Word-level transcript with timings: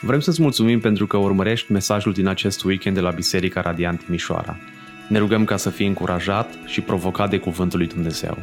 Vrem 0.00 0.20
să-ți 0.20 0.42
mulțumim 0.42 0.80
pentru 0.80 1.06
că 1.06 1.16
urmărești 1.16 1.72
mesajul 1.72 2.12
din 2.12 2.26
acest 2.26 2.64
weekend 2.64 2.94
de 2.94 3.02
la 3.02 3.10
Biserica 3.10 3.60
Radiant 3.60 4.04
Timișoara. 4.04 4.56
Ne 5.08 5.18
rugăm 5.18 5.44
ca 5.44 5.56
să 5.56 5.70
fii 5.70 5.86
încurajat 5.86 6.48
și 6.66 6.80
provocat 6.80 7.30
de 7.30 7.38
Cuvântul 7.38 7.78
lui 7.78 7.88
Dumnezeu. 7.88 8.38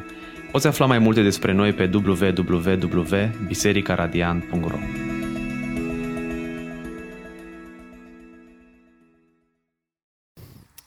Poți 0.52 0.68
afla 0.68 0.86
mai 0.86 1.00
multe 1.00 1.22
despre 1.22 1.52
noi 1.52 1.74
pe 1.74 1.90
www.bisericaradiant.ro 1.94 4.78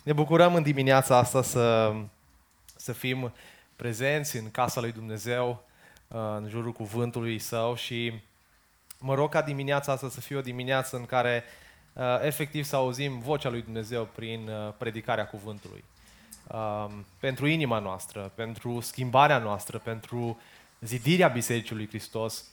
Ne 0.03 0.13
bucurăm 0.13 0.55
în 0.55 0.63
dimineața 0.63 1.19
asta 1.19 1.43
să, 1.43 1.93
să 2.77 2.93
fim 2.93 3.33
prezenți 3.77 4.37
în 4.37 4.51
casa 4.51 4.81
lui 4.81 4.93
Dumnezeu, 4.93 5.65
în 6.37 6.49
jurul 6.49 6.73
cuvântului 6.73 7.39
Său 7.39 7.75
și 7.75 8.13
Mă 8.99 9.15
rog 9.15 9.31
ca 9.31 9.43
dimineața 9.43 9.93
asta 9.93 10.09
să 10.09 10.21
fie 10.21 10.37
o 10.37 10.41
dimineață 10.41 10.97
în 10.97 11.07
care 11.07 11.45
uh, 11.93 12.03
efectiv 12.23 12.65
să 12.65 12.77
auzim 12.77 13.19
vocea 13.19 13.49
lui 13.49 13.63
Dumnezeu 13.63 14.05
prin 14.15 14.49
uh, 14.49 14.73
predicarea 14.79 15.27
cuvântului. 15.27 15.85
Uh, 16.47 16.87
pentru 17.19 17.47
inima 17.47 17.79
noastră, 17.79 18.33
pentru 18.35 18.81
schimbarea 18.81 19.39
noastră, 19.39 19.79
pentru 19.79 20.41
zidirea 20.81 21.29
Bisericii 21.29 21.75
lui 21.75 21.89
Hristos 21.89 22.45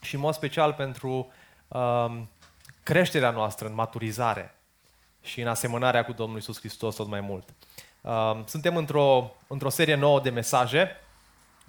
și 0.00 0.14
în 0.14 0.20
mod 0.20 0.34
special 0.34 0.72
pentru 0.72 1.32
uh, 1.68 2.20
creșterea 2.82 3.30
noastră 3.30 3.66
în 3.66 3.74
maturizare 3.74 4.54
și 5.22 5.40
în 5.40 5.48
asemănarea 5.48 6.04
cu 6.04 6.12
Domnul 6.12 6.38
Isus 6.38 6.58
Hristos 6.58 6.94
tot 6.94 7.08
mai 7.08 7.20
mult. 7.20 7.48
Uh, 8.00 8.40
suntem 8.44 8.76
într-o, 8.76 9.36
într-o 9.46 9.68
serie 9.68 9.94
nouă 9.94 10.20
de 10.20 10.30
mesaje, 10.30 10.90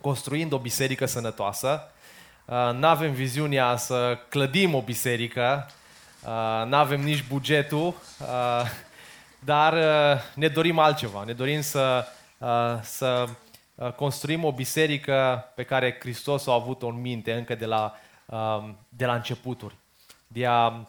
construind 0.02 0.52
o 0.52 0.58
biserică 0.58 1.06
sănătoasă, 1.06 1.82
Uh, 1.82 1.99
nu 2.74 2.88
avem 2.88 3.12
viziunea 3.12 3.76
să 3.76 4.18
clădim 4.30 4.74
o 4.74 4.82
biserică, 4.82 5.70
uh, 6.24 6.68
nu 6.68 6.76
avem 6.76 7.02
nici 7.02 7.28
bugetul, 7.28 7.86
uh, 7.88 8.62
dar 9.40 9.74
ne 10.34 10.48
dorim 10.48 10.80
altceva. 10.80 11.24
Ne 11.24 11.34
dorim 11.34 11.62
să, 11.62 12.06
să 12.82 13.28
construim 13.96 14.44
o 14.44 14.52
biserică 14.52 15.46
pe 15.56 15.64
care 15.64 15.98
Hristos 16.00 16.48
a 16.48 16.54
avut-o 16.54 16.88
în 16.88 17.02
minte 17.02 17.34
încă 17.34 17.56
de 17.56 17.66
la, 17.66 17.96
um, 18.26 18.78
de 18.90 19.06
la 19.06 19.14
începuturi. 19.14 19.76
De 20.28 20.46
a 20.46 20.88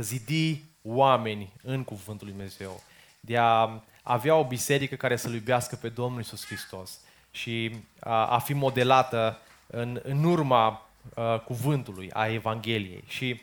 zidi 0.00 0.64
oameni 0.82 1.52
în 1.62 1.84
Cuvântul 1.84 2.26
Lui 2.26 2.36
Dumnezeu. 2.36 2.82
De 3.20 3.36
a 3.36 3.82
avea 4.02 4.34
o 4.34 4.44
biserică 4.44 4.94
care 4.94 5.16
să-L 5.16 5.34
iubească 5.34 5.76
pe 5.76 5.88
Domnul 5.88 6.20
Isus 6.20 6.46
Hristos 6.46 7.00
și 7.30 7.74
a, 8.00 8.26
a 8.26 8.38
fi 8.38 8.52
modelată 8.52 9.38
în, 9.70 10.00
în 10.02 10.24
urma 10.24 10.88
uh, 11.14 11.40
cuvântului, 11.40 12.10
a 12.12 12.26
Evangheliei. 12.26 13.04
Și 13.06 13.42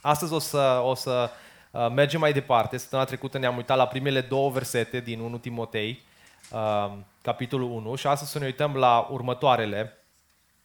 astăzi 0.00 0.32
o 0.32 0.38
să, 0.38 0.80
o 0.84 0.94
să 0.94 1.30
uh, 1.70 1.90
mergem 1.90 2.20
mai 2.20 2.32
departe. 2.32 2.76
Săptămâna 2.76 3.08
trecută 3.08 3.38
ne-am 3.38 3.56
uitat 3.56 3.76
la 3.76 3.86
primele 3.86 4.20
două 4.20 4.50
versete 4.50 5.00
din 5.00 5.20
1 5.20 5.38
Timotei, 5.38 6.02
uh, 6.50 6.92
capitolul 7.22 7.70
1, 7.70 7.94
și 7.94 8.06
astăzi 8.06 8.30
să 8.30 8.38
ne 8.38 8.44
uităm 8.44 8.74
la 8.74 9.08
următoarele, 9.10 9.98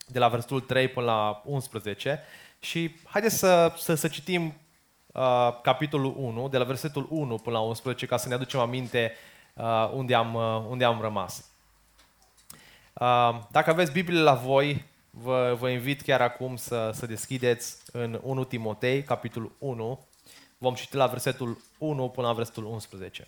de 0.08 0.20
la 0.20 0.28
versetul 0.28 0.62
3 0.62 0.88
până 0.88 1.06
la 1.06 1.42
11. 1.46 2.24
Și 2.60 2.96
haideți 3.06 3.38
să, 3.38 3.74
să, 3.78 3.96
să 3.96 4.08
citim 4.08 4.54
uh, 5.08 5.62
capitolul 5.62 6.14
1, 6.18 6.48
de 6.48 6.58
la 6.58 6.64
versetul 6.64 7.08
1 7.10 7.36
până 7.36 7.58
la 7.58 7.64
11, 7.64 8.06
ca 8.06 8.18
să 8.18 8.28
ne 8.28 8.34
aducem 8.34 8.60
aminte 8.60 9.14
uh, 9.54 9.92
unde, 9.94 10.14
am, 10.14 10.34
uh, 10.34 10.66
unde 10.70 10.86
am 10.86 11.02
rămas. 11.02 11.49
Dacă 13.52 13.70
aveți 13.70 13.92
Biblie 13.92 14.20
la 14.20 14.34
voi, 14.34 14.86
vă, 15.10 15.56
vă 15.60 15.70
invit 15.70 16.02
chiar 16.02 16.22
acum 16.22 16.56
să, 16.56 16.92
să 16.94 17.06
deschideți 17.06 17.78
în 17.92 18.20
1 18.24 18.44
Timotei, 18.44 19.04
capitolul 19.04 19.56
1. 19.58 20.08
Vom 20.58 20.74
citi 20.74 20.96
la 20.96 21.08
versetul 21.08 21.58
1 21.78 22.10
până 22.10 22.28
la 22.28 22.34
versetul 22.34 22.66
11. 22.66 23.28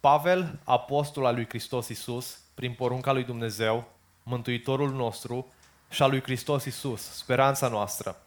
Pavel, 0.00 0.58
apostol 0.64 1.26
al 1.26 1.34
lui 1.34 1.48
Hristos 1.48 1.88
Isus, 1.88 2.38
prin 2.54 2.72
porunca 2.72 3.12
lui 3.12 3.24
Dumnezeu, 3.24 3.88
Mântuitorul 4.22 4.90
nostru 4.90 5.52
și 5.90 6.02
al 6.02 6.10
lui 6.10 6.22
Hristos 6.22 6.64
Isus, 6.64 7.02
speranța 7.02 7.68
noastră, 7.68 8.22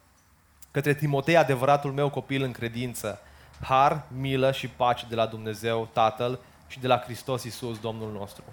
către 0.71 0.95
Timotei, 0.95 1.37
adevăratul 1.37 1.91
meu 1.91 2.09
copil 2.09 2.43
în 2.43 2.51
credință, 2.51 3.21
har, 3.63 4.03
milă 4.17 4.51
și 4.51 4.67
pace 4.67 5.05
de 5.09 5.15
la 5.15 5.25
Dumnezeu 5.25 5.89
Tatăl 5.93 6.39
și 6.67 6.79
de 6.79 6.87
la 6.87 6.97
Hristos 6.99 7.43
Isus, 7.43 7.79
Domnul 7.79 8.11
nostru. 8.11 8.43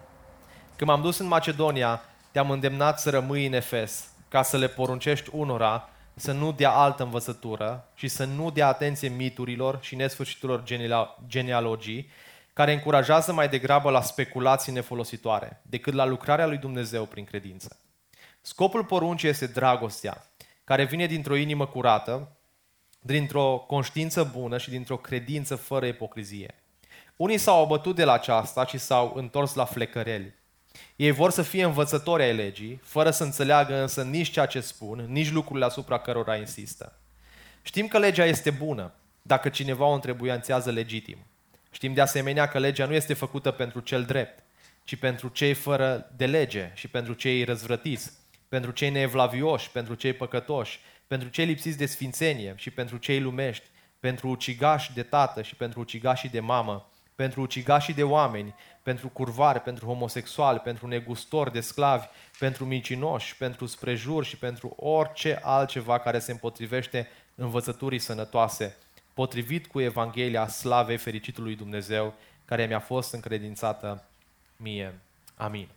Când 0.77 0.91
m-am 0.91 1.03
dus 1.03 1.19
în 1.19 1.27
Macedonia, 1.27 2.01
te-am 2.31 2.51
îndemnat 2.51 3.01
să 3.01 3.11
rămâi 3.11 3.47
în 3.47 3.53
Efes, 3.53 4.09
ca 4.29 4.43
să 4.43 4.57
le 4.57 4.69
poruncești 4.69 5.31
unora 5.33 5.89
să 6.15 6.33
nu 6.33 6.53
dea 6.53 6.71
altă 6.71 7.03
învățătură 7.03 7.89
și 7.95 8.09
să 8.09 8.25
nu 8.25 8.51
dea 8.51 8.67
atenție 8.67 9.09
miturilor 9.09 9.79
și 9.81 9.97
nesfârșiturilor 9.97 10.65
genealogii, 11.27 12.11
care 12.53 12.73
încurajează 12.73 13.33
mai 13.33 13.49
degrabă 13.49 13.91
la 13.91 14.01
speculații 14.01 14.73
nefolositoare, 14.73 15.61
decât 15.63 15.95
la 15.95 16.05
lucrarea 16.05 16.47
lui 16.47 16.57
Dumnezeu 16.57 17.05
prin 17.05 17.25
credință. 17.25 17.77
Scopul 18.41 18.85
poruncii 18.85 19.29
este 19.29 19.47
dragostea, 19.47 20.25
care 20.65 20.85
vine 20.85 21.07
dintr-o 21.07 21.37
inimă 21.37 21.67
curată, 21.67 22.37
dintr-o 23.01 23.65
conștiință 23.67 24.31
bună 24.39 24.59
și 24.59 24.71
dintr-o 24.71 24.97
credință 24.97 25.57
fără 25.57 25.87
ipocrizie. 25.87 26.55
Unii 27.17 27.39
s-au 27.39 27.63
abătut 27.63 27.95
de 27.95 28.05
la 28.05 28.13
aceasta 28.13 28.67
și 28.67 28.79
s-au 28.79 29.13
întors 29.17 29.55
la 29.55 29.65
flecăreli. 29.65 30.35
Ei 30.97 31.11
vor 31.11 31.31
să 31.31 31.43
fie 31.43 31.65
învățători 31.65 32.23
ai 32.23 32.35
legii, 32.35 32.81
fără 32.83 33.11
să 33.11 33.25
înțeleagă 33.25 33.81
însă 33.81 34.03
nici 34.03 34.31
ceea 34.31 34.47
ce 34.47 34.61
spun, 34.61 35.07
nici 35.09 35.31
lucrurile 35.31 35.65
asupra 35.65 35.99
cărora 35.99 36.37
insistă. 36.37 36.99
Știm 37.63 37.89
că 37.89 37.99
legea 37.99 38.25
este 38.25 38.51
bună, 38.51 38.95
dacă 39.23 39.49
cineva 39.49 39.85
o 39.85 39.93
întrebuianțează 39.93 40.71
legitim. 40.71 41.19
Știm 41.71 41.95
de 41.95 42.01
asemenea 42.01 42.49
că 42.49 42.59
legea 42.59 42.87
nu 42.87 42.95
este 42.95 43.15
făcută 43.15 43.51
pentru 43.51 43.81
cel 43.81 44.05
drept, 44.05 44.43
ci 44.85 44.97
pentru 44.97 45.29
cei 45.29 45.55
fără 45.55 46.11
de 46.17 46.27
lege 46.27 46.71
și 46.75 46.89
pentru 46.89 47.13
cei 47.13 47.45
răzvrătiți, 47.45 48.13
pentru 48.49 48.71
cei 48.71 48.91
neevlavioși, 48.91 49.71
pentru 49.71 49.95
cei 49.95 50.13
păcătoși, 50.13 50.81
pentru 51.11 51.29
cei 51.29 51.47
lipsiți 51.47 51.79
de 51.79 51.87
sfințenie 51.87 52.55
și 52.57 52.71
pentru 52.71 52.97
cei 52.97 53.21
lumești, 53.21 53.65
pentru 54.01 54.29
ucigași 54.29 54.93
de 54.93 55.03
tată 55.03 55.43
și 55.43 55.55
pentru 55.55 55.81
ucigașii 55.81 56.29
de 56.29 56.41
mamă, 56.41 56.91
pentru 57.15 57.41
ucigașii 57.41 57.95
de 57.95 58.03
oameni, 58.03 58.55
pentru 58.83 59.09
curvari, 59.09 59.61
pentru 59.61 59.87
homosexuali, 59.87 60.59
pentru 60.59 60.87
negustori 60.87 61.53
de 61.53 61.61
sclavi, 61.61 62.07
pentru 62.39 62.65
micinoși, 62.65 63.37
pentru 63.37 63.67
sprejuri 63.67 64.27
și 64.27 64.37
pentru 64.37 64.75
orice 64.77 65.41
altceva 65.43 65.99
care 65.99 66.19
se 66.19 66.33
împotrivește 66.33 67.09
învățăturii 67.35 67.99
sănătoase, 67.99 68.77
potrivit 69.15 69.67
cu 69.67 69.81
Evanghelia 69.81 70.49
slavei 70.49 70.97
fericitului 70.97 71.57
Dumnezeu, 71.57 72.15
care 72.45 72.67
mi-a 72.67 72.81
fost 72.81 73.13
încredințată 73.13 74.05
mie. 74.57 75.01
Amin. 75.37 75.69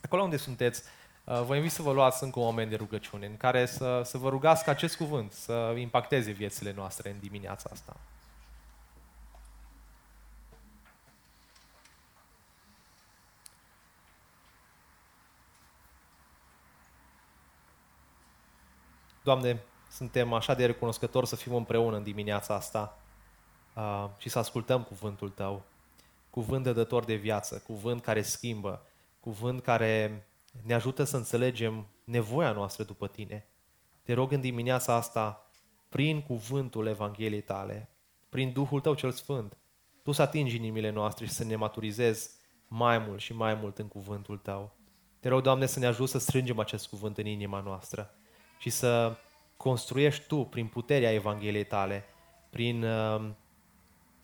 Acolo 0.00 0.22
unde 0.22 0.36
sunteți, 0.36 0.82
Uh, 0.82 1.03
vă 1.24 1.56
invit 1.56 1.70
să 1.70 1.82
vă 1.82 1.92
luați 1.92 2.22
încă 2.22 2.38
un 2.38 2.44
moment 2.44 2.70
de 2.70 2.76
rugăciune 2.76 3.26
în 3.26 3.36
care 3.36 3.66
să, 3.66 4.02
să 4.04 4.18
vă 4.18 4.28
rugați 4.28 4.64
ca 4.64 4.70
acest 4.70 4.96
cuvânt 4.96 5.32
să 5.32 5.74
impacteze 5.78 6.30
viețile 6.30 6.72
noastre 6.72 7.10
în 7.10 7.18
dimineața 7.20 7.70
asta. 7.72 7.96
Doamne, 19.22 19.62
suntem 19.90 20.32
așa 20.32 20.54
de 20.54 20.66
recunoscători 20.66 21.26
să 21.26 21.36
fim 21.36 21.54
împreună 21.54 21.96
în 21.96 22.02
dimineața 22.02 22.54
asta 22.54 22.98
uh, 23.74 24.08
și 24.18 24.28
să 24.28 24.38
ascultăm 24.38 24.82
cuvântul 24.82 25.30
Tău. 25.30 25.62
Cuvânt 26.30 26.64
dător 26.64 27.04
de 27.04 27.14
viață, 27.14 27.62
cuvânt 27.66 28.02
care 28.02 28.22
schimbă, 28.22 28.82
cuvânt 29.20 29.62
care 29.62 30.26
ne 30.62 30.74
ajută 30.74 31.04
să 31.04 31.16
înțelegem 31.16 31.86
nevoia 32.04 32.52
noastră 32.52 32.84
după 32.84 33.08
Tine. 33.08 33.46
Te 34.02 34.12
rog 34.12 34.32
în 34.32 34.40
dimineața 34.40 34.94
asta, 34.94 35.50
prin 35.88 36.22
cuvântul 36.22 36.86
Evangheliei 36.86 37.40
Tale, 37.40 37.88
prin 38.28 38.52
Duhul 38.52 38.80
Tău 38.80 38.94
cel 38.94 39.10
Sfânt, 39.10 39.56
Tu 40.02 40.12
să 40.12 40.22
atingi 40.22 40.56
inimile 40.56 40.90
noastre 40.90 41.26
și 41.26 41.32
să 41.32 41.44
ne 41.44 41.56
maturizezi 41.56 42.30
mai 42.68 42.98
mult 42.98 43.20
și 43.20 43.34
mai 43.34 43.54
mult 43.54 43.78
în 43.78 43.88
cuvântul 43.88 44.38
Tău. 44.38 44.76
Te 45.20 45.28
rog, 45.28 45.42
Doamne, 45.42 45.66
să 45.66 45.78
ne 45.78 45.86
ajut 45.86 46.08
să 46.08 46.18
strângem 46.18 46.58
acest 46.58 46.88
cuvânt 46.88 47.18
în 47.18 47.26
inima 47.26 47.60
noastră 47.60 48.14
și 48.58 48.70
să 48.70 49.16
construiești 49.56 50.26
Tu, 50.26 50.44
prin 50.44 50.66
puterea 50.66 51.12
Evangheliei 51.12 51.64
Tale, 51.64 52.04
prin 52.50 52.84
uh, 52.84 53.30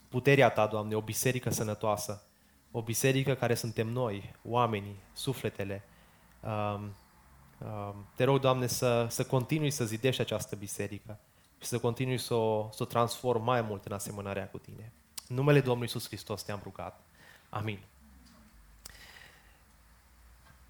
puterea 0.09 0.50
Ta, 0.50 0.67
Doamne, 0.67 0.94
o 0.94 1.00
biserică 1.00 1.50
sănătoasă, 1.50 2.23
o 2.71 2.83
biserică 2.83 3.35
care 3.35 3.55
suntem 3.55 3.88
noi, 3.88 4.33
oamenii, 4.44 4.97
sufletele, 5.12 5.85
Um, 6.40 6.94
um, 7.58 8.06
te 8.14 8.25
rog, 8.25 8.40
Doamne, 8.40 8.66
să, 8.66 9.06
să 9.08 9.25
continui 9.25 9.70
să 9.70 9.84
zidești 9.84 10.20
această 10.20 10.56
biserică 10.56 11.19
și 11.60 11.66
să 11.66 11.78
continui 11.78 12.19
să 12.19 12.34
o, 12.34 12.69
să 12.72 12.82
o 12.82 12.87
transform 12.87 13.44
mai 13.44 13.60
mult 13.60 13.84
în 13.84 13.92
asemănarea 13.92 14.48
cu 14.48 14.58
Tine. 14.58 14.92
În 15.28 15.37
numele 15.37 15.60
Domnului 15.60 15.82
Iisus 15.87 16.06
Hristos 16.06 16.42
te-am 16.42 16.60
rugat. 16.62 17.00
Amin. 17.48 17.78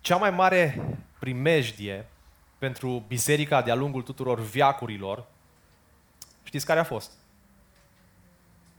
cea 0.00 0.16
mai 0.16 0.30
mare 0.30 0.80
primejdie 1.18 2.06
pentru 2.58 3.04
biserica 3.08 3.62
de-a 3.62 3.74
lungul 3.74 4.02
tuturor 4.02 4.40
viacurilor, 4.40 5.26
știți 6.42 6.66
care 6.66 6.80
a 6.80 6.84
fost? 6.84 7.12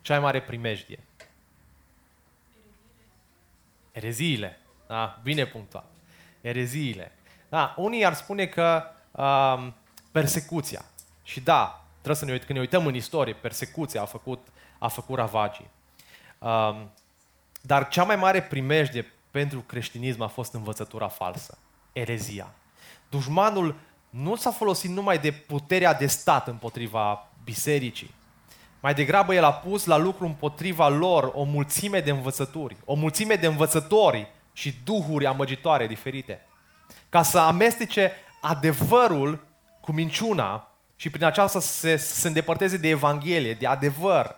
Cea 0.02 0.14
mai 0.14 0.24
mare 0.24 0.42
primejdie. 0.42 1.00
Ereziile. 3.92 4.60
Da, 4.88 5.20
bine 5.24 5.46
punctuat. 5.46 5.91
Ereziile. 6.42 7.12
Da, 7.50 7.74
unii 7.78 8.06
ar 8.06 8.14
spune 8.14 8.46
că 8.46 8.84
um, 9.12 9.74
persecuția. 10.12 10.86
Și 11.24 11.40
da, 11.40 11.86
trebuie 11.94 12.16
să 12.16 12.26
ne 12.26 12.32
uităm, 12.32 12.48
când 12.48 12.60
ne 12.60 12.66
uităm 12.66 12.86
în 12.86 12.96
istorie, 12.96 13.34
persecuția 13.34 14.02
a 14.02 14.06
făcut, 14.06 14.48
a 14.80 14.88
făcut 14.88 15.18
ravagii. 15.18 15.70
Um, 16.40 16.92
dar 17.62 17.88
cea 17.88 18.04
mai 18.04 18.16
mare 18.16 18.42
primejdie 18.42 19.12
pentru 19.32 19.60
creștinism 19.60 20.22
a 20.22 20.28
fost 20.28 20.54
învățătura 20.54 21.08
falsă, 21.08 21.58
erezia. 21.94 22.54
Dușmanul 23.10 23.76
nu 24.10 24.36
s-a 24.36 24.52
folosit 24.52 24.90
numai 24.90 25.20
de 25.20 25.32
puterea 25.32 25.94
de 25.94 26.08
stat 26.08 26.48
împotriva 26.48 27.28
bisericii. 27.44 28.14
Mai 28.80 28.94
degrabă 28.94 29.34
el 29.34 29.44
a 29.44 29.54
pus 29.54 29.86
la 29.86 29.98
lucru 29.98 30.26
împotriva 30.26 30.90
lor 30.90 31.32
o 31.34 31.44
mulțime 31.44 32.00
de 32.00 32.12
învățături, 32.12 32.78
o 32.86 32.94
mulțime 32.94 33.36
de 33.36 33.48
învățători 33.48 34.28
și 34.54 34.76
duhuri 34.84 35.26
amăgitoare 35.26 35.88
diferite. 35.88 36.46
Ca 37.10 37.24
să 37.24 37.40
amestece 37.40 38.12
adevărul 38.42 39.48
cu 39.82 39.92
minciuna 39.92 40.72
și 40.96 41.10
prin 41.10 41.24
aceasta 41.24 41.60
să 41.60 41.68
se, 41.68 41.98
să 41.98 42.16
se 42.16 42.28
îndepărteze 42.28 42.78
de 42.78 42.88
Evanghelie, 42.88 43.54
de 43.54 43.68
adevăr, 43.68 44.36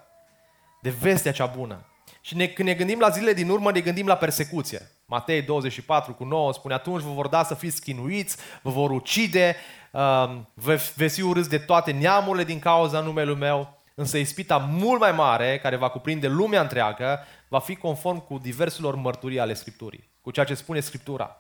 de 0.81 0.89
vestea 0.89 1.31
cea 1.31 1.45
bună. 1.45 1.86
Și 2.21 2.36
ne, 2.36 2.48
când 2.48 2.68
ne 2.68 2.74
gândim 2.74 3.00
la 3.00 3.10
zilele 3.10 3.33
din 3.33 3.50
urmă, 3.50 3.71
ne 3.71 3.80
gândim 3.80 4.07
la 4.07 4.15
persecuție. 4.15 4.92
Matei 5.06 5.42
24 5.42 6.13
cu 6.13 6.24
9 6.24 6.54
spune, 6.54 6.74
atunci 6.74 7.01
vă 7.01 7.12
vor 7.12 7.27
da 7.27 7.44
să 7.44 7.54
fiți 7.54 7.81
chinuiți, 7.81 8.38
vă 8.62 8.69
vor 8.69 8.92
ucide, 8.92 9.56
um, 9.92 10.50
veți 10.95 11.15
fi 11.15 11.21
urâți 11.21 11.50
de 11.50 11.57
toate 11.57 11.92
neamurile 11.92 12.44
din 12.44 12.60
cauza 12.60 13.00
numelui 13.00 13.36
meu, 13.36 13.73
însă 13.94 14.18
ispita 14.18 14.57
mult 14.57 15.00
mai 15.00 15.12
mare, 15.12 15.60
care 15.60 15.75
va 15.75 15.90
cuprinde 15.90 16.28
lumea 16.28 16.62
întreagă, 16.62 17.19
va 17.48 17.60
fi 17.60 17.75
conform 17.75 18.25
cu 18.25 18.38
diverselor 18.38 18.95
mărturii 18.95 19.40
ale 19.40 19.54
Scripturii, 19.54 20.10
cu 20.22 20.31
ceea 20.31 20.45
ce 20.45 20.54
spune 20.54 20.80
Scriptura. 20.80 21.38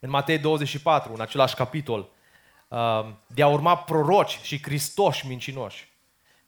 În 0.00 0.10
Matei 0.10 0.38
24, 0.38 1.12
în 1.14 1.20
același 1.20 1.54
capitol, 1.54 2.10
um, 2.68 3.18
de 3.26 3.42
a 3.42 3.48
urma 3.48 3.76
proroci 3.76 4.38
și 4.42 4.60
cristoși 4.60 5.26
mincinoși, 5.26 5.92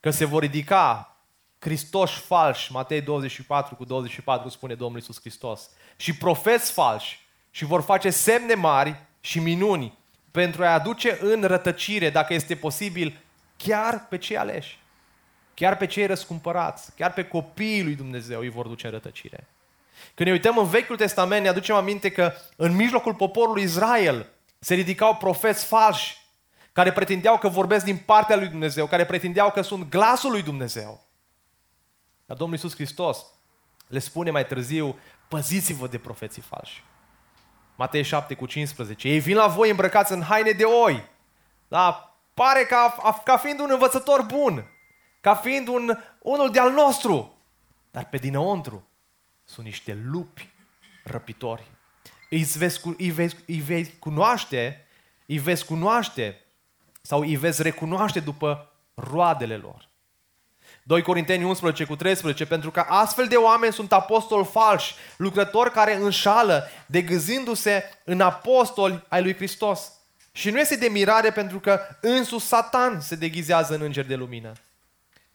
că 0.01 0.11
se 0.11 0.25
vor 0.25 0.43
ridica 0.43 1.11
Cristoși 1.59 2.21
falși, 2.21 2.73
Matei 2.73 3.01
24 3.01 3.75
cu 3.75 3.85
24 3.85 4.49
spune 4.49 4.75
Domnul 4.75 4.99
Iisus 4.99 5.21
Hristos, 5.21 5.71
și 5.97 6.17
profeți 6.17 6.73
falși 6.73 7.21
și 7.51 7.65
vor 7.65 7.83
face 7.83 8.11
semne 8.11 8.55
mari 8.55 8.95
și 9.21 9.41
minuni 9.41 9.99
pentru 10.31 10.65
a 10.65 10.73
aduce 10.73 11.19
în 11.21 11.43
rătăcire, 11.43 12.11
dacă 12.11 12.35
este 12.35 12.55
posibil, 12.57 13.21
chiar 13.57 14.07
pe 14.09 14.19
cei 14.19 14.37
aleși, 14.37 14.79
chiar 15.57 15.77
pe 15.77 15.87
cei 15.87 16.07
răscumpărați, 16.07 16.93
chiar 16.97 17.13
pe 17.13 17.25
copiii 17.25 17.83
lui 17.83 17.95
Dumnezeu 17.95 18.41
îi 18.41 18.49
vor 18.49 18.67
duce 18.67 18.87
în 18.87 18.93
rătăcire. 18.93 19.47
Când 20.15 20.29
ne 20.29 20.35
uităm 20.35 20.59
în 20.59 20.67
Vechiul 20.67 20.97
Testament, 20.97 21.43
ne 21.43 21.49
aducem 21.49 21.75
aminte 21.75 22.11
că 22.11 22.33
în 22.57 22.75
mijlocul 22.75 23.15
poporului 23.15 23.63
Israel 23.63 24.27
se 24.59 24.75
ridicau 24.75 25.17
profeți 25.17 25.65
falși 25.65 26.25
care 26.73 26.93
pretindeau 26.93 27.39
că 27.39 27.49
vorbesc 27.49 27.85
din 27.85 27.97
partea 27.97 28.37
lui 28.37 28.49
Dumnezeu, 28.49 28.87
care 28.87 29.07
pretindeau 29.07 29.51
că 29.51 29.63
sunt 29.63 29.89
glasul 29.89 30.31
lui 30.31 30.43
Dumnezeu. 30.43 31.07
Dar 32.27 32.37
Domnul 32.37 32.57
Iisus 32.57 32.75
Hristos 32.75 33.27
le 33.87 33.99
spune 33.99 34.31
mai 34.31 34.47
târziu, 34.47 34.99
păziți-vă 35.29 35.87
de 35.87 35.99
profeții 35.99 36.43
falși. 36.43 36.85
Matei 37.75 38.03
7 38.03 38.35
cu 38.35 38.47
15. 38.47 39.09
Ei 39.09 39.19
vin 39.19 39.37
la 39.37 39.47
voi 39.47 39.71
îmbrăcați 39.71 40.13
în 40.13 40.23
haine 40.23 40.51
de 40.51 40.65
oi. 40.65 41.09
Da? 41.69 42.17
Pare 42.35 42.65
ca, 42.65 42.97
ca 43.25 43.37
fiind 43.37 43.61
un 43.61 43.71
învățător 43.71 44.23
bun. 44.23 44.71
Ca 45.27 45.35
fiind 45.35 45.69
un, 45.69 45.99
unul 46.19 46.51
de-al 46.51 46.73
nostru. 46.73 47.39
Dar 47.91 48.09
pe 48.09 48.17
dinăuntru 48.17 48.89
sunt 49.45 49.67
niște 49.67 49.99
lupi 50.05 50.49
răpitori. 51.05 51.67
Îi 52.31 52.43
veți, 52.43 52.81
îi, 52.99 53.11
veți, 53.11 53.37
îi 53.47 53.59
veți 53.59 53.91
cunoaște, 53.99 54.87
îi 55.27 55.39
veți 55.39 55.65
cunoaște 55.65 56.45
sau 57.03 57.21
îi 57.21 57.37
veți 57.37 57.63
recunoaște 57.63 58.21
după 58.21 58.73
roadele 58.95 59.57
lor. 59.57 59.89
2 60.83 61.03
Corinteni 61.03 61.45
11 61.45 61.85
cu 61.85 61.97
13, 61.97 62.47
pentru 62.47 62.71
că 62.71 62.81
astfel 62.81 63.27
de 63.27 63.37
oameni 63.37 63.73
sunt 63.73 63.93
apostoli 63.93 64.45
falși, 64.45 64.95
lucrători 65.17 65.73
care 65.73 65.95
înșală, 65.95 66.69
degâzindu-se 66.87 67.85
în 68.05 68.21
apostoli 68.21 69.05
ai 69.09 69.23
lui 69.23 69.35
Hristos. 69.35 69.93
Și 70.33 70.51
nu 70.51 70.59
este 70.59 70.77
de 70.77 70.89
mirare 70.89 71.31
pentru 71.31 71.61
că 71.61 71.81
însuși 72.01 72.47
Satan 72.47 73.01
se 73.01 73.15
deghizează 73.15 73.75
în 73.75 73.81
înger 73.81 74.07
de 74.07 74.15
lumină. 74.15 74.53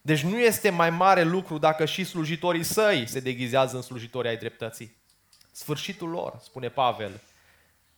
Deci 0.02 0.22
nu 0.22 0.38
este 0.38 0.70
mai 0.70 0.90
mare 0.90 1.22
lucru 1.22 1.58
dacă 1.58 1.84
și 1.84 2.04
slujitorii 2.04 2.62
săi 2.62 3.06
se 3.06 3.20
deghizează 3.20 3.76
în 3.76 3.82
slujitorii 3.82 4.30
ai 4.30 4.36
dreptății. 4.36 4.96
Sfârșitul 5.52 6.08
lor, 6.08 6.38
spune 6.42 6.68
Pavel, 6.68 7.20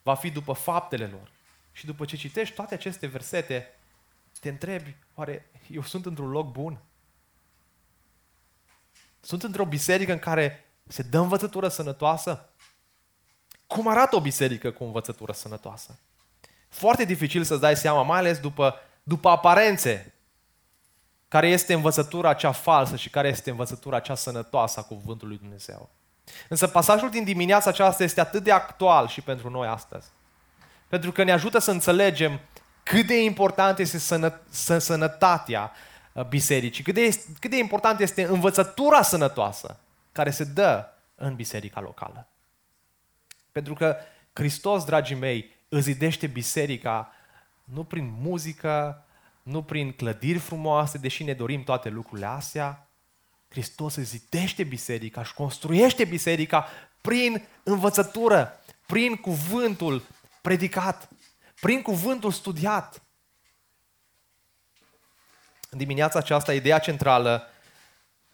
va 0.02 0.14
fi 0.14 0.30
după 0.30 0.52
faptele 0.52 1.06
lor. 1.06 1.30
Și 1.72 1.86
după 1.86 2.04
ce 2.04 2.16
citești 2.16 2.54
toate 2.54 2.74
aceste 2.74 3.06
versete, 3.06 3.74
te 4.40 4.48
întrebi, 4.48 4.96
oare 5.14 5.50
eu 5.70 5.82
sunt 5.82 6.06
într-un 6.06 6.30
loc 6.30 6.52
bun? 6.52 6.78
Sunt 9.20 9.42
într-o 9.42 9.64
biserică 9.64 10.12
în 10.12 10.18
care 10.18 10.64
se 10.86 11.02
dă 11.02 11.18
învățătură 11.18 11.68
sănătoasă? 11.68 12.48
Cum 13.66 13.88
arată 13.88 14.16
o 14.16 14.20
biserică 14.20 14.70
cu 14.70 14.84
învățătură 14.84 15.32
sănătoasă? 15.32 15.98
Foarte 16.68 17.04
dificil 17.04 17.44
să-ți 17.44 17.60
dai 17.60 17.76
seama, 17.76 18.02
mai 18.02 18.18
ales 18.18 18.38
după, 18.38 18.74
după 19.02 19.28
aparențe, 19.28 20.13
care 21.34 21.48
este 21.48 21.74
învățătura 21.74 22.32
cea 22.32 22.52
falsă 22.52 22.96
și 22.96 23.10
care 23.10 23.28
este 23.28 23.50
învățătura 23.50 23.98
cea 23.98 24.14
sănătoasă 24.14 24.80
a 24.80 24.82
Cuvântului 24.82 25.38
Dumnezeu. 25.38 25.90
Însă 26.48 26.66
pasajul 26.66 27.10
din 27.10 27.24
dimineața 27.24 27.70
aceasta 27.70 28.02
este 28.02 28.20
atât 28.20 28.42
de 28.42 28.52
actual 28.52 29.08
și 29.08 29.20
pentru 29.20 29.50
noi 29.50 29.66
astăzi. 29.66 30.06
Pentru 30.88 31.12
că 31.12 31.22
ne 31.22 31.32
ajută 31.32 31.58
să 31.58 31.70
înțelegem 31.70 32.40
cât 32.82 33.06
de 33.06 33.24
important 33.24 33.78
este 33.78 33.98
sănă, 33.98 34.40
sănătatea 34.78 35.72
Uh, 36.14 36.24
bisericii, 36.24 36.84
cât 36.84 36.94
de, 36.94 37.20
cât 37.40 37.50
de 37.50 37.58
important 37.58 38.00
este 38.00 38.24
învățătura 38.24 39.02
sănătoasă 39.02 39.76
care 40.12 40.30
se 40.30 40.44
dă 40.44 40.88
în 41.14 41.34
biserica 41.34 41.80
locală. 41.80 42.26
Pentru 43.52 43.74
că 43.74 43.96
Hristos, 44.32 44.84
dragii 44.84 45.16
mei, 45.16 45.50
îți 45.68 45.82
zidește 45.82 46.26
biserica 46.26 47.12
nu 47.64 47.84
prin 47.84 48.14
muzică, 48.20 49.03
nu 49.44 49.62
prin 49.62 49.92
clădiri 49.92 50.38
frumoase, 50.38 50.98
deși 50.98 51.22
ne 51.22 51.32
dorim 51.32 51.64
toate 51.64 51.88
lucrurile 51.88 52.26
astea. 52.26 52.88
Hristos 53.48 53.94
îți 53.94 54.08
zidește 54.08 54.64
biserica 54.64 55.24
și 55.24 55.34
construiește 55.34 56.04
biserica 56.04 56.66
prin 57.00 57.46
învățătură, 57.62 58.60
prin 58.86 59.14
cuvântul 59.16 60.02
predicat, 60.42 61.08
prin 61.60 61.82
cuvântul 61.82 62.30
studiat. 62.30 63.02
În 65.70 65.78
dimineața 65.78 66.18
aceasta, 66.18 66.54
ideea 66.54 66.78
centrală 66.78 67.48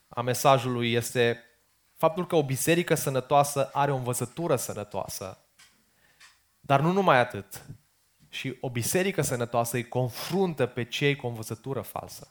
a 0.08 0.20
mesajului 0.20 0.92
este 0.92 1.44
faptul 1.96 2.26
că 2.26 2.36
o 2.36 2.44
biserică 2.44 2.94
sănătoasă 2.94 3.70
are 3.72 3.92
o 3.92 3.96
învățătură 3.96 4.56
sănătoasă. 4.56 5.38
Dar 6.60 6.80
nu 6.80 6.92
numai 6.92 7.18
atât. 7.18 7.64
Și 8.30 8.56
o 8.60 8.70
biserică 8.70 9.22
sănătoasă 9.22 9.76
îi 9.76 9.88
confruntă 9.88 10.66
pe 10.66 10.84
cei 10.84 11.16
cu 11.16 11.26
o 11.26 11.28
învățătură 11.28 11.80
falsă. 11.80 12.28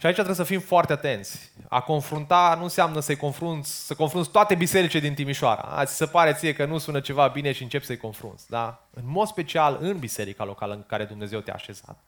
Și 0.00 0.06
aici 0.06 0.14
trebuie 0.14 0.36
să 0.36 0.44
fim 0.44 0.60
foarte 0.60 0.92
atenți. 0.92 1.52
A 1.68 1.80
confrunta 1.80 2.54
nu 2.56 2.62
înseamnă 2.62 3.00
să-i 3.00 3.16
confrunți, 3.16 3.86
să 3.86 3.94
confrunți 3.94 4.30
toate 4.30 4.54
bisericile 4.54 5.00
din 5.00 5.14
Timișoara. 5.14 5.62
Ați 5.62 5.96
se 5.96 6.06
pare 6.06 6.32
ție 6.32 6.52
că 6.52 6.64
nu 6.64 6.78
sună 6.78 7.00
ceva 7.00 7.28
bine 7.28 7.52
și 7.52 7.62
începi 7.62 7.84
să-i 7.84 7.96
confrunți. 7.96 8.48
Da? 8.48 8.86
În 8.90 9.02
mod 9.06 9.26
special 9.26 9.78
în 9.80 9.98
biserica 9.98 10.44
locală 10.44 10.74
în 10.74 10.84
care 10.86 11.04
Dumnezeu 11.04 11.40
te-a 11.40 11.54
așezat. 11.54 11.98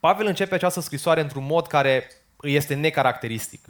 Pavel 0.00 0.26
începe 0.26 0.54
această 0.54 0.80
scrisoare 0.80 1.20
într-un 1.20 1.44
mod 1.44 1.66
care 1.66 2.10
îi 2.36 2.54
este 2.54 2.74
necaracteristic. 2.74 3.64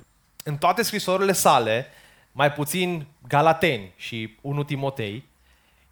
În 0.44 0.56
toate 0.56 0.82
scrisorile 0.82 1.32
sale, 1.32 1.86
mai 2.32 2.52
puțin 2.52 3.06
Galateni 3.28 3.92
și 3.96 4.36
1 4.40 4.64
Timotei, 4.64 5.28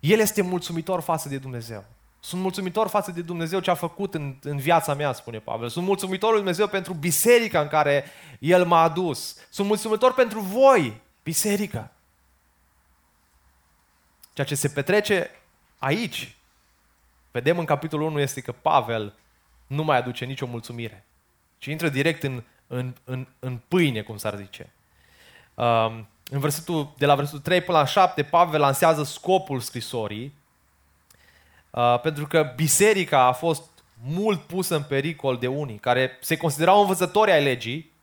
el 0.00 0.18
este 0.18 0.42
mulțumitor 0.42 1.00
față 1.00 1.28
de 1.28 1.38
Dumnezeu. 1.38 1.84
Sunt 2.20 2.40
mulțumitor 2.40 2.88
față 2.88 3.10
de 3.10 3.22
Dumnezeu 3.22 3.60
ce 3.60 3.70
a 3.70 3.74
făcut 3.74 4.14
în, 4.14 4.36
în 4.42 4.56
viața 4.56 4.94
mea, 4.94 5.12
spune 5.12 5.38
Pavel. 5.38 5.68
Sunt 5.68 5.84
mulțumitor 5.84 6.28
lui 6.28 6.38
Dumnezeu 6.38 6.66
pentru 6.66 6.92
biserica 6.92 7.60
în 7.60 7.68
care 7.68 8.04
El 8.38 8.64
m-a 8.64 8.82
adus. 8.82 9.36
Sunt 9.50 9.66
mulțumitor 9.66 10.14
pentru 10.14 10.40
voi, 10.40 11.00
biserică. 11.22 11.90
Ceea 14.32 14.46
ce 14.46 14.54
se 14.54 14.68
petrece 14.68 15.30
aici, 15.78 16.36
vedem 17.30 17.58
în 17.58 17.64
capitolul 17.64 18.06
1, 18.06 18.20
este 18.20 18.40
că 18.40 18.52
Pavel 18.52 19.14
nu 19.66 19.84
mai 19.84 19.96
aduce 19.96 20.24
nicio 20.24 20.46
mulțumire, 20.46 21.04
ci 21.58 21.66
intră 21.66 21.88
direct 21.88 22.22
în, 22.22 22.42
în, 22.66 22.94
în, 23.04 23.26
în 23.38 23.60
pâine, 23.68 24.02
cum 24.02 24.16
s-ar 24.16 24.36
zice. 24.36 24.72
Um, 25.54 26.08
în 26.30 26.38
versetul, 26.38 26.92
de 26.98 27.06
la 27.06 27.14
versetul 27.14 27.40
3 27.40 27.60
până 27.60 27.78
la 27.78 27.84
7, 27.84 28.22
Pavel 28.22 28.60
lansează 28.60 29.02
scopul 29.02 29.60
scrisorii, 29.60 30.34
uh, 31.70 32.00
pentru 32.00 32.26
că 32.26 32.52
biserica 32.56 33.20
a 33.20 33.32
fost 33.32 33.62
mult 34.02 34.40
pusă 34.40 34.76
în 34.76 34.82
pericol 34.82 35.36
de 35.36 35.46
unii, 35.46 35.78
care 35.78 36.18
se 36.20 36.36
considerau 36.36 36.80
învățători 36.80 37.30
ai 37.30 37.42
legii, 37.42 37.94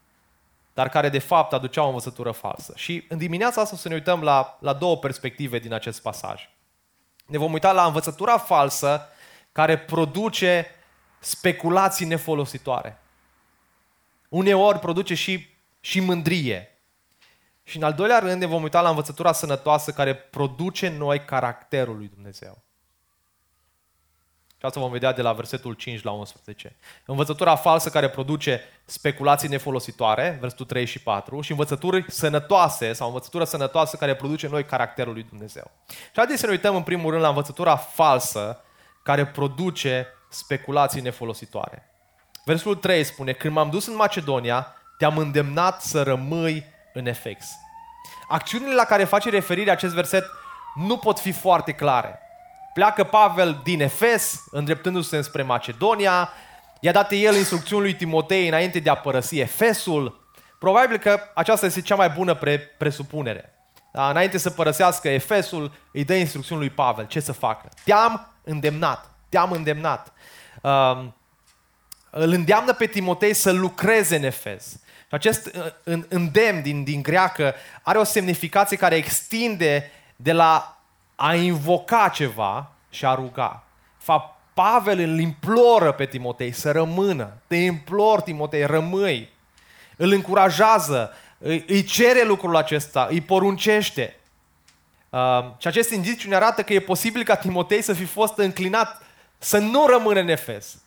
dar 0.74 0.90
care 0.90 1.10
de 1.10 1.20
fapt 1.20 1.54
aduceau 1.54 1.86
o 1.86 1.88
învățătură 1.88 2.32
falsă. 2.32 2.74
Și 2.76 3.06
în 3.10 3.18
dimineața 3.18 3.62
asta 3.62 3.76
o 3.76 3.78
să 3.78 3.88
ne 3.88 3.94
uităm 3.94 4.22
la, 4.22 4.58
la 4.60 4.74
două 4.74 4.98
perspective 4.98 5.60
din 5.60 5.74
acest 5.74 6.02
pasaj. 6.02 6.50
Ne 7.26 7.38
vom 7.38 7.54
uita 7.54 7.72
la 7.72 7.86
învățătura 7.86 8.38
falsă 8.38 9.08
care 9.52 9.78
produce 9.78 10.68
speculații 11.20 12.06
nefolositoare. 12.06 12.98
Uneori 14.30 14.80
produce 14.80 15.14
și, 15.14 15.48
și 15.80 16.00
mândrie. 16.00 16.73
Și 17.64 17.78
în 17.78 17.84
al 17.84 17.94
doilea 17.94 18.20
rând 18.20 18.40
ne 18.40 18.46
vom 18.46 18.64
uita 18.64 18.82
la 18.82 18.90
învățătura 18.90 19.32
sănătoasă 19.32 19.92
care 19.92 20.16
produce 20.16 20.90
noi 20.90 21.26
caracterul 21.26 21.98
lui 21.98 22.08
Dumnezeu. 22.14 22.64
Și 24.64 24.70
asta 24.70 24.82
vom 24.82 24.92
vedea 24.92 25.14
de 25.14 25.22
la 25.22 25.34
versetul 25.34 25.74
5 25.74 26.04
la 26.04 26.12
11. 26.12 26.76
Învățătura 27.06 27.56
falsă 27.56 27.90
care 27.90 28.10
produce 28.10 28.62
speculații 28.86 29.50
nefolositoare, 29.50 30.38
versetul 30.40 30.66
3 30.66 30.86
și 30.86 31.00
4, 31.00 31.42
și 31.42 31.52
învățături 31.52 32.06
sănătoase 32.08 32.94
sau 32.94 33.08
învățătura 33.08 33.46
sănătoasă 33.46 33.98
care 33.98 34.16
produce 34.16 34.48
noi 34.48 34.66
caracterul 34.66 35.14
lui 35.14 35.26
Dumnezeu. 35.30 35.72
Și 35.88 36.12
haideți 36.14 36.40
să 36.40 36.46
ne 36.46 36.52
uităm 36.52 36.76
în 36.76 36.84
primul 36.84 37.10
rând 37.10 37.24
la 37.24 37.28
învățătura 37.28 37.76
falsă 37.76 38.62
care 39.04 39.26
produce 39.26 40.08
speculații 40.30 41.02
nefolositoare. 41.02 41.90
Versetul 42.46 42.76
3 42.76 43.04
spune, 43.04 43.32
când 43.32 43.54
m-am 43.54 43.70
dus 43.70 43.88
în 43.88 43.96
Macedonia, 43.96 44.76
te-am 44.98 45.18
îndemnat 45.18 45.82
să 45.82 46.04
rămâi 46.04 46.73
în 46.94 47.06
Efex. 47.06 47.46
Acțiunile 48.28 48.74
la 48.74 48.84
care 48.84 49.04
face 49.04 49.30
referire 49.30 49.72
acest 49.72 49.94
verset 49.94 50.26
nu 50.76 50.98
pot 50.98 51.20
fi 51.20 51.32
foarte 51.32 51.72
clare. 51.72 52.20
Pleacă 52.74 53.04
Pavel 53.04 53.60
din 53.64 53.82
Efes, 53.82 54.44
îndreptându-se 54.52 55.22
spre 55.22 55.42
Macedonia, 55.42 56.30
i-a 56.80 56.92
dat 56.92 57.12
el 57.12 57.36
instrucțiuni 57.36 57.84
lui 57.84 57.96
Timotei 57.96 58.48
înainte 58.48 58.80
de 58.80 58.90
a 58.90 58.96
părăsi 58.96 59.40
Efesul. 59.40 60.22
Probabil 60.60 60.98
că 60.98 61.20
aceasta 61.34 61.66
este 61.66 61.82
cea 61.82 61.96
mai 61.96 62.10
bună 62.10 62.34
pre- 62.34 62.60
presupunere. 62.78 63.54
Da? 63.92 64.10
Înainte 64.10 64.38
să 64.38 64.50
părăsească 64.50 65.10
Efesul, 65.10 65.72
îi 65.92 66.04
dă 66.04 66.14
instrucțiuni 66.14 66.62
lui 66.62 66.70
Pavel 66.70 67.06
ce 67.06 67.20
să 67.20 67.32
facă. 67.32 67.70
Te-am 67.84 68.34
îndemnat, 68.44 69.10
te-am 69.30 69.52
îndemnat. 69.52 70.14
Um, 70.62 71.16
îl 72.10 72.32
îndeamnă 72.32 72.74
pe 72.74 72.86
Timotei 72.86 73.34
să 73.34 73.52
lucreze 73.52 74.16
în 74.16 74.24
Efes. 74.24 74.80
Și 75.14 75.20
acest 75.28 75.56
uh, 75.86 76.04
îndemn 76.08 76.62
din, 76.62 76.84
din 76.84 77.02
greacă 77.02 77.54
are 77.82 77.98
o 77.98 78.04
semnificație 78.04 78.78
care 78.78 78.96
extinde 78.96 79.92
de 80.16 80.32
la 80.32 80.82
a 81.16 81.36
invoca 81.36 82.12
ceva 82.14 82.72
și 82.90 83.06
a 83.06 83.14
ruga. 83.14 83.64
Fapt, 83.98 84.40
Pavel 84.54 85.00
îl 85.00 85.20
imploră 85.20 85.92
pe 85.92 86.06
Timotei 86.06 86.52
să 86.52 86.72
rămână. 86.72 87.38
Te 87.48 87.56
implor, 87.56 88.22
Timotei, 88.22 88.66
rămâi. 88.66 89.30
Îl 89.98 90.12
încurajează, 90.12 91.14
îi, 91.38 91.64
îi 91.68 91.84
cere 91.84 92.24
lucrul 92.24 92.56
acesta, 92.56 93.08
îi 93.10 93.22
poruncește. 93.22 94.20
Uh, 95.10 95.20
și 95.58 95.68
acest 95.68 95.92
indiciu 95.92 96.30
ne 96.30 96.36
arată 96.36 96.64
că 96.64 96.74
e 96.74 96.80
posibil 96.80 97.24
ca 97.24 97.36
Timotei 97.36 97.82
să 97.82 97.94
fi 97.94 98.06
fost 98.06 98.38
înclinat 98.38 99.02
să 99.38 99.58
nu 99.58 99.86
rămână 99.88 100.20
în 100.20 100.28
Efes. 100.28 100.78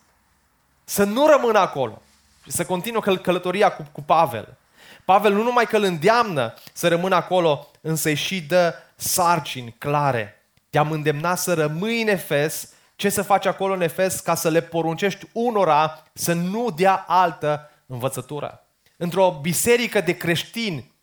Să 0.83 1.03
nu 1.03 1.27
rămână 1.27 1.59
acolo. 1.59 2.01
Și 2.47 2.53
să 2.53 2.65
continuă 2.65 3.01
căl- 3.01 3.17
călătoria 3.17 3.71
cu, 3.71 3.85
cu 3.91 4.01
Pavel. 4.01 4.57
Pavel 5.05 5.33
nu 5.33 5.43
numai 5.43 5.65
că 5.65 5.77
îl 5.77 5.83
îndeamnă 5.83 6.53
să 6.73 6.87
rămână 6.87 7.15
acolo, 7.15 7.67
însă 7.81 8.09
îi 8.09 8.15
și 8.15 8.41
dă 8.41 8.73
sarcini 8.95 9.75
clare. 9.77 10.41
Te-am 10.69 10.91
îndemnat 10.91 11.37
să 11.37 11.53
rămâi 11.53 12.01
în 12.01 12.07
Efes, 12.07 12.69
ce 12.95 13.09
să 13.09 13.21
faci 13.21 13.45
acolo 13.45 13.73
în 13.73 13.81
Efes 13.81 14.19
ca 14.19 14.35
să 14.35 14.49
le 14.49 14.61
poruncești 14.61 15.25
unora 15.31 16.03
să 16.13 16.33
nu 16.33 16.69
dea 16.75 17.05
altă 17.07 17.71
învățătură. 17.85 18.67
Într-o 18.97 19.39
biserică 19.41 20.01
de 20.01 20.17
creștini 20.17 20.95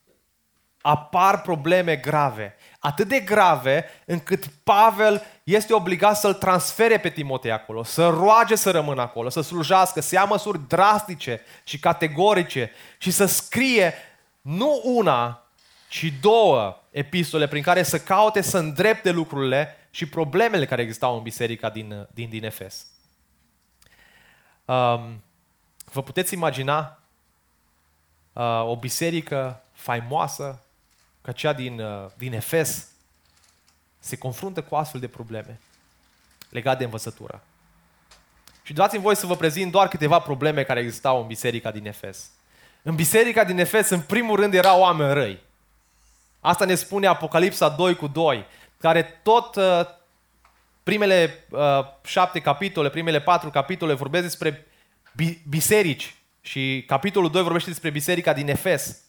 apar 0.86 1.40
probleme 1.40 1.96
grave. 1.96 2.56
Atât 2.78 3.08
de 3.08 3.20
grave 3.20 3.84
încât 4.04 4.46
Pavel 4.46 5.22
este 5.44 5.74
obligat 5.74 6.16
să-l 6.16 6.34
transfere 6.34 6.98
pe 6.98 7.08
Timotei 7.08 7.50
acolo, 7.50 7.82
să 7.82 8.08
roage 8.08 8.54
să 8.54 8.70
rămână 8.70 9.00
acolo, 9.00 9.28
să 9.28 9.40
slujească, 9.40 10.00
să 10.00 10.14
ia 10.14 10.24
măsuri 10.24 10.68
drastice 10.68 11.40
și 11.64 11.78
categorice 11.78 12.70
și 12.98 13.10
să 13.10 13.24
scrie 13.24 13.94
nu 14.40 14.80
una, 14.84 15.42
ci 15.88 16.12
două 16.20 16.80
epistole 16.90 17.48
prin 17.48 17.62
care 17.62 17.82
să 17.82 17.98
caute 17.98 18.40
să 18.40 18.58
îndrepte 18.58 19.10
lucrurile 19.10 19.76
și 19.90 20.08
problemele 20.08 20.66
care 20.66 20.82
existau 20.82 21.16
în 21.16 21.22
biserica 21.22 21.70
din, 21.70 22.08
din, 22.14 22.28
din 22.28 22.44
Efes. 22.44 22.86
Um, 24.64 25.22
vă 25.84 26.02
puteți 26.02 26.34
imagina 26.34 26.98
uh, 28.32 28.64
o 28.66 28.76
biserică 28.76 29.62
faimoasă 29.72 30.58
ca 31.24 31.32
cea 31.32 31.52
din, 31.52 31.80
uh, 31.80 32.10
din 32.16 32.32
Efes 32.32 32.88
se 33.98 34.16
confruntă 34.16 34.62
cu 34.62 34.74
astfel 34.74 35.00
de 35.00 35.08
probleme 35.08 35.60
legate 36.48 36.78
de 36.78 36.84
învățătură. 36.84 37.42
Și 38.62 38.72
dați-mi 38.72 39.02
voi 39.02 39.16
să 39.16 39.26
vă 39.26 39.36
prezint 39.36 39.70
doar 39.70 39.88
câteva 39.88 40.18
probleme 40.18 40.62
care 40.62 40.80
existau 40.80 41.20
în 41.20 41.26
biserica 41.26 41.70
din 41.70 41.86
Efes. 41.86 42.30
În 42.82 42.94
biserica 42.94 43.44
din 43.44 43.58
Efes, 43.58 43.88
în 43.88 44.00
primul 44.00 44.36
rând, 44.36 44.54
erau 44.54 44.80
oameni 44.80 45.12
răi. 45.12 45.42
Asta 46.40 46.64
ne 46.64 46.74
spune 46.74 47.06
Apocalipsa 47.06 47.68
2 47.68 47.94
cu 47.94 48.06
2, 48.06 48.46
care 48.78 49.02
tot 49.22 49.56
uh, 49.56 49.80
primele 50.82 51.44
uh, 51.50 51.60
șapte 52.04 52.40
capitole, 52.40 52.90
primele 52.90 53.20
patru 53.20 53.50
capitole 53.50 53.94
vorbesc 53.94 54.24
despre 54.24 54.66
bi- 55.12 55.42
biserici 55.48 56.14
și 56.40 56.84
capitolul 56.86 57.30
2 57.30 57.42
vorbește 57.42 57.70
despre 57.70 57.90
biserica 57.90 58.32
din 58.32 58.48
Efes. 58.48 59.03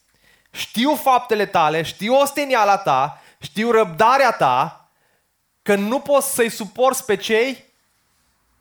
Știu 0.55 0.95
faptele 0.95 1.45
tale, 1.45 1.81
știu 1.81 2.15
osteniala 2.15 2.77
ta, 2.77 3.21
știu 3.39 3.71
răbdarea 3.71 4.31
ta, 4.31 4.89
că 5.61 5.75
nu 5.75 5.99
poți 5.99 6.33
să-i 6.33 6.49
suporți 6.49 7.05
pe 7.05 7.15
cei 7.15 7.65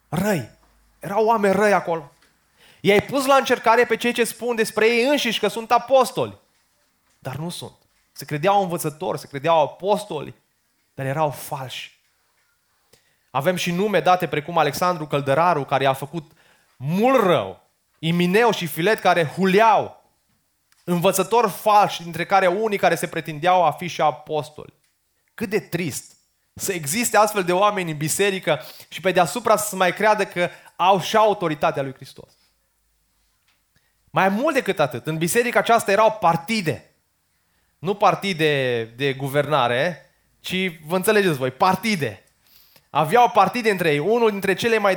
răi. 0.08 0.50
Erau 0.98 1.24
oameni 1.24 1.54
răi 1.54 1.72
acolo. 1.72 2.12
I-ai 2.80 3.02
pus 3.02 3.26
la 3.26 3.34
încercare 3.34 3.84
pe 3.84 3.96
cei 3.96 4.12
ce 4.12 4.24
spun 4.24 4.56
despre 4.56 4.86
ei 4.86 5.04
înșiși 5.04 5.40
că 5.40 5.48
sunt 5.48 5.70
apostoli. 5.70 6.38
Dar 7.18 7.36
nu 7.36 7.50
sunt. 7.50 7.76
Se 8.12 8.24
credeau 8.24 8.62
învățători, 8.62 9.18
se 9.18 9.26
credeau 9.26 9.62
apostoli, 9.62 10.34
dar 10.94 11.06
erau 11.06 11.30
falși. 11.30 11.98
Avem 13.30 13.56
și 13.56 13.70
nume 13.70 14.00
date 14.00 14.28
precum 14.28 14.58
Alexandru 14.58 15.06
Căldăraru, 15.06 15.64
care 15.64 15.86
a 15.86 15.92
făcut 15.92 16.32
mult 16.76 17.22
rău, 17.22 17.60
Imineu 17.98 18.50
și 18.50 18.66
Filet, 18.66 18.98
care 18.98 19.26
huleau, 19.26 20.03
învățători 20.84 21.50
falși, 21.50 22.02
dintre 22.02 22.26
care 22.26 22.46
unii 22.46 22.78
care 22.78 22.94
se 22.94 23.06
pretindeau 23.06 23.64
a 23.64 23.70
fi 23.70 23.86
și 23.86 24.00
apostoli. 24.00 24.74
Cât 25.34 25.48
de 25.48 25.60
trist 25.60 26.12
să 26.54 26.72
existe 26.72 27.16
astfel 27.16 27.44
de 27.44 27.52
oameni 27.52 27.90
în 27.90 27.96
biserică 27.96 28.60
și 28.88 29.00
pe 29.00 29.12
deasupra 29.12 29.56
să 29.56 29.76
mai 29.76 29.94
creadă 29.94 30.24
că 30.24 30.48
au 30.76 31.00
și 31.00 31.16
autoritatea 31.16 31.82
lui 31.82 31.94
Hristos. 31.94 32.32
Mai 34.10 34.28
mult 34.28 34.54
decât 34.54 34.78
atât, 34.78 35.06
în 35.06 35.18
biserica 35.18 35.58
aceasta 35.58 35.90
erau 35.90 36.12
partide. 36.20 36.94
Nu 37.78 37.94
partide 37.94 38.82
de 38.84 39.12
guvernare, 39.12 40.10
ci, 40.40 40.80
vă 40.86 40.96
înțelegeți 40.96 41.36
voi, 41.36 41.50
partide. 41.50 42.24
Aveau 42.90 43.30
partide 43.30 43.70
între 43.70 43.92
ei. 43.92 43.98
Unul 43.98 44.30
dintre 44.30 44.54
cele 44.54 44.78
mai 44.78 44.96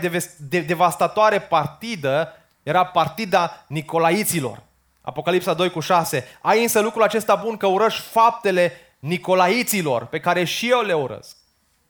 devastatoare 0.66 1.40
partidă 1.40 2.34
era 2.64 2.86
partida 2.86 3.66
Nicolaiților. 3.68 4.67
Apocalipsa 5.08 5.54
2 5.54 5.70
cu 5.70 5.80
6. 5.80 6.28
Ai 6.42 6.62
însă 6.62 6.80
lucrul 6.80 7.04
acesta 7.04 7.36
bun 7.36 7.58
că 7.58 7.68
urăși 7.68 8.02
faptele 8.02 8.72
Nicolaiților, 9.00 10.06
pe 10.06 10.20
care 10.20 10.44
și 10.44 10.70
eu 10.70 10.82
le 10.82 10.94
urăsc. 10.94 11.38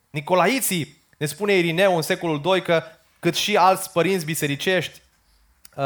Nicolaiții, 0.09 1.03
ne 1.17 1.25
spune 1.25 1.53
Irineu 1.53 1.95
în 1.95 2.01
secolul 2.01 2.41
2 2.41 2.61
că 2.61 2.83
cât 3.19 3.35
și 3.35 3.57
alți 3.57 3.91
părinți 3.91 4.25
bisericești, 4.25 5.01
uh, 5.75 5.83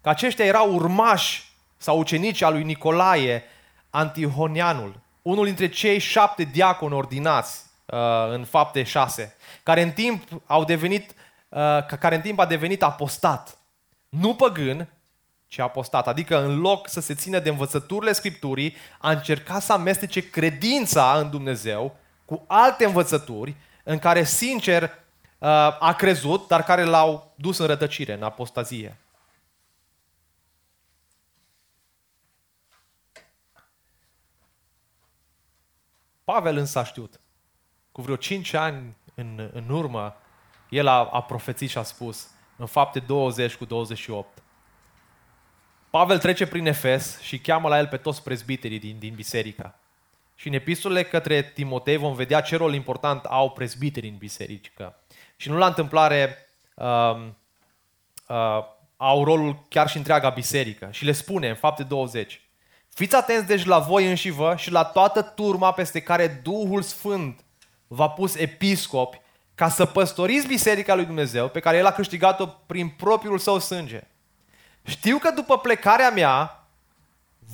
că 0.00 0.08
aceștia 0.08 0.44
erau 0.44 0.74
urmași 0.74 1.52
sau 1.76 1.98
ucenici 1.98 2.42
al 2.42 2.52
lui 2.52 2.64
Nicolae 2.64 3.44
Antihonianul, 3.90 5.00
unul 5.22 5.44
dintre 5.44 5.68
cei 5.68 5.98
șapte 5.98 6.42
diaconi 6.42 6.94
ordinați 6.94 7.60
uh, 7.86 7.98
în 8.30 8.44
fapte 8.44 8.82
6, 8.82 9.36
care 9.62 9.82
în 9.82 9.90
timp 9.90 10.22
au 10.46 10.64
devenit, 10.64 11.14
uh, 11.48 11.86
care 12.00 12.14
în 12.14 12.20
timp 12.20 12.38
a 12.38 12.46
devenit 12.46 12.82
apostat. 12.82 13.58
Nu 14.08 14.34
păgân, 14.34 14.88
ci 15.48 15.58
apostat. 15.58 16.06
Adică 16.06 16.42
în 16.42 16.60
loc 16.60 16.88
să 16.88 17.00
se 17.00 17.14
țină 17.14 17.38
de 17.38 17.48
învățăturile 17.48 18.12
Scripturii, 18.12 18.76
a 18.98 19.10
încercat 19.10 19.62
să 19.62 19.72
amestece 19.72 20.30
credința 20.30 21.18
în 21.18 21.30
Dumnezeu 21.30 21.96
cu 22.24 22.44
alte 22.46 22.84
învățături 22.84 23.56
în 23.84 23.98
care, 23.98 24.24
sincer, 24.24 24.82
uh, 24.82 25.48
a 25.80 25.94
crezut, 25.96 26.48
dar 26.48 26.62
care 26.62 26.84
l-au 26.84 27.32
dus 27.34 27.58
în 27.58 27.66
rătăcire, 27.66 28.12
în 28.12 28.22
apostazie. 28.22 28.96
Pavel 36.24 36.56
însă 36.56 36.78
a 36.78 36.84
știut. 36.84 37.20
Cu 37.92 38.02
vreo 38.02 38.16
5 38.16 38.52
ani 38.52 38.96
în, 39.14 39.50
în 39.52 39.68
urmă, 39.68 40.16
el 40.68 40.86
a, 40.86 41.04
a 41.04 41.22
profețit 41.22 41.70
și 41.70 41.78
a 41.78 41.82
spus, 41.82 42.28
în 42.56 42.66
fapte 42.66 42.98
20 42.98 43.54
cu 43.54 43.64
28. 43.64 44.42
Pavel 45.90 46.18
trece 46.18 46.46
prin 46.46 46.66
Efes 46.66 47.20
și 47.20 47.38
cheamă 47.38 47.68
la 47.68 47.78
el 47.78 47.86
pe 47.86 47.96
toți 47.96 48.22
prezbiterii 48.22 48.78
din, 48.78 48.96
din 48.98 49.14
biserică. 49.14 49.74
Și 50.34 50.46
în 50.46 50.52
epistolele 50.52 51.04
către 51.04 51.42
Timotei 51.42 51.96
vom 51.96 52.14
vedea 52.14 52.40
ce 52.40 52.56
rol 52.56 52.74
important 52.74 53.24
au 53.24 53.50
prezbiterii 53.50 54.10
în 54.10 54.16
biserică. 54.16 54.96
Și 55.36 55.48
nu 55.48 55.56
la 55.56 55.66
întâmplare 55.66 56.36
uh, 56.74 57.16
uh, 58.28 58.64
au 58.96 59.24
rolul 59.24 59.64
chiar 59.68 59.88
și 59.88 59.96
întreaga 59.96 60.28
biserică. 60.28 60.88
Și 60.90 61.04
le 61.04 61.12
spune 61.12 61.48
în 61.48 61.54
fapte 61.54 61.82
20. 61.82 62.40
Fiți 62.88 63.16
atenți 63.16 63.46
deci 63.46 63.64
la 63.64 63.78
voi 63.78 64.08
înși 64.08 64.30
vă 64.30 64.54
și 64.56 64.70
la 64.70 64.84
toată 64.84 65.22
turma 65.22 65.72
peste 65.72 66.00
care 66.00 66.40
Duhul 66.42 66.82
Sfânt 66.82 67.44
v-a 67.86 68.08
pus 68.08 68.34
episcopi 68.34 69.20
ca 69.54 69.68
să 69.68 69.84
păstoriți 69.84 70.46
biserica 70.46 70.94
lui 70.94 71.04
Dumnezeu 71.04 71.48
pe 71.48 71.60
care 71.60 71.76
El 71.76 71.86
a 71.86 71.92
câștigat-o 71.92 72.46
prin 72.46 72.88
propriul 72.88 73.38
său 73.38 73.58
sânge. 73.58 74.02
Știu 74.88 75.18
că 75.18 75.30
după 75.30 75.58
plecarea 75.58 76.10
mea 76.10 76.66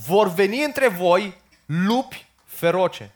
vor 0.06 0.28
veni 0.28 0.64
între 0.64 0.88
voi 0.88 1.36
lupi 1.66 2.26
feroce, 2.44 3.14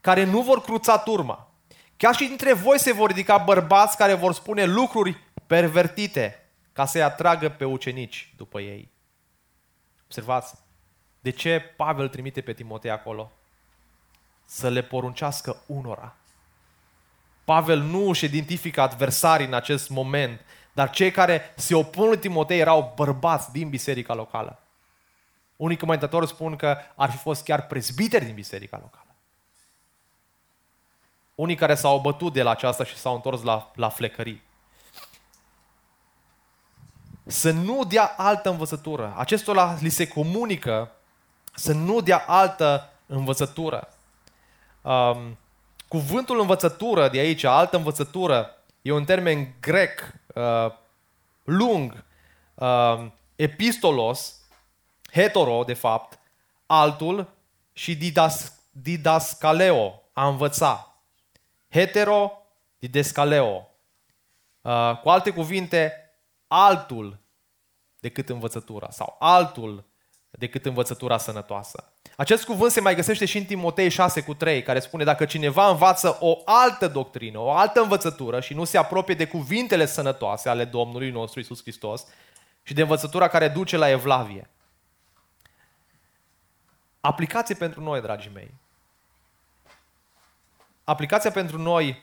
care 0.00 0.24
nu 0.24 0.42
vor 0.42 0.62
cruța 0.62 0.98
turma. 0.98 1.50
Chiar 1.96 2.14
și 2.14 2.26
dintre 2.26 2.52
voi 2.52 2.78
se 2.78 2.92
vor 2.92 3.08
ridica 3.08 3.38
bărbați 3.38 3.96
care 3.96 4.14
vor 4.14 4.32
spune 4.32 4.64
lucruri 4.64 5.20
pervertite 5.46 6.46
ca 6.72 6.86
să-i 6.86 7.02
atragă 7.02 7.48
pe 7.48 7.64
ucenici 7.64 8.32
după 8.36 8.60
ei. 8.60 8.90
Observați, 10.04 10.54
de 11.20 11.30
ce 11.30 11.60
Pavel 11.76 12.08
trimite 12.08 12.40
pe 12.40 12.52
Timotei 12.52 12.90
acolo? 12.90 13.32
Să 14.44 14.68
le 14.68 14.82
poruncească 14.82 15.62
unora. 15.66 16.16
Pavel 17.44 17.78
nu 17.78 18.08
își 18.08 18.24
identifică 18.24 18.80
adversarii 18.80 19.46
în 19.46 19.54
acest 19.54 19.90
moment, 19.90 20.40
dar 20.72 20.90
cei 20.90 21.10
care 21.10 21.52
se 21.56 21.74
opun 21.74 22.06
lui 22.06 22.18
Timotei 22.18 22.58
erau 22.58 22.92
bărbați 22.96 23.52
din 23.52 23.68
biserica 23.68 24.14
locală. 24.14 24.62
Unii 25.56 25.76
comentatori 25.76 26.26
spun 26.26 26.56
că 26.56 26.78
ar 26.94 27.10
fi 27.10 27.16
fost 27.16 27.44
chiar 27.44 27.66
prezbiteri 27.66 28.24
din 28.24 28.34
biserica 28.34 28.78
locală. 28.80 29.14
Unii 31.34 31.54
care 31.54 31.74
s-au 31.74 31.98
bătut 31.98 32.32
de 32.32 32.42
la 32.42 32.50
aceasta 32.50 32.84
și 32.84 32.96
s-au 32.96 33.14
întors 33.14 33.42
la, 33.42 33.70
la 33.74 33.88
flecării. 33.88 34.42
Să 37.26 37.50
nu 37.50 37.84
dea 37.84 38.14
altă 38.16 38.50
învățătură. 38.50 39.14
Acestora 39.16 39.76
li 39.80 39.88
se 39.88 40.08
comunică 40.08 40.90
să 41.54 41.72
nu 41.72 42.00
dea 42.00 42.24
altă 42.26 42.92
învățătură. 43.06 43.88
Um, 44.82 45.38
cuvântul 45.88 46.40
învățătură 46.40 47.08
de 47.08 47.18
aici, 47.18 47.44
altă 47.44 47.76
învățătură, 47.76 48.50
e 48.82 48.92
un 48.92 49.04
termen 49.04 49.54
grec 49.60 50.00
uh, 50.34 50.72
lung, 51.44 52.04
uh, 52.54 53.06
epistolos, 53.36 54.40
hetero, 55.10 55.64
de 55.64 55.74
fapt, 55.74 56.18
altul 56.66 57.28
și 57.72 57.96
didas, 57.96 58.58
didascaleo, 58.70 60.02
a 60.12 60.28
învăța. 60.28 60.96
Hetero, 61.68 62.32
didascaleo. 62.78 63.68
Uh, 64.60 64.98
cu 65.02 65.08
alte 65.08 65.30
cuvinte, 65.30 66.10
altul 66.46 67.18
decât 68.00 68.28
învățătura 68.28 68.90
sau 68.90 69.16
altul 69.18 69.84
decât 70.30 70.66
învățătura 70.66 71.18
sănătoasă. 71.18 71.92
Acest 72.16 72.44
cuvânt 72.44 72.72
se 72.72 72.80
mai 72.80 72.94
găsește 72.94 73.24
și 73.24 73.38
în 73.38 73.44
Timotei 73.44 73.88
6 73.88 74.22
cu 74.22 74.34
3, 74.34 74.62
care 74.62 74.80
spune 74.80 75.04
dacă 75.04 75.24
cineva 75.24 75.68
învață 75.68 76.16
o 76.20 76.38
altă 76.44 76.88
doctrină, 76.88 77.38
o 77.38 77.52
altă 77.52 77.80
învățătură 77.80 78.40
și 78.40 78.54
nu 78.54 78.64
se 78.64 78.78
apropie 78.78 79.14
de 79.14 79.26
cuvintele 79.26 79.86
sănătoase 79.86 80.48
ale 80.48 80.64
Domnului 80.64 81.10
nostru 81.10 81.40
Isus 81.40 81.60
Hristos 81.60 82.06
și 82.62 82.74
de 82.74 82.82
învățătura 82.82 83.28
care 83.28 83.48
duce 83.48 83.76
la 83.76 83.88
evlavie. 83.88 84.50
Aplicație 87.00 87.54
pentru 87.54 87.80
noi, 87.80 88.00
dragii 88.00 88.30
mei. 88.34 88.54
Aplicația 90.84 91.30
pentru 91.30 91.58
noi 91.58 92.02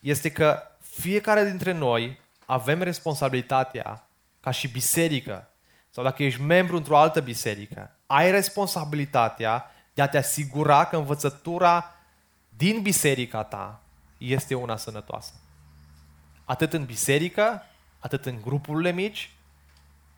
este 0.00 0.30
că 0.30 0.62
fiecare 0.80 1.44
dintre 1.44 1.72
noi 1.72 2.20
avem 2.44 2.82
responsabilitatea 2.82 4.08
ca 4.40 4.50
și 4.50 4.68
biserică 4.68 5.50
sau 5.90 6.04
dacă 6.04 6.22
ești 6.22 6.40
membru 6.40 6.76
într-o 6.76 6.98
altă 6.98 7.20
biserică, 7.20 7.95
ai 8.06 8.30
responsabilitatea 8.30 9.70
de 9.94 10.02
a 10.02 10.08
te 10.08 10.18
asigura 10.18 10.84
că 10.84 10.96
învățătura 10.96 11.94
din 12.48 12.82
biserica 12.82 13.42
ta 13.42 13.80
este 14.18 14.54
una 14.54 14.76
sănătoasă. 14.76 15.32
Atât 16.44 16.72
în 16.72 16.84
biserică, 16.84 17.62
atât 17.98 18.26
în 18.26 18.40
grupurile 18.40 18.92
mici, 18.92 19.30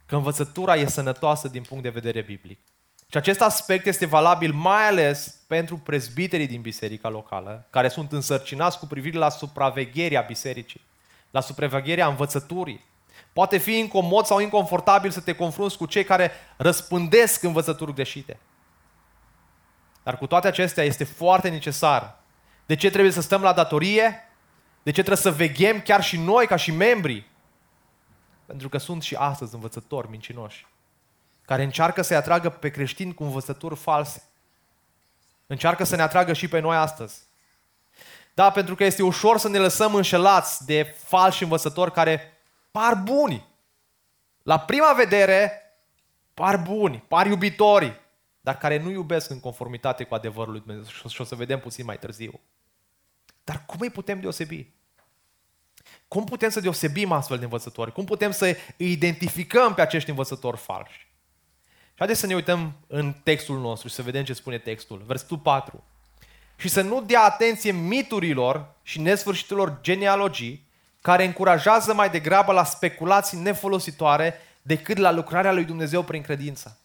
că 0.07 0.17
învățătura 0.17 0.75
e 0.75 0.87
sănătoasă 0.87 1.49
din 1.49 1.63
punct 1.63 1.83
de 1.83 1.89
vedere 1.89 2.21
biblic. 2.21 2.59
Și 3.11 3.17
acest 3.17 3.41
aspect 3.41 3.87
este 3.87 4.07
valabil 4.07 4.53
mai 4.53 4.87
ales 4.87 5.35
pentru 5.47 5.77
prezbiterii 5.77 6.47
din 6.47 6.61
biserica 6.61 7.09
locală, 7.09 7.67
care 7.71 7.89
sunt 7.89 8.13
însărcinați 8.13 8.79
cu 8.79 8.87
privire 8.87 9.19
la 9.19 9.29
supravegherea 9.29 10.21
bisericii, 10.21 10.81
la 11.31 11.41
supravegherea 11.41 12.07
învățăturii, 12.07 12.85
Poate 13.39 13.59
fi 13.59 13.79
incomod 13.79 14.25
sau 14.25 14.39
inconfortabil 14.39 15.11
să 15.11 15.21
te 15.21 15.35
confrunți 15.35 15.77
cu 15.77 15.87
cei 15.87 16.05
care 16.05 16.31
răspândesc 16.57 17.43
învățături 17.43 17.95
greșite. 17.95 18.39
Dar 20.03 20.19
cu 20.19 20.27
toate 20.27 20.47
acestea 20.47 20.85
este 20.85 21.05
foarte 21.05 21.49
necesar. 21.49 22.21
De 22.67 22.77
ce 22.77 22.91
trebuie 22.91 23.13
să 23.13 23.21
stăm 23.21 23.43
la 23.43 23.53
datorie? 23.53 24.29
De 24.83 24.91
ce 24.91 25.03
trebuie 25.03 25.17
să 25.17 25.31
veghem 25.31 25.81
chiar 25.81 26.03
și 26.03 26.17
noi 26.17 26.47
ca 26.47 26.57
și 26.57 26.71
membri? 26.71 27.31
Pentru 28.47 28.69
că 28.69 28.79
sunt 28.79 29.03
și 29.03 29.15
astăzi 29.15 29.55
învățători 29.55 30.11
mincinoși 30.11 30.67
care 31.45 31.63
încearcă 31.63 32.03
să-i 32.03 32.17
atragă 32.17 32.49
pe 32.49 32.71
creștini 32.71 33.15
cu 33.15 33.23
învățături 33.23 33.77
false. 33.77 34.23
Încearcă 35.47 35.85
să 35.85 35.97
ne 35.97 36.03
atragă 36.03 36.33
și 36.33 36.49
pe 36.49 36.59
noi 36.59 36.77
astăzi. 36.77 37.21
Da, 38.35 38.51
pentru 38.51 38.75
că 38.75 38.85
este 38.85 39.03
ușor 39.03 39.39
să 39.39 39.49
ne 39.49 39.59
lăsăm 39.59 39.95
înșelați 39.95 40.67
de 40.67 40.95
falși 41.05 41.43
învățători 41.43 41.93
care 41.93 42.33
par 42.71 42.95
buni. 42.95 43.47
La 44.43 44.59
prima 44.59 44.93
vedere, 44.93 45.63
par 46.35 46.57
buni, 46.57 47.05
par 47.09 47.27
iubitori, 47.27 48.01
dar 48.41 48.59
care 48.59 48.79
nu 48.79 48.91
iubesc 48.91 49.31
în 49.31 49.41
conformitate 49.41 50.05
cu 50.05 50.15
adevărul 50.15 50.53
lui 50.53 50.61
Dumnezeu. 50.61 51.09
Și 51.09 51.21
o 51.21 51.25
să 51.25 51.35
vedem 51.35 51.61
puțin 51.61 51.85
mai 51.85 51.99
târziu. 51.99 52.41
Dar 53.45 53.65
cum 53.67 53.79
îi 53.81 53.91
putem 53.91 54.21
deosebi? 54.21 54.67
Cum 56.09 56.25
putem 56.25 56.51
să 56.51 56.61
deosebim 56.61 57.13
astfel 57.13 57.39
de 57.39 57.45
învățători? 57.45 57.93
Cum 57.93 58.05
putem 58.05 58.31
să 58.31 58.57
îi 58.77 58.93
identificăm 58.93 59.75
pe 59.75 59.81
acești 59.81 60.11
învățători 60.11 60.57
falși? 60.57 61.09
Și 61.69 62.05
haideți 62.05 62.21
să 62.21 62.27
ne 62.27 62.35
uităm 62.35 62.73
în 62.87 63.13
textul 63.13 63.59
nostru 63.59 63.89
și 63.89 63.95
să 63.95 64.03
vedem 64.03 64.25
ce 64.25 64.33
spune 64.33 64.59
textul. 64.59 65.03
Versetul 65.07 65.39
4. 65.39 65.85
Și 66.57 66.69
să 66.69 66.83
nu 66.83 67.03
dea 67.03 67.23
atenție 67.23 67.73
miturilor 67.73 68.75
și 68.83 69.01
nesfârșitelor 69.01 69.79
genealogii, 69.81 70.68
care 71.01 71.25
încurajează 71.25 71.95
mai 71.95 72.11
degrabă 72.11 72.53
la 72.53 72.65
speculații 72.65 73.39
nefolositoare 73.39 74.41
decât 74.63 74.97
la 74.97 75.11
lucrarea 75.11 75.53
lui 75.53 75.65
Dumnezeu 75.65 76.03
prin 76.03 76.23
credință. 76.23 76.79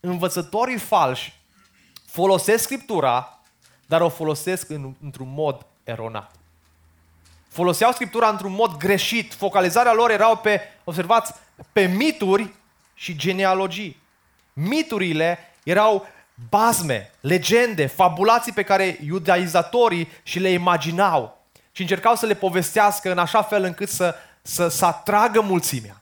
Învățătorii 0.00 0.78
falși 0.78 1.40
folosesc 2.06 2.62
Scriptura, 2.62 3.38
dar 3.86 4.00
o 4.00 4.08
folosesc 4.08 4.70
în, 4.70 4.94
într-un 5.02 5.32
mod 5.34 5.66
eronat. 5.84 6.30
Foloseau 7.48 7.92
Scriptura 7.92 8.28
într-un 8.28 8.52
mod 8.52 8.76
greșit. 8.76 9.34
Focalizarea 9.34 9.92
lor 9.92 10.10
erau 10.10 10.36
pe, 10.36 10.60
observați, 10.84 11.32
pe 11.72 11.86
mituri 11.86 12.54
și 12.94 13.16
genealogii. 13.16 14.02
Miturile 14.52 15.38
erau 15.62 16.06
bazme, 16.48 17.10
legende, 17.20 17.86
fabulații 17.86 18.52
pe 18.52 18.62
care 18.62 18.98
iudaizatorii 19.04 20.08
și 20.22 20.38
le 20.38 20.48
imaginau 20.48 21.39
și 21.80 21.86
încercau 21.86 22.14
să 22.14 22.26
le 22.26 22.34
povestească 22.34 23.10
în 23.10 23.18
așa 23.18 23.42
fel 23.42 23.62
încât 23.62 23.88
să, 23.88 24.14
să, 24.42 24.68
să 24.68 24.84
atragă 24.84 25.40
mulțimea. 25.40 26.00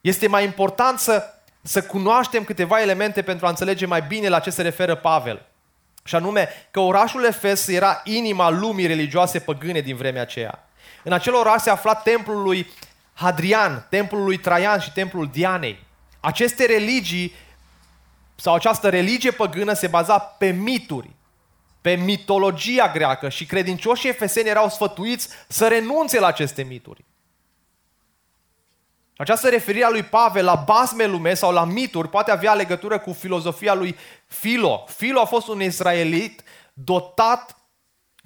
Este 0.00 0.26
mai 0.26 0.44
important 0.44 0.98
să, 0.98 1.24
să 1.62 1.82
cunoaștem 1.82 2.44
câteva 2.44 2.80
elemente 2.80 3.22
pentru 3.22 3.46
a 3.46 3.48
înțelege 3.48 3.86
mai 3.86 4.02
bine 4.02 4.28
la 4.28 4.38
ce 4.38 4.50
se 4.50 4.62
referă 4.62 4.94
Pavel. 4.94 5.46
Și 6.04 6.14
anume 6.14 6.48
că 6.70 6.80
orașul 6.80 7.24
Efes 7.24 7.66
era 7.66 8.00
inima 8.04 8.50
lumii 8.50 8.86
religioase 8.86 9.38
păgâne 9.38 9.80
din 9.80 9.96
vremea 9.96 10.22
aceea. 10.22 10.68
În 11.02 11.12
acel 11.12 11.34
oraș 11.34 11.62
se 11.62 11.70
afla 11.70 11.94
templul 11.94 12.42
lui 12.42 12.70
Hadrian, 13.12 13.86
templul 13.90 14.24
lui 14.24 14.38
Traian 14.38 14.80
și 14.80 14.92
templul 14.92 15.28
Dianei. 15.32 15.84
Aceste 16.20 16.66
religii 16.66 17.34
sau 18.36 18.54
această 18.54 18.88
religie 18.88 19.30
păgână 19.30 19.72
se 19.72 19.86
baza 19.86 20.18
pe 20.18 20.50
mituri, 20.50 21.10
pe 21.86 21.94
mitologia 21.94 22.90
greacă 22.92 23.28
și 23.28 23.46
credincioșii 23.46 24.08
efeseni 24.08 24.48
erau 24.48 24.68
sfătuiți 24.68 25.28
să 25.48 25.68
renunțe 25.68 26.20
la 26.20 26.26
aceste 26.26 26.62
mituri. 26.62 27.04
Această 29.16 29.48
referire 29.48 29.84
a 29.84 29.90
lui 29.90 30.02
Pavel 30.02 30.44
la 30.44 30.54
basme 30.54 31.04
lume 31.04 31.34
sau 31.34 31.52
la 31.52 31.64
mituri 31.64 32.08
poate 32.08 32.30
avea 32.30 32.54
legătură 32.54 32.98
cu 32.98 33.12
filozofia 33.12 33.74
lui 33.74 33.96
Filo. 34.26 34.84
Filo 34.88 35.20
a 35.20 35.24
fost 35.24 35.48
un 35.48 35.62
israelit 35.62 36.42
dotat 36.72 37.56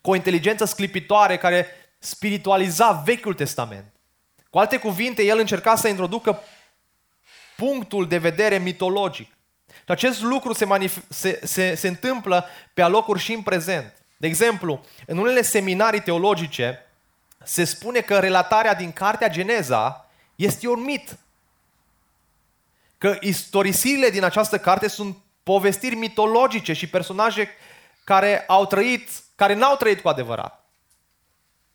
cu 0.02 0.10
o 0.10 0.14
inteligență 0.14 0.64
sclipitoare 0.64 1.36
care 1.38 1.66
spiritualiza 1.98 3.02
Vechiul 3.04 3.34
Testament. 3.34 3.92
Cu 4.50 4.58
alte 4.58 4.78
cuvinte, 4.78 5.22
el 5.22 5.38
încerca 5.38 5.76
să 5.76 5.88
introducă 5.88 6.42
punctul 7.56 8.08
de 8.08 8.18
vedere 8.18 8.58
mitologic. 8.58 9.32
Și 9.84 9.90
acest 9.90 10.22
lucru 10.22 10.52
se, 10.52 10.66
manif- 10.66 11.08
se, 11.08 11.40
se, 11.42 11.74
se 11.74 11.88
întâmplă 11.88 12.46
pe 12.74 12.82
alocuri 12.82 13.20
și 13.20 13.32
în 13.32 13.42
prezent. 13.42 14.02
De 14.16 14.26
exemplu, 14.26 14.84
în 15.06 15.18
unele 15.18 15.42
seminarii 15.42 16.00
teologice 16.02 16.86
se 17.44 17.64
spune 17.64 18.00
că 18.00 18.18
relatarea 18.18 18.74
din 18.74 18.92
Cartea 18.92 19.28
Geneza 19.28 20.10
este 20.36 20.68
un 20.68 20.82
mit. 20.82 21.18
Că 22.98 23.16
istorisirile 23.20 24.10
din 24.10 24.24
această 24.24 24.58
carte 24.58 24.88
sunt 24.88 25.16
povestiri 25.42 25.94
mitologice 25.94 26.72
și 26.72 26.88
personaje 26.88 27.48
care 28.04 28.44
au 28.46 28.66
trăit, 28.66 29.08
care 29.34 29.54
n-au 29.54 29.76
trăit 29.76 30.00
cu 30.00 30.08
adevărat. 30.08 30.70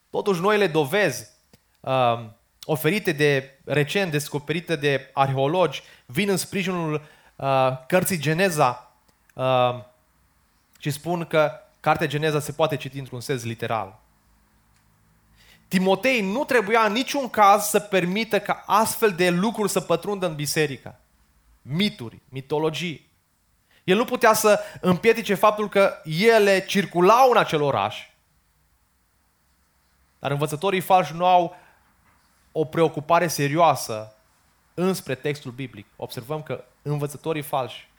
Totuși, 0.10 0.42
noile 0.42 0.68
dovezi 0.68 1.30
uh, 1.80 2.26
oferite 2.64 3.12
de 3.12 3.60
recent, 3.66 4.12
descoperite 4.12 4.76
de 4.76 5.10
arheologi, 5.14 5.84
vin 6.06 6.30
în 6.30 6.38
sprijinul 6.38 7.08
uh, 7.36 7.86
cărții 7.88 8.18
Geneza 8.18 8.92
uh, 9.34 9.80
și 10.80 10.92
spun 10.92 11.26
că 11.26 11.52
cartea 11.80 12.08
Geneza 12.08 12.40
se 12.40 12.52
poate 12.52 12.78
citi 12.78 13.00
într-un 13.00 13.22
sens 13.22 13.44
literal. 13.44 14.00
Timotei 15.68 16.22
nu 16.22 16.44
trebuia 16.44 16.82
în 16.82 16.92
niciun 16.92 17.30
caz 17.30 17.64
să 17.64 17.80
permită 17.80 18.40
ca 18.40 18.64
astfel 18.66 19.12
de 19.12 19.30
lucruri 19.30 19.72
să 19.72 19.80
pătrundă 19.80 20.26
în 20.26 20.36
biserică. 20.36 21.00
Mituri, 21.62 22.22
mitologii. 22.30 23.10
El 23.84 23.98
nu 23.98 24.06
putea 24.06 24.34
să 24.34 24.60
împiedice 24.82 25.34
faptul 25.34 25.70
că 25.70 25.94
ele 26.04 26.66
circulau 26.66 27.30
în 27.30 27.38
acel 27.38 27.62
oraș. 27.62 28.08
Dar 30.20 30.32
învățătorii 30.32 30.80
falși 30.80 31.14
nu 31.14 31.26
au 31.26 31.56
o 32.52 32.66
preocupare 32.66 33.28
serioasă 33.28 34.15
înspre 34.76 35.16
textul 35.16 35.52
biblic. 35.52 35.88
Observăm 35.96 36.44
că 36.44 36.64
învățătorii 36.82 37.42
falși 37.42 37.90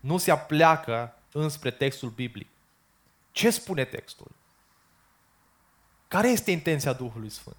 nu 0.00 0.16
se 0.16 0.30
apleacă 0.30 1.14
înspre 1.32 1.70
textul 1.70 2.08
biblic. 2.08 2.48
Ce 3.32 3.50
spune 3.50 3.84
textul? 3.84 4.30
Care 6.08 6.28
este 6.28 6.50
intenția 6.50 6.92
Duhului 6.92 7.28
Sfânt? 7.28 7.56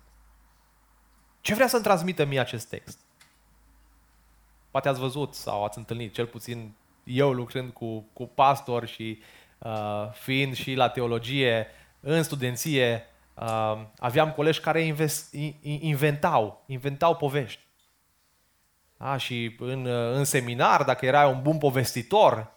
Ce 1.41 1.53
vrea 1.53 1.67
să-mi 1.67 1.83
transmită 1.83 2.25
mie 2.25 2.39
acest 2.39 2.69
text? 2.69 2.99
Poate 4.71 4.89
ați 4.89 4.99
văzut 4.99 5.33
sau 5.33 5.63
ați 5.63 5.77
întâlnit, 5.77 6.13
cel 6.13 6.25
puțin 6.25 6.73
eu 7.03 7.33
lucrând 7.33 7.73
cu, 7.73 7.99
cu 8.13 8.27
pastor 8.27 8.85
și 8.87 9.19
uh, 9.57 10.11
fiind 10.11 10.55
și 10.55 10.73
la 10.73 10.89
teologie, 10.89 11.67
în 11.99 12.23
studenție, 12.23 13.05
uh, 13.33 13.81
aveam 13.99 14.31
colegi 14.31 14.59
care 14.59 14.81
invest, 14.81 15.33
inventau, 15.61 16.63
inventau 16.65 17.15
povești. 17.15 17.60
A, 19.03 19.17
și 19.17 19.55
în, 19.59 19.85
uh, 19.85 20.15
în 20.15 20.23
seminar, 20.23 20.83
dacă 20.83 21.05
erai 21.05 21.31
un 21.31 21.41
bun 21.41 21.57
povestitor, 21.57 22.51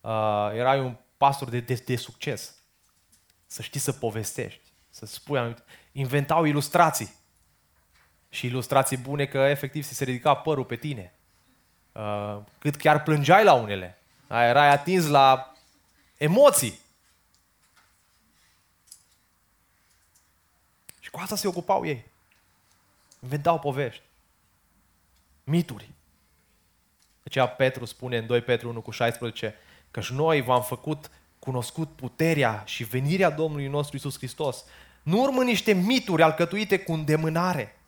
uh, 0.00 0.50
erai 0.52 0.80
un 0.80 0.96
pastor 1.16 1.48
de, 1.48 1.60
de, 1.60 1.82
de 1.86 1.96
succes. 1.96 2.54
Să 3.46 3.62
știi 3.62 3.80
să 3.80 3.92
povestești 3.92 4.64
să 4.94 5.06
spui 5.06 5.38
anumite, 5.38 5.62
inventau 5.92 6.44
ilustrații. 6.44 7.14
Și 8.28 8.46
ilustrații 8.46 8.96
bune 8.96 9.26
că 9.26 9.38
efectiv 9.38 9.84
se 9.84 10.04
ridica 10.04 10.34
părul 10.34 10.64
pe 10.64 10.76
tine. 10.76 11.14
Uh, 11.92 12.38
cât 12.58 12.76
chiar 12.76 13.02
plângeai 13.02 13.44
la 13.44 13.52
unele. 13.52 13.98
Erai 14.28 14.68
atins 14.68 15.06
la 15.06 15.52
emoții. 16.16 16.80
Și 21.00 21.10
cu 21.10 21.20
asta 21.20 21.36
se 21.36 21.48
ocupau 21.48 21.86
ei. 21.86 22.04
Inventau 23.20 23.58
povești. 23.58 24.02
Mituri. 25.44 25.84
De 26.96 27.24
aceea 27.24 27.48
Petru 27.48 27.84
spune 27.84 28.16
în 28.16 28.26
2 28.26 28.40
Petru 28.40 28.68
1 28.68 28.80
cu 28.80 28.90
16 28.90 29.54
că 29.90 30.00
și 30.00 30.12
noi 30.12 30.42
v-am 30.42 30.62
făcut 30.62 31.10
cunoscut 31.38 31.88
puterea 31.88 32.62
și 32.66 32.84
venirea 32.84 33.30
Domnului 33.30 33.66
nostru 33.66 33.96
Isus 33.96 34.16
Hristos, 34.16 34.64
nu 35.02 35.22
urmă 35.22 35.42
niște 35.42 35.72
mituri 35.72 36.22
alcătuite 36.22 36.78
cu 36.78 36.92
îndemânare, 36.92 37.80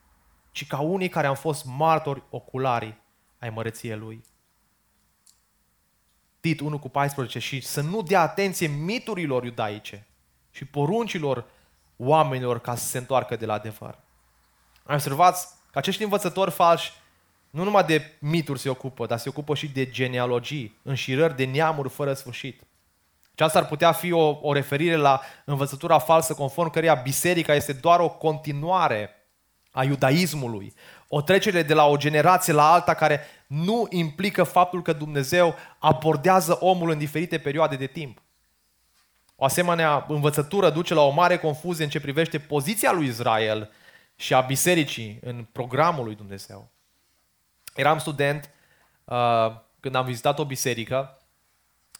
ci 0.51 0.66
ca 0.66 0.81
unii 0.81 1.09
care 1.09 1.27
am 1.27 1.35
fost 1.35 1.64
martori 1.64 2.23
oculari 2.31 2.97
ai 3.38 3.51
măreției 3.51 3.97
Lui. 3.97 4.25
Tit 6.40 6.61
1 6.61 6.79
cu 6.79 6.88
14 6.88 7.38
și 7.38 7.61
să 7.61 7.81
nu 7.81 8.03
dea 8.03 8.21
atenție 8.21 8.66
miturilor 8.66 9.45
iudaice 9.45 10.07
și 10.51 10.64
poruncilor 10.64 11.45
oamenilor 11.97 12.61
ca 12.61 12.75
să 12.75 12.87
se 12.87 12.99
întoarcă 12.99 13.37
de 13.37 13.47
la 13.47 13.53
adevăr. 13.53 13.99
Ai 14.83 14.95
observați 14.95 15.49
că 15.71 15.79
acești 15.79 16.03
învățători 16.03 16.51
falși 16.51 16.92
nu 17.57 17.64
numai 17.64 17.85
de 17.85 18.16
mituri 18.19 18.59
se 18.59 18.69
ocupă, 18.69 19.07
dar 19.07 19.19
se 19.19 19.29
ocupă 19.29 19.55
și 19.55 19.69
de 19.69 19.90
genealogii, 19.90 20.79
înșirări 20.83 21.37
de 21.37 21.45
neamuri 21.45 21.88
fără 21.88 22.12
sfârșit. 22.12 22.62
Aceasta 23.33 23.59
ar 23.59 23.66
putea 23.66 23.92
fi 23.92 24.12
o, 24.12 24.38
o 24.42 24.53
referire 24.53 24.97
la 24.97 25.21
învățătura 25.45 25.99
falsă 25.99 26.35
conform 26.35 26.71
căreia 26.71 26.95
biserica 26.95 27.55
este 27.55 27.73
doar 27.73 28.01
o 28.01 28.09
continuare 28.09 29.11
a 29.71 29.85
iudaismului, 29.85 30.75
o 31.09 31.23
trecere 31.23 31.62
de 31.62 31.75
la 31.75 31.87
o 31.87 31.97
generație 31.97 32.53
la 32.53 32.73
alta 32.73 32.95
care 32.95 33.21
nu 33.47 33.87
implică 33.90 34.42
faptul 34.42 34.83
că 34.83 34.92
Dumnezeu 34.92 35.55
abordează 35.79 36.59
omul 36.61 36.90
în 36.90 36.99
diferite 36.99 37.38
perioade 37.38 37.77
de 37.77 37.87
timp. 37.87 38.23
O 39.37 39.45
asemenea 39.45 40.05
învățătură 40.09 40.71
duce 40.71 40.95
la 40.95 41.03
o 41.03 41.11
mare 41.11 41.38
confuzie 41.38 41.85
în 41.85 41.90
ce 41.90 42.01
privește 42.01 42.38
poziția 42.38 42.92
lui 42.92 43.07
Israel 43.07 43.71
și 44.16 44.35
a 44.35 44.40
bisericii 44.40 45.19
în 45.23 45.47
programul 45.53 46.05
lui 46.05 46.14
Dumnezeu. 46.14 46.75
Eram 47.77 47.99
student 47.99 48.51
uh, 49.05 49.57
când 49.81 49.95
am 49.95 50.05
vizitat 50.05 50.39
o 50.39 50.45
biserică 50.45 51.19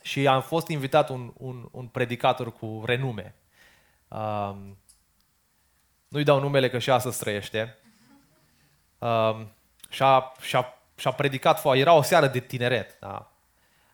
și 0.03 0.27
am 0.27 0.43
fost 0.43 0.69
invitat 0.69 1.09
un, 1.09 1.33
un, 1.37 1.69
un 1.71 1.87
predicator 1.87 2.53
cu 2.53 2.83
renume. 2.85 3.35
Um, 4.09 4.79
nu-i 6.09 6.25
dau 6.25 6.41
numele 6.41 6.71
că 6.71 6.79
și 6.79 6.91
astăzi 6.91 7.19
trăiește. 7.19 7.77
Um, 8.99 9.53
și-a, 9.89 10.33
și-a, 10.41 10.75
și-a 10.97 11.11
predicat, 11.11 11.65
era 11.65 11.93
o 11.93 12.03
seară 12.03 12.27
de 12.27 12.41
tineret. 12.41 12.99
Da? 13.01 13.33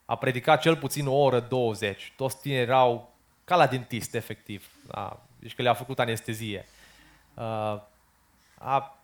A 0.04 0.16
predicat 0.16 0.60
cel 0.60 0.76
puțin 0.76 1.06
o 1.06 1.14
oră 1.14 1.40
20. 1.40 2.12
Toți 2.16 2.40
tineri 2.40 2.70
erau 2.70 3.14
ca 3.44 3.56
la 3.56 3.66
dentist, 3.66 4.14
efectiv. 4.14 4.70
Da? 4.86 5.20
Deci 5.38 5.54
că 5.54 5.62
le-a 5.62 5.74
făcut 5.74 5.98
anestezie. 5.98 6.66
Uh, 7.34 7.80
a, 8.58 8.98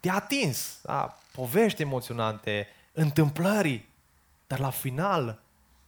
te-a 0.00 0.14
atins. 0.14 0.80
Da? 0.82 1.18
Povești 1.32 1.82
emoționante, 1.82 2.68
întâmplări. 2.92 3.88
Dar 4.46 4.58
la 4.58 4.70
final 4.70 5.40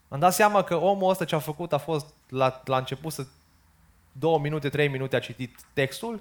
am 0.09 0.19
dat 0.19 0.35
seama 0.35 0.63
că 0.63 0.77
omul 0.77 1.11
ăsta 1.11 1.25
ce 1.25 1.35
a 1.35 1.39
făcut 1.39 1.73
a 1.73 1.79
fost 1.79 2.07
la, 2.29 2.63
la 2.65 2.77
început 2.77 3.13
să 3.13 3.27
două 4.13 4.39
minute, 4.39 4.69
trei 4.69 4.89
minute 4.89 5.17
a 5.17 5.21
citit 5.21 5.59
textul 5.73 6.21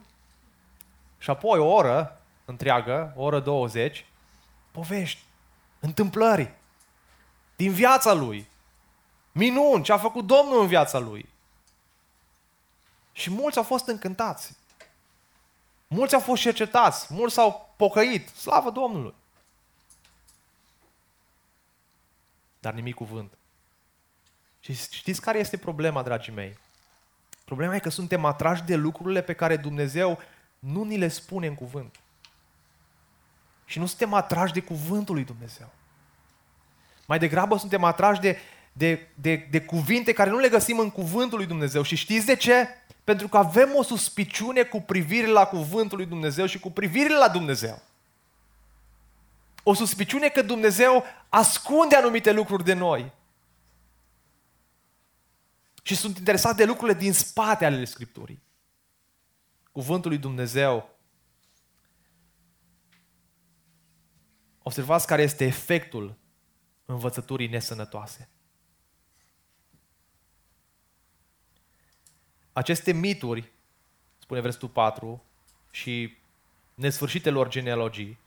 și 1.17 1.29
apoi 1.29 1.59
o 1.59 1.65
oră 1.65 2.21
întreagă, 2.45 3.13
o 3.15 3.23
oră 3.23 3.39
20, 3.39 4.05
povești, 4.71 5.23
întâmplări 5.79 6.53
din 7.55 7.71
viața 7.71 8.13
lui. 8.13 8.47
Minuni, 9.31 9.83
ce 9.83 9.91
a 9.91 9.97
făcut 9.97 10.25
Domnul 10.25 10.61
în 10.61 10.67
viața 10.67 10.99
lui. 10.99 11.29
Și 13.11 13.29
mulți 13.29 13.57
au 13.57 13.63
fost 13.63 13.87
încântați. 13.87 14.55
Mulți 15.87 16.13
au 16.13 16.19
fost 16.19 16.41
cercetați, 16.41 17.13
mulți 17.13 17.33
s-au 17.33 17.70
pocăit. 17.87 18.27
Slavă 18.27 18.69
Domnului! 18.69 19.13
Dar 22.59 22.73
nimic 22.73 22.95
cuvânt. 22.95 23.37
Și 24.59 24.73
știți 24.73 25.21
care 25.21 25.39
este 25.39 25.57
problema, 25.57 26.03
dragii 26.03 26.33
mei? 26.33 26.57
Problema 27.45 27.75
e 27.75 27.79
că 27.79 27.89
suntem 27.89 28.25
atrași 28.25 28.63
de 28.63 28.75
lucrurile 28.75 29.21
pe 29.21 29.33
care 29.33 29.57
Dumnezeu 29.57 30.19
nu 30.59 30.83
ni 30.83 30.97
le 30.97 31.07
spune 31.07 31.47
în 31.47 31.55
cuvânt. 31.55 31.99
Și 33.65 33.79
nu 33.79 33.85
suntem 33.85 34.13
atrași 34.13 34.53
de 34.53 34.61
cuvântul 34.61 35.15
lui 35.15 35.23
Dumnezeu. 35.23 35.69
Mai 37.07 37.19
degrabă 37.19 37.57
suntem 37.57 37.83
atrași 37.83 38.21
de, 38.21 38.37
de, 38.71 39.07
de, 39.13 39.47
de 39.51 39.61
cuvinte 39.61 40.13
care 40.13 40.29
nu 40.29 40.37
le 40.37 40.49
găsim 40.49 40.79
în 40.79 40.89
cuvântul 40.89 41.37
lui 41.37 41.47
Dumnezeu. 41.47 41.81
Și 41.81 41.95
știți 41.95 42.25
de 42.25 42.35
ce? 42.35 42.67
Pentru 43.03 43.27
că 43.27 43.37
avem 43.37 43.75
o 43.75 43.83
suspiciune 43.83 44.63
cu 44.63 44.81
privire 44.81 45.27
la 45.27 45.45
cuvântul 45.45 45.97
lui 45.97 46.05
Dumnezeu 46.05 46.45
și 46.45 46.59
cu 46.59 46.71
privire 46.71 47.17
la 47.17 47.29
Dumnezeu. 47.29 47.81
O 49.63 49.73
suspiciune 49.73 50.27
că 50.29 50.41
Dumnezeu 50.41 51.03
ascunde 51.29 51.95
anumite 51.95 52.31
lucruri 52.31 52.63
de 52.63 52.73
noi 52.73 53.11
și 55.83 55.95
sunt 55.95 56.17
interesat 56.17 56.55
de 56.55 56.65
lucrurile 56.65 56.97
din 56.97 57.13
spate 57.13 57.65
ale 57.65 57.85
Scripturii. 57.85 58.41
Cuvântul 59.71 60.09
lui 60.09 60.19
Dumnezeu 60.19 60.91
Observați 64.63 65.07
care 65.07 65.21
este 65.21 65.45
efectul 65.45 66.15
învățăturii 66.85 67.47
nesănătoase. 67.47 68.29
Aceste 72.53 72.91
mituri, 72.91 73.51
spune 74.19 74.39
versetul 74.39 74.67
4, 74.67 75.23
și 75.71 76.17
nesfârșitelor 76.73 77.47
genealogii, 77.49 78.17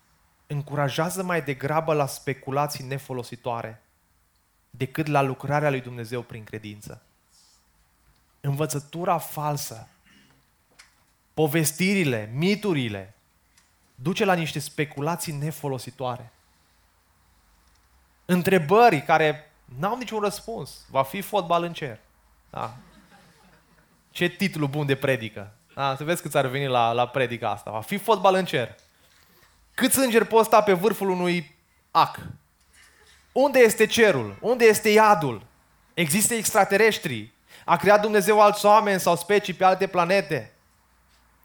încurajează 0.47 1.23
mai 1.23 1.43
degrabă 1.43 1.95
la 1.95 2.07
speculații 2.07 2.85
nefolositoare 2.85 3.83
decât 4.71 5.07
la 5.07 5.21
lucrarea 5.21 5.71
lui 5.71 5.81
Dumnezeu 5.81 6.23
prin 6.23 6.45
credință. 6.45 7.03
Învățătura 8.41 9.19
falsă, 9.19 9.89
povestirile, 11.35 12.31
miturile, 12.35 13.15
duce 13.95 14.25
la 14.25 14.35
niște 14.35 14.59
speculații 14.59 15.33
nefolositoare. 15.33 16.33
Întrebări 18.25 19.03
care 19.03 19.53
n-au 19.79 19.97
niciun 19.97 20.21
răspuns. 20.21 20.87
Va 20.91 21.03
fi 21.03 21.21
fotbal 21.21 21.63
în 21.63 21.73
cer. 21.73 21.99
Da. 22.51 22.77
Ce 24.15 24.29
titlu 24.29 24.67
bun 24.67 24.87
de 24.87 24.95
predică. 24.95 25.53
Da, 25.75 25.97
să 25.97 26.05
vezi 26.05 26.23
cât 26.23 26.35
ar 26.35 26.47
veni 26.47 26.67
la, 26.67 26.93
la 26.93 27.09
predica 27.09 27.51
asta. 27.51 27.71
Va 27.71 27.81
fi 27.81 27.97
fotbal 27.97 28.35
în 28.35 28.45
cer. 28.45 28.75
Câți 29.75 29.99
îngeri 29.99 30.27
pot 30.27 30.45
sta 30.45 30.63
pe 30.63 30.73
vârful 30.73 31.09
unui 31.09 31.57
ac? 31.91 32.19
Unde 33.33 33.59
este 33.59 33.87
cerul? 33.87 34.37
Unde 34.41 34.65
este 34.65 34.89
iadul? 34.89 35.47
Există 35.95 36.35
extraterestri? 36.35 37.33
A 37.65 37.77
creat 37.77 38.01
Dumnezeu 38.01 38.41
alți 38.41 38.67
oameni 38.67 39.01
sau 39.01 39.17
specii 39.17 39.55
pe 39.55 39.65
alte 39.65 39.87
planete? 39.87 40.53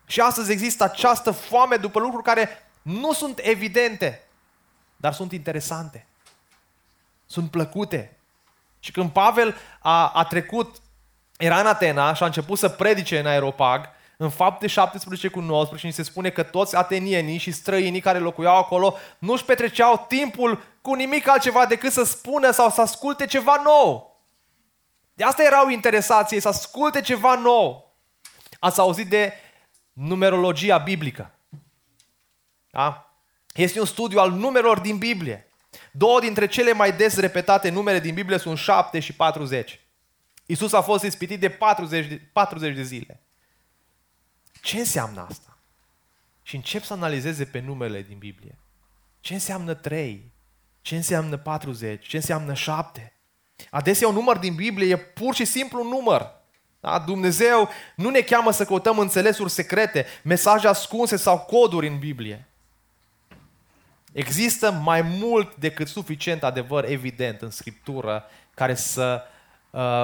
Și 0.06 0.22
astăzi 0.22 0.52
există 0.52 0.84
această 0.84 1.32
foame 1.32 1.76
după 1.76 2.00
lucruri 2.00 2.24
care 2.24 2.50
nu 2.82 3.14
sunt 3.14 3.40
evidente, 3.44 4.28
dar 4.96 5.14
sunt 5.14 5.32
interesante. 5.32 6.08
Sunt 7.26 7.52
plăcute. 7.52 8.18
Și 8.80 8.92
când 8.92 9.12
Pavel 9.12 9.56
a, 9.80 10.10
a 10.10 10.24
trecut, 10.24 10.76
era 11.42 11.60
în 11.60 11.66
Atena 11.66 12.14
și 12.14 12.24
a 12.24 12.26
început 12.26 12.58
să 12.58 12.70
predice 12.70 13.20
în 13.20 13.26
Aeropag, 13.26 13.90
în 14.18 14.30
fapte 14.30 14.68
17 14.68 15.28
cu 15.28 15.40
19 15.40 15.88
și 15.88 15.94
se 15.94 16.04
spune 16.04 16.30
că 16.30 16.44
toți 16.44 16.76
atenienii 16.76 17.38
și 17.38 17.52
străinii 17.52 18.00
care 18.00 18.20
locuiau 18.20 18.58
acolo 18.58 18.98
nu 19.20 19.34
își 19.34 19.46
petreceau 19.46 20.06
timpul 20.08 20.64
cu 20.82 20.94
nimic 20.94 21.28
altceva 21.28 21.66
decât 21.66 21.92
să 21.92 22.04
spună 22.04 22.52
sau 22.52 22.70
să 22.70 22.82
asculte 22.82 23.26
ceva 23.26 23.62
nou. 23.64 24.20
De 25.14 25.24
asta 25.24 25.44
erau 25.44 25.70
interesați 25.70 26.34
ei, 26.34 26.40
să 26.40 26.48
asculte 26.48 27.02
ceva 27.02 27.36
nou. 27.36 27.96
Ați 28.60 28.80
auzit 28.80 29.10
de 29.10 29.34
numerologia 29.94 30.78
biblică. 30.78 31.32
Da? 32.70 33.14
Este 33.54 33.80
un 33.80 33.86
studiu 33.86 34.20
al 34.20 34.32
numerelor 34.32 34.80
din 34.80 34.98
Biblie. 34.98 35.48
Două 35.92 36.20
dintre 36.20 36.48
cele 36.48 36.74
mai 36.74 36.92
des 36.92 37.20
repetate 37.20 37.70
numere 37.70 38.00
din 38.00 38.14
Biblie 38.14 38.38
sunt 38.38 38.58
7 38.58 39.00
și 39.00 39.14
40. 39.14 39.80
Isus 40.52 40.74
a 40.74 40.82
fost 40.82 41.04
ispitit 41.04 41.40
de 41.40 41.50
40 41.50 42.08
de, 42.08 42.22
40 42.32 42.76
de 42.76 42.84
zile. 42.84 43.20
Ce 44.62 44.78
înseamnă 44.78 45.26
asta? 45.30 45.58
Și 46.44 46.56
încep 46.56 46.84
să 46.84 46.94
analizeze 46.94 47.46
pe 47.46 47.60
numele 47.60 48.02
din 48.02 48.18
Biblie. 48.18 48.58
Ce 49.20 49.34
înseamnă 49.34 49.74
3? 49.74 50.32
Ce 50.82 50.96
înseamnă 50.96 51.38
40? 51.38 52.08
Ce 52.08 52.16
înseamnă 52.16 52.54
7? 52.54 53.14
Adesea 53.70 54.08
un 54.08 54.14
număr 54.14 54.38
din 54.38 54.56
Biblie 54.56 54.92
e 54.92 54.98
pur 54.98 55.36
și 55.36 55.46
simplu 55.46 55.82
un 55.82 55.88
număr. 55.88 56.32
Da? 56.80 57.00
Dumnezeu 57.00 57.70
nu 57.96 58.10
ne 58.10 58.22
cheamă 58.22 58.52
să 58.52 58.66
căutăm 58.66 59.00
înțelesuri 59.00 59.50
secrete, 59.50 60.06
mesaje 60.24 60.68
ascunse 60.68 61.16
sau 61.16 61.40
coduri 61.40 61.88
în 61.88 62.00
Biblie. 62.00 62.48
Există 64.12 64.72
mai 64.72 65.02
mult 65.02 65.56
decât 65.56 65.88
suficient 65.88 66.44
adevăr 66.44 66.86
evident 66.86 67.42
în 67.42 67.50
Scriptură 67.50 68.26
care 68.54 68.76
să 68.76 69.24
uh, 69.24 69.38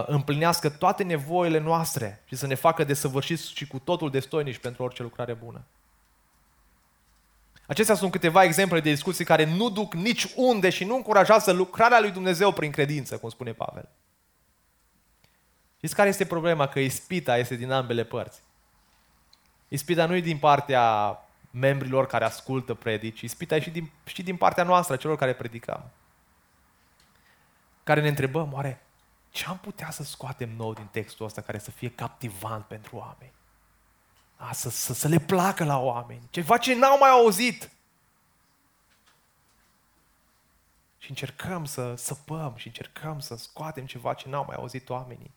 împlinească 0.05 0.69
toate 0.69 1.03
nevoile 1.03 1.59
noastre 1.59 2.21
și 2.25 2.35
să 2.35 2.47
ne 2.47 2.55
facă 2.55 2.83
desăvârșiți 2.83 3.53
și 3.53 3.67
cu 3.67 3.79
totul 3.79 4.09
destoinici 4.11 4.57
pentru 4.57 4.83
orice 4.83 5.01
lucrare 5.01 5.33
bună. 5.33 5.63
Acestea 7.67 7.95
sunt 7.95 8.11
câteva 8.11 8.43
exemple 8.43 8.79
de 8.79 8.89
discuții 8.89 9.25
care 9.25 9.45
nu 9.45 9.69
duc 9.69 9.93
nici 9.93 10.27
unde 10.35 10.69
și 10.69 10.83
nu 10.83 10.95
încurajează 10.95 11.51
lucrarea 11.51 11.99
lui 11.99 12.11
Dumnezeu 12.11 12.51
prin 12.51 12.71
credință, 12.71 13.17
cum 13.17 13.29
spune 13.29 13.53
Pavel. 13.53 13.89
Știți 15.77 15.95
care 15.95 16.09
este 16.09 16.25
problema? 16.25 16.67
Că 16.67 16.79
ispita 16.79 17.37
este 17.37 17.55
din 17.55 17.71
ambele 17.71 18.03
părți. 18.03 18.41
Ispita 19.67 20.05
nu 20.05 20.15
e 20.15 20.21
din 20.21 20.37
partea 20.37 21.17
membrilor 21.51 22.07
care 22.07 22.25
ascultă 22.25 22.73
predici, 22.73 23.21
ispita 23.21 23.55
e 23.55 23.61
și 23.61 23.69
din, 23.69 23.91
și 24.03 24.23
din 24.23 24.35
partea 24.35 24.63
noastră, 24.63 24.95
celor 24.95 25.17
care 25.17 25.33
predicăm. 25.33 25.83
Care 27.83 28.01
ne 28.01 28.07
întrebăm, 28.07 28.53
oare 28.53 28.84
ce 29.35 29.45
am 29.45 29.57
putea 29.57 29.91
să 29.91 30.03
scoatem 30.03 30.49
nou 30.49 30.73
din 30.73 30.85
textul 30.85 31.25
ăsta 31.25 31.41
care 31.41 31.57
să 31.57 31.71
fie 31.71 31.91
captivant 31.91 32.65
pentru 32.65 32.95
oameni? 32.95 33.33
A, 34.35 34.53
să, 34.53 34.69
să, 34.69 34.93
să 34.93 35.07
le 35.07 35.19
placă 35.19 35.63
la 35.63 35.79
oameni. 35.79 36.27
Ceva 36.29 36.57
ce 36.57 36.75
n-au 36.75 36.97
mai 36.97 37.09
auzit. 37.09 37.71
Și 40.97 41.09
încercăm 41.09 41.65
să 41.65 41.95
săpăm 41.95 42.55
și 42.55 42.67
încercăm 42.67 43.19
să 43.19 43.35
scoatem 43.35 43.85
ceva 43.85 44.13
ce 44.13 44.29
n-au 44.29 44.45
mai 44.45 44.55
auzit 44.55 44.89
oamenii. 44.89 45.33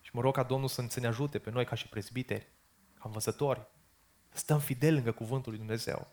Și 0.00 0.10
mă 0.12 0.20
rog 0.20 0.34
ca 0.34 0.42
Domnul 0.42 0.68
să 0.68 1.00
ne 1.00 1.06
ajute 1.06 1.38
pe 1.38 1.50
noi 1.50 1.64
ca 1.64 1.74
și 1.74 1.88
prezbiteri, 1.88 2.48
ca 2.94 3.02
învățători, 3.04 3.66
să 4.28 4.38
stăm 4.38 4.58
fideli 4.58 4.94
lângă 4.94 5.12
Cuvântul 5.12 5.50
lui 5.50 5.60
Dumnezeu. 5.60 6.08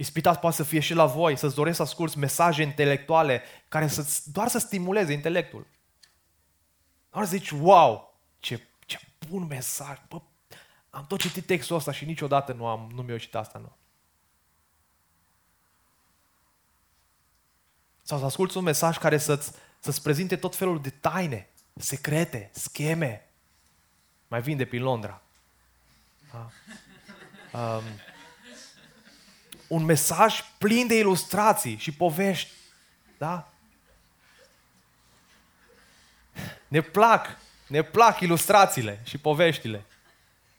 Ispitat 0.00 0.40
poate 0.40 0.56
să 0.56 0.62
fie 0.62 0.80
și 0.80 0.94
la 0.94 1.06
voi, 1.06 1.36
să-ți 1.36 1.54
doresc 1.54 1.76
să 1.76 1.82
asculți 1.82 2.18
mesaje 2.18 2.62
intelectuale 2.62 3.42
care 3.68 3.88
să 3.88 4.20
doar 4.32 4.48
să 4.48 4.58
stimuleze 4.58 5.12
intelectul. 5.12 5.66
Doar 7.10 7.24
să 7.24 7.30
zici, 7.30 7.50
wow, 7.50 8.18
ce, 8.38 8.66
ce 8.86 9.00
bun 9.28 9.46
mesaj, 9.46 9.98
bă, 10.08 10.20
am 10.90 11.06
tot 11.06 11.20
citit 11.20 11.46
textul 11.46 11.76
ăsta 11.76 11.92
și 11.92 12.04
niciodată 12.04 12.52
nu, 12.52 12.66
am, 12.66 12.90
nu 12.94 13.02
mi-a 13.02 13.18
citit 13.18 13.34
asta, 13.34 13.58
nu. 13.58 13.72
Sau 18.02 18.18
să 18.18 18.24
asculți 18.24 18.56
un 18.56 18.64
mesaj 18.64 18.98
care 18.98 19.18
să-ți, 19.18 19.52
să-ți 19.80 20.02
prezinte 20.02 20.36
tot 20.36 20.56
felul 20.56 20.80
de 20.80 20.90
taine, 20.90 21.48
secrete, 21.74 22.50
scheme. 22.52 23.28
Mai 24.28 24.40
vin 24.42 24.56
de 24.56 24.64
prin 24.64 24.82
Londra. 24.82 25.22
Da? 26.32 26.50
Um, 27.58 27.82
un 29.70 29.84
mesaj 29.84 30.44
plin 30.58 30.86
de 30.86 30.98
ilustrații 30.98 31.76
și 31.76 31.92
povești. 31.92 32.50
Da? 33.18 33.48
Ne 36.68 36.80
plac, 36.80 37.38
ne 37.66 37.82
plac 37.82 38.20
ilustrațiile 38.20 39.00
și 39.04 39.18
poveștile. 39.18 39.84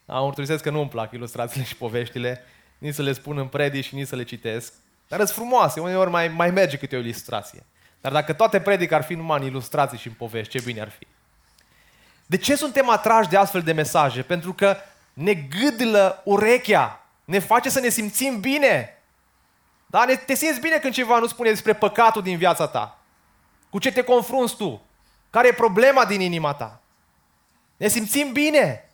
Am 0.05 0.23
mărturisesc 0.23 0.63
că 0.63 0.69
nu 0.69 0.79
îmi 0.79 0.89
plac 0.89 1.11
ilustrațiile 1.11 1.65
și 1.65 1.75
poveștile, 1.75 2.43
nici 2.77 2.93
să 2.93 3.01
le 3.01 3.13
spun 3.13 3.37
în 3.37 3.47
predici 3.47 3.85
și 3.85 3.95
nici 3.95 4.07
să 4.07 4.15
le 4.15 4.23
citesc. 4.23 4.73
Dar 5.07 5.19
sunt 5.19 5.29
frumoase, 5.29 5.79
uneori 5.79 6.09
mai, 6.09 6.27
mai 6.27 6.51
merge 6.51 6.77
câte 6.77 6.95
o 6.95 6.99
ilustrație. 6.99 7.63
Dar 8.01 8.11
dacă 8.11 8.33
toate 8.33 8.61
predic 8.61 8.91
ar 8.91 9.03
fi 9.03 9.13
numai 9.13 9.39
în 9.39 9.45
ilustrații 9.45 9.97
și 9.97 10.07
în 10.07 10.13
povești, 10.13 10.57
ce 10.57 10.63
bine 10.65 10.81
ar 10.81 10.89
fi. 10.89 11.07
De 12.25 12.37
ce 12.37 12.55
suntem 12.55 12.89
atrași 12.89 13.29
de 13.29 13.37
astfel 13.37 13.61
de 13.61 13.71
mesaje? 13.71 14.21
Pentru 14.21 14.53
că 14.53 14.77
ne 15.13 15.33
gâdlă 15.33 16.21
urechea, 16.25 17.05
ne 17.25 17.39
face 17.39 17.69
să 17.69 17.79
ne 17.79 17.89
simțim 17.89 18.39
bine. 18.39 19.00
Da? 19.91 20.05
Ne, 20.05 20.15
te 20.15 20.33
simți 20.33 20.59
bine 20.59 20.77
când 20.77 20.93
ceva 20.93 21.19
nu 21.19 21.27
spune 21.27 21.49
despre 21.49 21.73
păcatul 21.73 22.21
din 22.21 22.37
viața 22.37 22.67
ta. 22.67 22.99
Cu 23.69 23.79
ce 23.79 23.91
te 23.91 24.03
confrunți 24.03 24.55
tu? 24.55 24.81
Care 25.29 25.47
e 25.47 25.53
problema 25.53 26.05
din 26.05 26.21
inima 26.21 26.53
ta? 26.53 26.81
Ne 27.77 27.87
simțim 27.87 28.31
bine. 28.31 28.89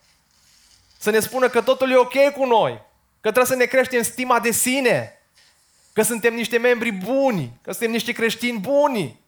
Să 0.98 1.10
ne 1.10 1.20
spună 1.20 1.50
că 1.50 1.62
totul 1.62 1.92
e 1.92 1.96
ok 1.96 2.32
cu 2.36 2.46
noi. 2.46 2.74
Că 3.22 3.32
trebuie 3.32 3.46
să 3.46 3.56
ne 3.56 3.66
creștem 3.66 4.02
stima 4.02 4.40
de 4.40 4.52
sine. 4.52 5.22
Că 5.94 6.02
suntem 6.02 6.34
niște 6.34 6.58
membri 6.58 6.92
buni. 6.92 7.60
Că 7.62 7.72
suntem 7.72 7.92
niște 7.92 8.12
creștini 8.12 8.60
buni. 8.60 9.20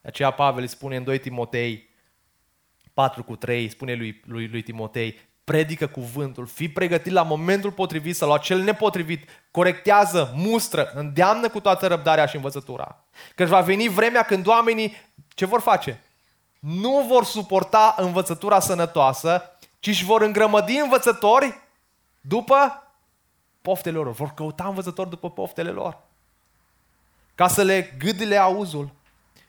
De 0.00 0.08
aceea 0.08 0.30
Pavel 0.30 0.62
îi 0.62 0.68
spune 0.68 0.96
în 0.96 1.04
2 1.04 1.18
Timotei 1.18 1.88
4 2.94 3.24
cu 3.24 3.36
3, 3.36 3.68
spune 3.68 3.94
lui, 3.94 4.22
lui, 4.24 4.48
lui 4.48 4.62
Timotei, 4.62 5.20
predică 5.48 5.86
cuvântul, 5.86 6.46
fii 6.46 6.68
pregătit 6.68 7.12
la 7.12 7.22
momentul 7.22 7.70
potrivit 7.72 8.16
sau 8.16 8.28
la 8.28 8.38
cel 8.38 8.60
nepotrivit, 8.60 9.28
corectează, 9.50 10.32
mustră, 10.34 10.90
îndeamnă 10.94 11.48
cu 11.48 11.60
toată 11.60 11.86
răbdarea 11.86 12.26
și 12.26 12.36
învățătura. 12.36 13.04
Că 13.34 13.44
va 13.44 13.60
veni 13.60 13.88
vremea 13.88 14.22
când 14.22 14.46
oamenii 14.46 14.96
ce 15.34 15.46
vor 15.46 15.60
face? 15.60 16.02
Nu 16.58 17.04
vor 17.08 17.24
suporta 17.24 17.94
învățătura 17.98 18.60
sănătoasă, 18.60 19.42
ci 19.78 19.86
își 19.86 20.04
vor 20.04 20.22
îngrămădi 20.22 20.76
învățători 20.76 21.60
după 22.20 22.82
poftele 23.62 23.96
lor. 23.96 24.12
Vor 24.12 24.32
căuta 24.34 24.64
învățători 24.64 25.08
după 25.08 25.30
poftele 25.30 25.70
lor. 25.70 25.98
Ca 27.34 27.48
să 27.48 27.62
le 27.62 27.94
gâdile 27.98 28.36
auzul. 28.36 28.90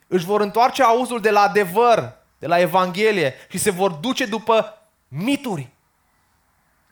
Își 0.07 0.25
vor 0.25 0.41
întoarce 0.41 0.83
auzul 0.83 1.19
de 1.21 1.31
la 1.31 1.41
adevăr, 1.41 2.13
de 2.37 2.47
la 2.47 2.59
Evanghelie 2.59 3.33
și 3.49 3.57
se 3.57 3.69
vor 3.69 3.91
duce 3.91 4.25
după 4.25 4.73
mituri. 5.07 5.69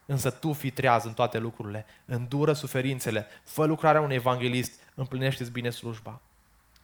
Însă 0.08 0.30
tu 0.30 0.54
fi 0.54 0.72
treaz 0.72 1.04
în 1.04 1.14
toate 1.14 1.38
lucrurile, 1.38 1.86
îndură 2.06 2.54
suferințele, 2.54 3.28
fă 3.44 3.66
lucrarea 3.66 4.02
unui 4.02 4.16
evanghelist, 4.16 4.72
împlinește-ți 4.96 5.52
bine 5.52 5.70
slujba. 5.70 6.22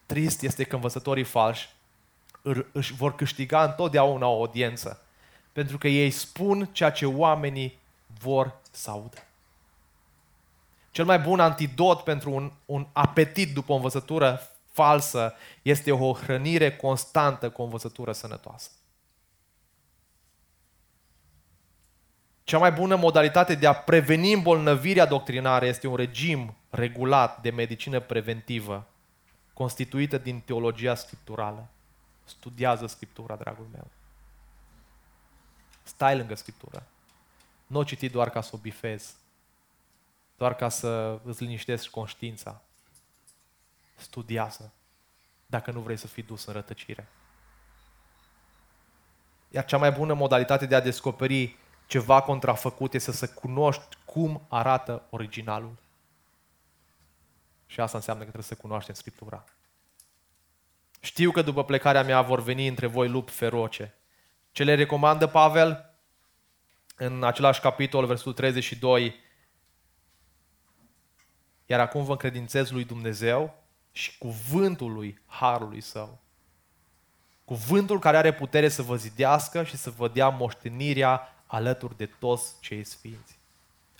Trist 0.05 0.41
este 0.41 0.63
că 0.63 0.75
învățătorii 0.75 1.23
falși 1.23 1.69
își 2.71 2.93
vor 2.93 3.15
câștiga 3.15 3.63
întotdeauna 3.63 4.27
o 4.27 4.39
audiență, 4.39 5.01
pentru 5.51 5.77
că 5.77 5.87
ei 5.87 6.11
spun 6.11 6.69
ceea 6.71 6.91
ce 6.91 7.05
oamenii 7.05 7.77
vor 8.19 8.55
să 8.71 8.89
audă. 8.89 9.17
Cel 10.91 11.05
mai 11.05 11.19
bun 11.19 11.39
antidot 11.39 11.99
pentru 11.99 12.31
un, 12.31 12.51
un 12.65 12.87
apetit 12.91 13.53
după 13.53 13.71
o 13.71 13.75
învățătură 13.75 14.49
falsă 14.71 15.33
este 15.61 15.91
o 15.91 16.13
hrănire 16.13 16.75
constantă 16.75 17.49
cu 17.49 17.61
o 17.61 17.63
învățătură 17.63 18.11
sănătoasă. 18.11 18.69
Cea 22.43 22.57
mai 22.57 22.71
bună 22.71 22.95
modalitate 22.95 23.55
de 23.55 23.67
a 23.67 23.75
preveni 23.75 24.33
îmbolnăvirea 24.33 25.05
doctrinară 25.05 25.65
este 25.65 25.87
un 25.87 25.95
regim 25.95 26.55
regulat 26.69 27.41
de 27.41 27.49
medicină 27.49 27.99
preventivă, 27.99 28.87
constituită 29.53 30.17
din 30.17 30.39
teologia 30.39 30.95
scripturală. 30.95 31.67
Studiază 32.23 32.87
Scriptura, 32.87 33.35
dragul 33.35 33.67
meu. 33.71 33.87
Stai 35.83 36.17
lângă 36.17 36.35
Scriptură. 36.35 36.83
Nu 37.67 37.79
o 37.79 37.83
citi 37.83 38.09
doar 38.09 38.29
ca 38.29 38.41
să 38.41 38.51
o 38.53 38.57
bifezi, 38.57 39.13
doar 40.37 40.55
ca 40.55 40.69
să 40.69 41.19
îți 41.23 41.43
liniștești 41.43 41.89
conștiința. 41.89 42.61
Studiază, 43.95 44.71
dacă 45.45 45.71
nu 45.71 45.79
vrei 45.79 45.97
să 45.97 46.07
fii 46.07 46.23
dus 46.23 46.45
în 46.45 46.53
rătăcire. 46.53 47.07
Iar 49.49 49.65
cea 49.65 49.77
mai 49.77 49.91
bună 49.91 50.13
modalitate 50.13 50.65
de 50.65 50.75
a 50.75 50.79
descoperi 50.79 51.57
ceva 51.87 52.21
contrafăcut 52.21 52.93
este 52.93 53.11
să 53.11 53.27
cunoști 53.27 53.97
cum 54.05 54.45
arată 54.47 55.03
originalul. 55.09 55.75
Și 57.65 57.79
asta 57.79 57.97
înseamnă 57.97 58.23
că 58.23 58.29
trebuie 58.29 58.55
să 58.55 58.61
cunoaștem 58.61 58.95
Scriptura. 58.95 59.43
Știu 60.99 61.31
că 61.31 61.41
după 61.41 61.63
plecarea 61.63 62.03
mea 62.03 62.21
vor 62.21 62.41
veni 62.41 62.67
între 62.67 62.87
voi 62.87 63.09
lupi 63.09 63.31
feroce. 63.31 63.93
Ce 64.51 64.63
le 64.63 64.75
recomandă 64.75 65.27
Pavel? 65.27 65.93
În 66.95 67.23
același 67.23 67.59
capitol, 67.61 68.05
versetul 68.05 68.33
32, 68.33 69.15
iar 71.65 71.79
acum 71.79 72.03
vă 72.03 72.11
încredințez 72.11 72.69
lui 72.69 72.83
Dumnezeu 72.83 73.63
și 73.91 74.17
cuvântul 74.17 74.93
lui 74.93 75.21
Harului 75.25 75.81
Său. 75.81 76.21
Cuvântul 77.45 77.99
care 77.99 78.17
are 78.17 78.33
putere 78.33 78.69
să 78.69 78.81
vă 78.81 78.95
zidească 78.95 79.63
și 79.63 79.77
să 79.77 79.89
vă 79.89 80.07
dea 80.07 80.29
moștenirea 80.29 81.32
alături 81.53 81.97
de 81.97 82.09
toți 82.19 82.53
cei 82.59 82.83
sfinți. 82.83 83.37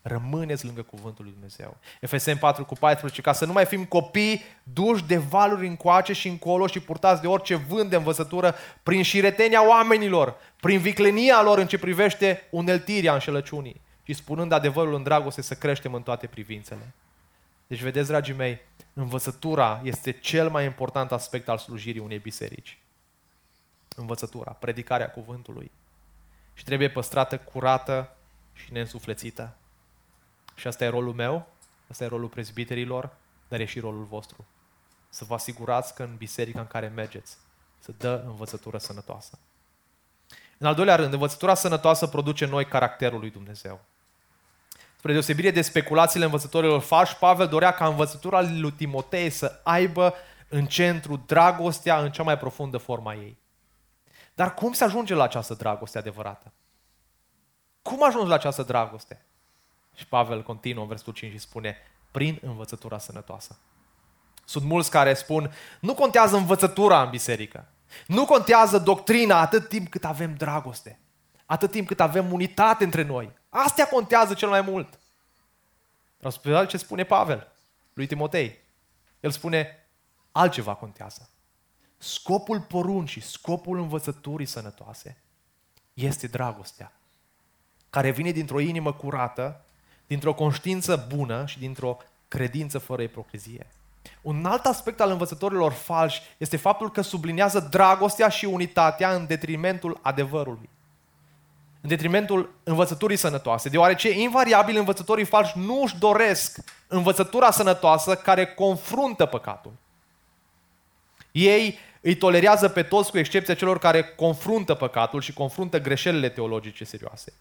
Rămâneți 0.01 0.65
lângă 0.65 0.81
cuvântul 0.81 1.23
lui 1.23 1.33
Dumnezeu. 1.33 1.77
Efeseni 2.01 2.39
4 2.39 2.65
cu 2.65 2.73
14, 2.73 3.21
ca 3.21 3.33
să 3.33 3.45
nu 3.45 3.51
mai 3.51 3.65
fim 3.65 3.85
copii 3.85 4.41
duși 4.63 5.03
de 5.03 5.17
valuri 5.17 5.67
încoace 5.67 6.13
și 6.13 6.27
încolo 6.27 6.67
și 6.67 6.79
purtați 6.79 7.21
de 7.21 7.27
orice 7.27 7.55
vânt 7.55 7.89
de 7.89 7.95
învățătură 7.95 8.55
prin 8.83 9.03
șiretenia 9.03 9.67
oamenilor, 9.67 10.35
prin 10.59 10.79
viclenia 10.79 11.41
lor 11.41 11.57
în 11.57 11.67
ce 11.67 11.77
privește 11.77 12.47
uneltirea 12.49 13.13
înșelăciunii 13.13 13.81
și 14.03 14.13
spunând 14.13 14.51
adevărul 14.51 14.95
în 14.95 15.03
dragoste 15.03 15.41
să 15.41 15.53
creștem 15.53 15.93
în 15.93 16.01
toate 16.01 16.27
privințele. 16.27 16.93
Deci, 17.67 17.81
vedeți, 17.81 18.07
dragii 18.07 18.33
mei, 18.33 18.61
învățătura 18.93 19.81
este 19.83 20.11
cel 20.11 20.49
mai 20.49 20.65
important 20.65 21.11
aspect 21.11 21.49
al 21.49 21.57
slujirii 21.57 22.01
unei 22.01 22.19
biserici. 22.19 22.77
Învățătura, 23.95 24.51
predicarea 24.51 25.09
cuvântului. 25.09 25.71
Și 26.53 26.63
trebuie 26.63 26.89
păstrată 26.89 27.37
curată 27.37 28.15
și 28.53 28.71
neînsuflețită. 28.71 29.55
Și 30.55 30.67
asta 30.67 30.83
e 30.83 30.87
rolul 30.87 31.13
meu, 31.13 31.47
asta 31.89 32.03
e 32.03 32.07
rolul 32.07 32.27
prezbiterilor, 32.27 33.09
dar 33.47 33.59
e 33.59 33.65
și 33.65 33.79
rolul 33.79 34.03
vostru. 34.03 34.45
Să 35.09 35.23
vă 35.23 35.33
asigurați 35.33 35.95
că 35.95 36.03
în 36.03 36.15
biserica 36.15 36.59
în 36.59 36.67
care 36.67 36.87
mergeți 36.87 37.37
să 37.79 37.93
dă 37.97 38.23
învățătură 38.25 38.77
sănătoasă. 38.77 39.37
În 40.57 40.67
al 40.67 40.75
doilea 40.75 40.95
rând, 40.95 41.13
învățătura 41.13 41.53
sănătoasă 41.53 42.07
produce 42.07 42.45
noi 42.45 42.65
caracterul 42.65 43.19
lui 43.19 43.29
Dumnezeu. 43.29 43.79
Spre 44.97 45.11
deosebire 45.11 45.51
de 45.51 45.61
speculațiile 45.61 46.25
învățătorilor 46.25 46.81
falși, 46.81 47.17
Pavel 47.17 47.47
dorea 47.47 47.71
ca 47.73 47.87
învățătura 47.87 48.41
lui 48.41 48.71
Timotei 48.71 49.29
să 49.29 49.59
aibă 49.63 50.13
în 50.49 50.65
centru 50.65 51.23
dragostea 51.25 51.99
în 51.99 52.11
cea 52.11 52.23
mai 52.23 52.37
profundă 52.37 52.77
forma 52.77 53.13
ei. 53.13 53.37
Dar 54.33 54.53
cum 54.53 54.73
se 54.73 54.83
ajunge 54.83 55.13
la 55.13 55.23
această 55.23 55.53
dragoste 55.53 55.97
adevărată? 55.97 56.53
Cum 57.81 58.03
ajungi 58.03 58.27
la 58.27 58.35
această 58.35 58.63
dragoste? 58.63 59.25
Și 59.95 60.07
Pavel 60.07 60.43
continuă 60.43 60.81
în 60.81 60.89
versetul 60.89 61.13
5 61.13 61.31
și 61.31 61.39
spune, 61.39 61.77
prin 62.11 62.39
învățătura 62.41 62.97
sănătoasă. 62.97 63.57
Sunt 64.45 64.63
mulți 64.63 64.89
care 64.89 65.13
spun, 65.13 65.53
nu 65.79 65.93
contează 65.93 66.35
învățătura 66.35 67.01
în 67.01 67.09
biserică. 67.09 67.67
Nu 68.07 68.25
contează 68.25 68.77
doctrina 68.77 69.39
atât 69.39 69.69
timp 69.69 69.89
cât 69.89 70.05
avem 70.05 70.35
dragoste. 70.35 70.99
Atât 71.45 71.71
timp 71.71 71.87
cât 71.87 71.99
avem 71.99 72.31
unitate 72.31 72.83
între 72.83 73.03
noi. 73.03 73.33
Astea 73.49 73.87
contează 73.87 74.33
cel 74.33 74.49
mai 74.49 74.61
mult. 74.61 74.99
Dar 76.41 76.67
ce 76.67 76.77
spune 76.77 77.03
Pavel 77.03 77.51
lui 77.93 78.07
Timotei. 78.07 78.61
El 79.19 79.31
spune, 79.31 79.87
altceva 80.31 80.75
contează. 80.75 81.29
Scopul 82.03 82.59
poruncii, 82.59 83.21
scopul 83.21 83.77
învățăturii 83.77 84.45
sănătoase 84.45 85.17
este 85.93 86.27
dragostea, 86.27 86.91
care 87.89 88.11
vine 88.11 88.31
dintr-o 88.31 88.59
inimă 88.59 88.93
curată 88.93 89.61
dintr-o 90.07 90.33
conștiință 90.33 91.07
bună 91.15 91.45
și 91.45 91.59
dintr-o 91.59 91.97
credință 92.27 92.77
fără 92.77 93.01
ipocrizie. 93.01 93.67
Un 94.21 94.45
alt 94.45 94.65
aspect 94.65 94.99
al 94.99 95.09
învățătorilor 95.09 95.71
falși 95.71 96.21
este 96.37 96.57
faptul 96.57 96.91
că 96.91 97.01
sublinează 97.01 97.59
dragostea 97.59 98.29
și 98.29 98.45
unitatea 98.45 99.15
în 99.15 99.27
detrimentul 99.27 99.99
adevărului. 100.01 100.69
În 101.81 101.89
detrimentul 101.89 102.53
învățăturii 102.63 103.17
sănătoase, 103.17 103.69
deoarece 103.69 104.19
invariabil 104.21 104.77
învățătorii 104.77 105.25
falși 105.25 105.57
nu 105.57 105.81
își 105.81 105.97
doresc 105.97 106.57
învățătura 106.87 107.51
sănătoasă 107.51 108.15
care 108.15 108.45
confruntă 108.45 109.25
păcatul. 109.25 109.73
Ei 111.31 111.79
îi 112.05 112.15
tolerează 112.15 112.69
pe 112.69 112.83
toți 112.83 113.11
cu 113.11 113.17
excepția 113.17 113.53
celor 113.53 113.79
care 113.79 114.03
confruntă 114.03 114.73
păcatul 114.73 115.21
și 115.21 115.33
confruntă 115.33 115.79
greșelile 115.79 116.29
teologice 116.29 116.83
serioase. 116.83 117.33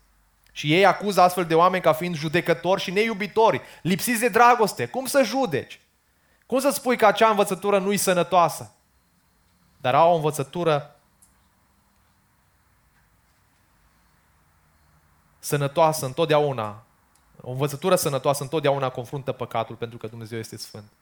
Și 0.53 0.73
ei 0.73 0.87
acuză 0.87 1.21
astfel 1.21 1.45
de 1.45 1.55
oameni 1.55 1.83
ca 1.83 1.93
fiind 1.93 2.15
judecători 2.15 2.81
și 2.81 2.91
neiubitori, 2.91 3.61
lipsiți 3.83 4.21
de 4.21 4.29
dragoste. 4.29 4.87
Cum 4.87 5.07
să 5.07 5.23
judeci? 5.23 5.81
Cum 6.47 6.59
să 6.59 6.71
spui 6.71 6.97
că 6.97 7.07
acea 7.07 7.29
învățătură 7.29 7.79
nu-i 7.79 7.97
sănătoasă? 7.97 8.73
Dar 9.81 9.95
au 9.95 10.13
o 10.13 10.15
învățătură 10.15 10.97
sănătoasă 15.39 16.07
întotdeauna. 16.07 16.85
O 17.41 17.51
învățătură 17.51 17.97
sănătoasă 17.97 18.43
întotdeauna 18.43 18.89
confruntă 18.89 19.33
păcatul 19.33 19.77
pentru 19.77 19.99
că 19.99 20.07
Dumnezeu 20.07 20.39
este 20.39 20.57
sfânt. 20.57 20.93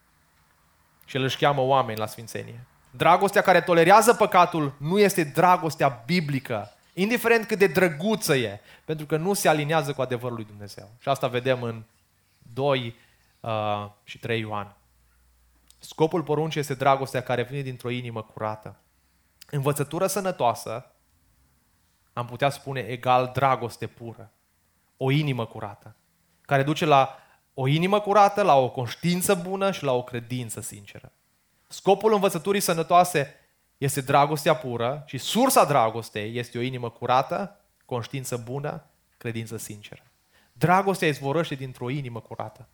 Și 1.04 1.16
El 1.16 1.22
își 1.22 1.36
cheamă 1.36 1.60
oameni 1.60 1.98
la 1.98 2.06
sfințenie. 2.06 2.66
Dragostea 2.90 3.42
care 3.42 3.60
tolerează 3.60 4.14
păcatul 4.14 4.74
nu 4.78 4.98
este 4.98 5.24
dragostea 5.24 6.02
biblică, 6.06 6.72
Indiferent 7.00 7.46
cât 7.46 7.58
de 7.58 7.66
drăguță 7.66 8.36
e, 8.36 8.60
pentru 8.84 9.06
că 9.06 9.16
nu 9.16 9.32
se 9.32 9.48
aliniază 9.48 9.92
cu 9.92 10.02
adevărul 10.02 10.36
lui 10.36 10.44
Dumnezeu. 10.44 10.90
Și 10.98 11.08
asta 11.08 11.26
vedem 11.28 11.62
în 11.62 11.82
2 12.38 12.96
uh, 13.40 13.86
și 14.04 14.18
3 14.18 14.40
Ioan. 14.40 14.76
Scopul 15.78 16.22
poruncii 16.22 16.60
este 16.60 16.74
dragostea 16.74 17.22
care 17.22 17.42
vine 17.42 17.60
dintr-o 17.60 17.90
inimă 17.90 18.22
curată. 18.22 18.76
Învățătură 19.50 20.06
sănătoasă, 20.06 20.92
am 22.12 22.26
putea 22.26 22.50
spune 22.50 22.80
egal 22.80 23.30
dragoste 23.34 23.86
pură. 23.86 24.30
O 24.96 25.10
inimă 25.10 25.46
curată, 25.46 25.96
care 26.40 26.62
duce 26.62 26.84
la 26.84 27.16
o 27.54 27.66
inimă 27.66 28.00
curată, 28.00 28.42
la 28.42 28.56
o 28.56 28.70
conștiință 28.70 29.34
bună 29.34 29.70
și 29.70 29.84
la 29.84 29.92
o 29.92 30.02
credință 30.02 30.60
sinceră. 30.60 31.12
Scopul 31.72 32.12
învățăturii 32.12 32.60
sănătoase 32.60 33.34
este 33.78 34.00
dragostea 34.00 34.56
pură 34.56 35.02
și 35.06 35.18
sursa 35.18 35.64
dragostei 35.64 36.36
este 36.36 36.58
o 36.58 36.60
inimă 36.60 36.90
curată, 36.90 37.60
conștiință 37.84 38.36
bună, 38.36 38.84
credință 39.16 39.56
sinceră. 39.56 40.02
Dragostea 40.52 41.08
izvorăște 41.08 41.54
dintr-o 41.54 41.90
inimă 41.90 42.20
curată. 42.20 42.68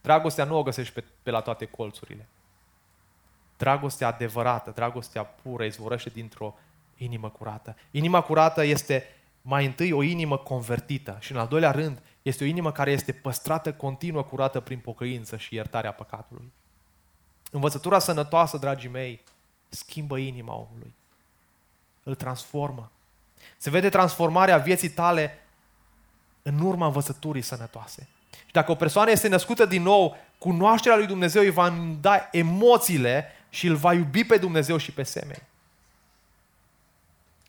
Dragostea 0.00 0.44
nu 0.44 0.58
o 0.58 0.62
găsești 0.62 0.94
pe, 0.94 1.04
pe 1.22 1.30
la 1.30 1.40
toate 1.40 1.64
colțurile. 1.64 2.28
Dragostea 3.56 4.06
adevărată, 4.06 4.70
dragostea 4.70 5.24
pură 5.24 5.64
izvorăște 5.64 6.08
dintr-o 6.08 6.54
inimă 6.96 7.30
curată. 7.30 7.76
Inima 7.90 8.20
curată 8.20 8.64
este 8.64 9.04
mai 9.42 9.66
întâi 9.66 9.92
o 9.92 10.02
inimă 10.02 10.38
convertită 10.38 11.16
și 11.20 11.32
în 11.32 11.38
al 11.38 11.48
doilea 11.48 11.70
rând 11.70 12.02
este 12.22 12.44
o 12.44 12.46
inimă 12.46 12.72
care 12.72 12.90
este 12.90 13.12
păstrată 13.12 13.72
continuă 13.72 14.22
curată 14.22 14.60
prin 14.60 14.78
pocăință 14.78 15.36
și 15.36 15.54
iertarea 15.54 15.92
păcatului. 15.92 16.52
Învățătura 17.54 17.98
sănătoasă, 17.98 18.56
dragii 18.56 18.88
mei, 18.88 19.20
schimbă 19.68 20.18
inima 20.18 20.54
omului. 20.54 20.94
Îl 22.02 22.14
transformă. 22.14 22.90
Se 23.56 23.70
vede 23.70 23.88
transformarea 23.88 24.58
vieții 24.58 24.90
tale 24.90 25.38
în 26.42 26.60
urma 26.60 26.86
învățăturii 26.86 27.42
sănătoase. 27.42 28.08
Și 28.46 28.52
dacă 28.52 28.70
o 28.70 28.74
persoană 28.74 29.10
este 29.10 29.28
născută 29.28 29.64
din 29.64 29.82
nou, 29.82 30.16
cunoașterea 30.38 30.96
lui 30.96 31.06
Dumnezeu 31.06 31.42
îi 31.42 31.50
va 31.50 31.74
da 32.00 32.28
emoțiile 32.30 33.26
și 33.48 33.66
îl 33.66 33.76
va 33.76 33.92
iubi 33.92 34.24
pe 34.24 34.36
Dumnezeu 34.36 34.76
și 34.76 34.92
pe 34.92 35.02
semeni. 35.02 35.42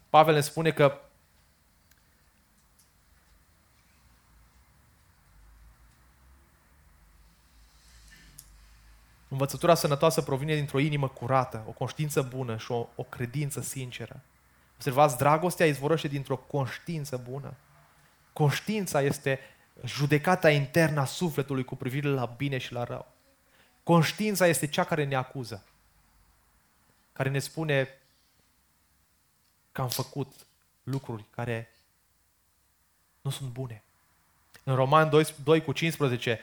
Pavel 0.09 0.33
ne 0.33 0.41
spune 0.41 0.71
că 0.71 0.99
Învățătura 9.33 9.75
sănătoasă 9.75 10.21
provine 10.21 10.55
dintr-o 10.55 10.79
inimă 10.79 11.07
curată, 11.07 11.63
o 11.67 11.71
conștiință 11.71 12.21
bună 12.21 12.57
și 12.57 12.71
o, 12.71 12.87
o 12.95 13.03
credință 13.03 13.61
sinceră. 13.61 14.21
Observați, 14.75 15.17
dragostea 15.17 15.65
izvorăște 15.65 16.07
dintr-o 16.07 16.37
conștiință 16.37 17.17
bună. 17.29 17.53
Conștiința 18.33 19.01
este 19.01 19.39
judecata 19.85 20.49
internă 20.49 21.01
a 21.01 21.05
sufletului 21.05 21.63
cu 21.63 21.75
privire 21.75 22.07
la 22.07 22.25
bine 22.25 22.57
și 22.57 22.73
la 22.73 22.83
rău. 22.83 23.07
Conștiința 23.83 24.47
este 24.47 24.67
cea 24.67 24.83
care 24.83 25.05
ne 25.05 25.15
acuză, 25.15 25.63
care 27.13 27.29
ne 27.29 27.39
spune 27.39 27.89
că 29.71 29.81
am 29.81 29.89
făcut 29.89 30.33
lucruri 30.83 31.25
care 31.29 31.71
nu 33.21 33.29
sunt 33.29 33.49
bune. 33.49 33.83
În 34.63 34.75
Roman 34.75 35.09
2, 35.09 35.25
2 35.43 35.63
cu 35.63 35.71
15 35.71 36.39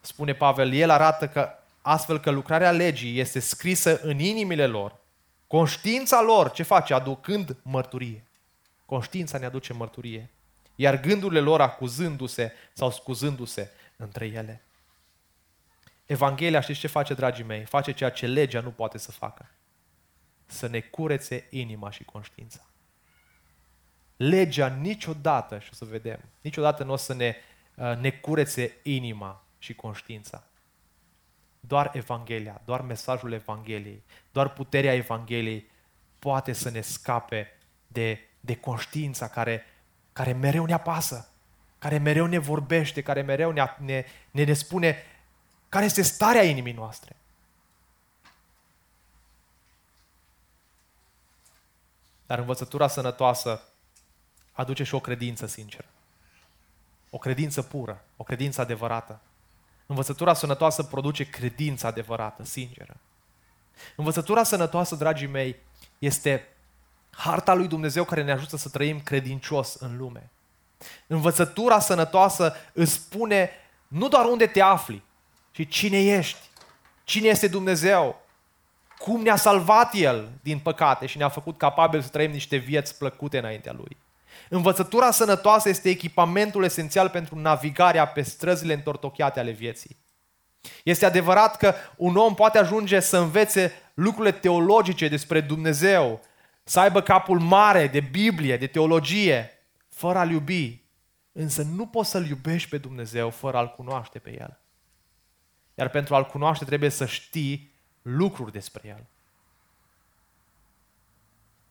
spune 0.00 0.34
Pavel, 0.34 0.72
el 0.72 0.90
arată 0.90 1.28
că 1.28 1.58
astfel 1.86 2.20
că 2.20 2.30
lucrarea 2.30 2.70
legii 2.70 3.18
este 3.18 3.38
scrisă 3.38 4.00
în 4.00 4.18
inimile 4.18 4.66
lor, 4.66 5.00
conștiința 5.46 6.22
lor 6.22 6.50
ce 6.50 6.62
face? 6.62 6.94
Aducând 6.94 7.56
mărturie. 7.62 8.24
Conștiința 8.86 9.38
ne 9.38 9.44
aduce 9.44 9.72
mărturie. 9.72 10.30
Iar 10.74 11.00
gândurile 11.00 11.40
lor 11.40 11.60
acuzându-se 11.60 12.52
sau 12.72 12.90
scuzându-se 12.90 13.70
între 13.96 14.26
ele. 14.26 14.64
Evanghelia 16.06 16.60
știți 16.60 16.78
ce 16.78 16.86
face, 16.86 17.14
dragii 17.14 17.44
mei? 17.44 17.64
Face 17.64 17.92
ceea 17.92 18.10
ce 18.10 18.26
legea 18.26 18.60
nu 18.60 18.70
poate 18.70 18.98
să 18.98 19.12
facă. 19.12 19.50
Să 20.46 20.66
ne 20.66 20.80
curețe 20.80 21.46
inima 21.50 21.90
și 21.90 22.04
conștiința. 22.04 22.66
Legea 24.16 24.68
niciodată, 24.68 25.58
și 25.58 25.68
o 25.72 25.74
să 25.74 25.84
vedem, 25.84 26.20
niciodată 26.40 26.84
nu 26.84 26.92
o 26.92 26.96
să 26.96 27.14
ne, 27.14 27.36
uh, 27.74 27.96
ne 27.96 28.10
curețe 28.10 28.76
inima 28.82 29.44
și 29.58 29.74
conștiința. 29.74 30.48
Doar 31.66 31.90
Evanghelia, 31.94 32.60
doar 32.64 32.80
mesajul 32.80 33.32
Evangheliei, 33.32 34.02
doar 34.32 34.48
puterea 34.48 34.94
Evangheliei 34.94 35.70
poate 36.18 36.52
să 36.52 36.70
ne 36.70 36.80
scape 36.80 37.58
de, 37.86 38.20
de 38.40 38.56
conștiința 38.56 39.28
care, 39.28 39.64
care 40.12 40.32
mereu 40.32 40.64
ne 40.64 40.72
apasă, 40.72 41.28
care 41.78 41.98
mereu 41.98 42.26
ne 42.26 42.38
vorbește, 42.38 43.02
care 43.02 43.22
mereu 43.22 43.50
ne, 43.50 43.64
ne, 43.78 44.04
ne, 44.30 44.44
ne 44.44 44.52
spune 44.52 44.96
care 45.68 45.84
este 45.84 46.02
starea 46.02 46.42
inimii 46.42 46.72
noastre. 46.72 47.16
Dar 52.26 52.38
învățătura 52.38 52.88
sănătoasă 52.88 53.62
aduce 54.52 54.82
și 54.82 54.94
o 54.94 55.00
credință 55.00 55.46
sinceră. 55.46 55.86
O 57.10 57.18
credință 57.18 57.62
pură, 57.62 58.04
o 58.16 58.24
credință 58.24 58.60
adevărată. 58.60 59.20
Învățătura 59.86 60.34
sănătoasă 60.34 60.82
produce 60.82 61.24
credință 61.24 61.86
adevărată, 61.86 62.44
sinceră. 62.44 62.96
Învățătura 63.96 64.42
sănătoasă, 64.42 64.94
dragii 64.94 65.26
mei, 65.26 65.56
este 65.98 66.48
harta 67.10 67.54
lui 67.54 67.68
Dumnezeu 67.68 68.04
care 68.04 68.22
ne 68.22 68.32
ajută 68.32 68.56
să 68.56 68.68
trăim 68.68 69.00
credincios 69.00 69.74
în 69.74 69.96
lume. 69.96 70.30
Învățătura 71.06 71.78
sănătoasă 71.78 72.54
îți 72.72 72.92
spune 72.92 73.50
nu 73.88 74.08
doar 74.08 74.24
unde 74.24 74.46
te 74.46 74.60
afli, 74.60 75.02
ci 75.50 75.68
cine 75.68 75.98
ești, 75.98 76.48
cine 77.04 77.28
este 77.28 77.48
Dumnezeu, 77.48 78.22
cum 78.98 79.22
ne-a 79.22 79.36
salvat 79.36 79.94
El 79.94 80.30
din 80.42 80.58
păcate 80.58 81.06
și 81.06 81.16
ne-a 81.16 81.28
făcut 81.28 81.58
capabil 81.58 82.00
să 82.00 82.08
trăim 82.08 82.30
niște 82.30 82.56
vieți 82.56 82.98
plăcute 82.98 83.38
înaintea 83.38 83.72
Lui. 83.72 83.96
Învățătura 84.48 85.10
sănătoasă 85.10 85.68
este 85.68 85.88
echipamentul 85.88 86.64
esențial 86.64 87.08
pentru 87.08 87.38
navigarea 87.38 88.06
pe 88.06 88.22
străzile 88.22 88.74
întortocheate 88.74 89.40
ale 89.40 89.50
vieții. 89.50 89.96
Este 90.84 91.06
adevărat 91.06 91.56
că 91.56 91.74
un 91.96 92.16
om 92.16 92.34
poate 92.34 92.58
ajunge 92.58 93.00
să 93.00 93.16
învețe 93.18 93.72
lucrurile 93.94 94.32
teologice 94.32 95.08
despre 95.08 95.40
Dumnezeu, 95.40 96.20
să 96.64 96.80
aibă 96.80 97.02
capul 97.02 97.38
mare 97.38 97.86
de 97.86 98.00
Biblie, 98.00 98.56
de 98.56 98.66
teologie, 98.66 99.50
fără 99.88 100.18
a-L 100.18 100.30
iubi. 100.30 100.82
Însă 101.32 101.62
nu 101.62 101.86
poți 101.86 102.10
să-L 102.10 102.26
iubești 102.26 102.68
pe 102.68 102.78
Dumnezeu 102.78 103.30
fără 103.30 103.56
a-L 103.56 103.74
cunoaște 103.76 104.18
pe 104.18 104.30
El. 104.40 104.58
Iar 105.74 105.88
pentru 105.88 106.14
a-L 106.14 106.24
cunoaște 106.24 106.64
trebuie 106.64 106.90
să 106.90 107.06
știi 107.06 107.74
lucruri 108.02 108.52
despre 108.52 108.88
El. 108.88 109.06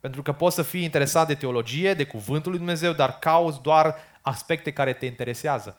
Pentru 0.03 0.21
că 0.21 0.31
poți 0.31 0.55
să 0.55 0.61
fii 0.61 0.83
interesat 0.83 1.27
de 1.27 1.35
teologie, 1.35 1.93
de 1.93 2.05
cuvântul 2.05 2.49
lui 2.49 2.59
Dumnezeu, 2.59 2.93
dar 2.93 3.19
cauți 3.19 3.61
doar 3.61 3.95
aspecte 4.21 4.73
care 4.73 4.93
te 4.93 5.05
interesează. 5.05 5.77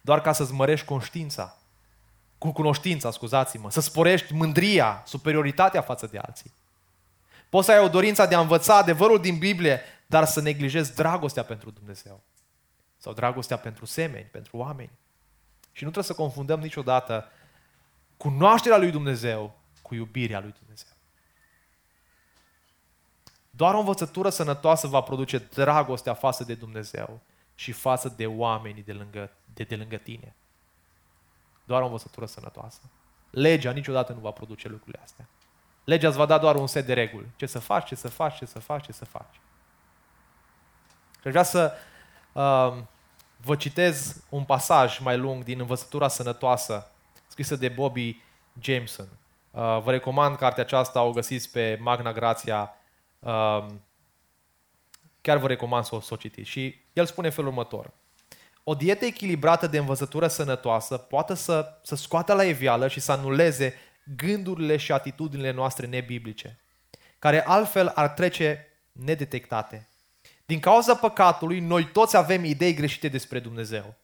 Doar 0.00 0.20
ca 0.20 0.32
să-ți 0.32 0.52
mărești 0.52 0.86
conștiința. 0.86 1.56
Cu 2.38 2.52
cunoștința, 2.52 3.10
scuzați-mă. 3.10 3.70
Să 3.70 3.80
sporești 3.80 4.34
mândria, 4.34 5.02
superioritatea 5.06 5.80
față 5.80 6.06
de 6.06 6.18
alții. 6.18 6.52
Poți 7.48 7.66
să 7.66 7.72
ai 7.72 7.84
o 7.84 7.88
dorință 7.88 8.26
de 8.26 8.34
a 8.34 8.40
învăța 8.40 8.76
adevărul 8.76 9.20
din 9.20 9.38
Biblie, 9.38 9.80
dar 10.06 10.24
să 10.24 10.40
neglijezi 10.40 10.94
dragostea 10.94 11.42
pentru 11.42 11.70
Dumnezeu. 11.70 12.20
Sau 12.96 13.12
dragostea 13.12 13.56
pentru 13.56 13.84
semeni, 13.84 14.28
pentru 14.30 14.56
oameni. 14.56 14.90
Și 15.72 15.84
nu 15.84 15.90
trebuie 15.90 16.14
să 16.14 16.20
confundăm 16.22 16.60
niciodată 16.60 17.30
cunoașterea 18.16 18.78
lui 18.78 18.90
Dumnezeu 18.90 19.58
cu 19.82 19.94
iubirea 19.94 20.40
lui 20.40 20.54
Dumnezeu. 20.58 20.87
Doar 23.58 23.74
o 23.74 23.78
învățătură 23.78 24.28
sănătoasă 24.28 24.86
va 24.86 25.00
produce 25.00 25.38
dragostea 25.38 26.14
față 26.14 26.44
de 26.44 26.54
Dumnezeu 26.54 27.20
și 27.54 27.72
față 27.72 28.14
de 28.16 28.26
oamenii 28.26 28.82
de 28.82 28.92
lângă, 28.92 29.30
de, 29.54 29.62
de 29.62 29.76
lângă 29.76 29.96
tine. 29.96 30.34
Doar 31.64 31.82
o 31.82 31.84
învățătură 31.84 32.26
sănătoasă. 32.26 32.80
Legea 33.30 33.70
niciodată 33.70 34.12
nu 34.12 34.18
va 34.18 34.30
produce 34.30 34.68
lucrurile 34.68 35.00
astea. 35.02 35.28
Legea 35.84 36.08
îți 36.08 36.16
va 36.16 36.26
da 36.26 36.38
doar 36.38 36.54
un 36.54 36.66
set 36.66 36.86
de 36.86 36.92
reguli. 36.92 37.26
Ce 37.36 37.46
să 37.46 37.58
faci, 37.58 37.86
ce 37.86 37.94
să 37.94 38.08
faci, 38.08 38.36
ce 38.36 38.44
să 38.46 38.58
faci, 38.58 38.84
ce 38.84 38.92
să 38.92 39.04
faci. 39.04 39.40
Și 41.20 41.26
aș 41.26 41.30
vrea 41.30 41.42
să 41.42 41.72
uh, 42.32 42.82
vă 43.36 43.56
citez 43.56 44.24
un 44.28 44.44
pasaj 44.44 44.98
mai 44.98 45.16
lung 45.16 45.44
din 45.44 45.60
Învățătura 45.60 46.08
Sănătoasă, 46.08 46.90
scrisă 47.26 47.56
de 47.56 47.68
Bobby 47.68 48.22
Jameson. 48.60 49.08
Uh, 49.50 49.80
vă 49.82 49.90
recomand 49.90 50.36
cartea 50.36 50.62
aceasta, 50.62 51.02
o 51.02 51.10
găsiți 51.10 51.50
pe 51.50 51.78
Magna 51.80 52.12
Grația 52.12 52.72
Um, 53.18 53.82
chiar 55.20 55.36
vă 55.36 55.46
recomand 55.46 55.84
să 55.84 55.94
o, 55.94 56.00
să 56.00 56.14
o 56.14 56.16
citiți. 56.16 56.48
Și 56.48 56.80
el 56.92 57.06
spune 57.06 57.28
felul 57.30 57.50
următor. 57.50 57.92
O 58.64 58.74
dietă 58.74 59.04
echilibrată 59.04 59.66
de 59.66 59.78
învățătură 59.78 60.28
sănătoasă 60.28 60.96
poate 60.96 61.34
să, 61.34 61.78
să 61.82 61.94
scoată 61.94 62.32
la 62.32 62.44
evială 62.44 62.88
și 62.88 63.00
să 63.00 63.12
anuleze 63.12 63.74
gândurile 64.16 64.76
și 64.76 64.92
atitudinile 64.92 65.50
noastre 65.50 65.86
nebiblice, 65.86 66.60
care 67.18 67.44
altfel 67.46 67.88
ar 67.88 68.08
trece 68.08 68.66
nedetectate. 68.92 69.88
Din 70.46 70.60
cauza 70.60 70.94
păcatului, 70.94 71.60
noi 71.60 71.84
toți 71.84 72.16
avem 72.16 72.44
idei 72.44 72.74
greșite 72.74 73.08
despre 73.08 73.38
Dumnezeu. 73.38 73.94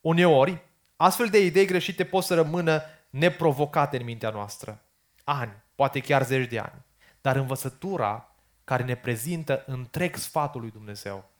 Uneori, 0.00 0.62
astfel 0.96 1.28
de 1.28 1.44
idei 1.44 1.66
greșite 1.66 2.04
pot 2.04 2.24
să 2.24 2.34
rămână 2.34 2.82
neprovocate 3.10 3.96
în 3.96 4.04
mintea 4.04 4.30
noastră. 4.30 4.82
Ani, 5.24 5.52
poate 5.74 6.00
chiar 6.00 6.24
zeci 6.24 6.48
de 6.48 6.58
ani. 6.58 6.84
Dar 7.20 7.36
învățătura 7.36 8.29
care 8.70 8.82
ne 8.82 8.94
prezintă 8.94 9.64
întreg 9.66 10.16
sfatul 10.16 10.60
lui 10.60 10.70
Dumnezeu, 10.70 11.30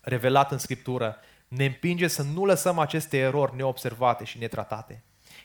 revelat 0.00 0.52
în 0.52 0.58
Scriptură, 0.58 1.16
ne 1.48 1.64
împinge 1.64 2.08
să 2.08 2.22
nu 2.22 2.44
lăsăm 2.44 2.78
aceste 2.78 3.16
erori 3.16 3.56
neobservate 3.56 4.24
și 4.24 4.38
netratate. 4.38 5.04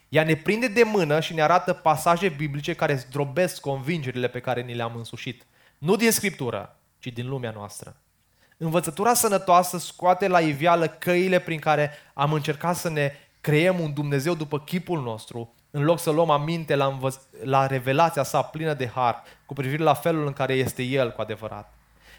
Ea 0.09 0.23
ne 0.23 0.35
prinde 0.35 0.67
de 0.67 0.83
mână 0.83 1.19
și 1.19 1.33
ne 1.33 1.41
arată 1.41 1.73
pasaje 1.73 2.29
biblice 2.29 2.73
care 2.73 2.95
zdrobesc 2.95 3.61
convingerile 3.61 4.27
pe 4.27 4.39
care 4.39 4.61
ni 4.61 4.73
le-am 4.73 4.95
însușit. 4.95 5.45
Nu 5.77 5.95
din 5.95 6.11
Scriptură, 6.11 6.79
ci 6.99 7.07
din 7.07 7.27
lumea 7.27 7.51
noastră. 7.51 8.01
Învățătura 8.57 9.13
sănătoasă 9.13 9.77
scoate 9.77 10.27
la 10.27 10.39
iveală 10.39 10.87
căile 10.87 11.39
prin 11.39 11.59
care 11.59 11.91
am 12.13 12.33
încercat 12.33 12.75
să 12.75 12.89
ne 12.89 13.11
creăm 13.41 13.79
un 13.79 13.93
Dumnezeu 13.93 14.33
după 14.33 14.59
chipul 14.59 15.01
nostru, 15.01 15.53
în 15.75 15.83
loc 15.83 15.99
să 15.99 16.09
luăm 16.09 16.29
aminte 16.29 16.75
la, 16.75 16.97
învăț- 16.97 17.43
la 17.43 17.67
revelația 17.67 18.23
sa 18.23 18.41
plină 18.41 18.73
de 18.73 18.87
har 18.87 19.23
cu 19.45 19.53
privire 19.53 19.83
la 19.83 19.93
felul 19.93 20.25
în 20.25 20.33
care 20.33 20.53
este 20.53 20.83
El 20.83 21.11
cu 21.11 21.21
adevărat. 21.21 21.73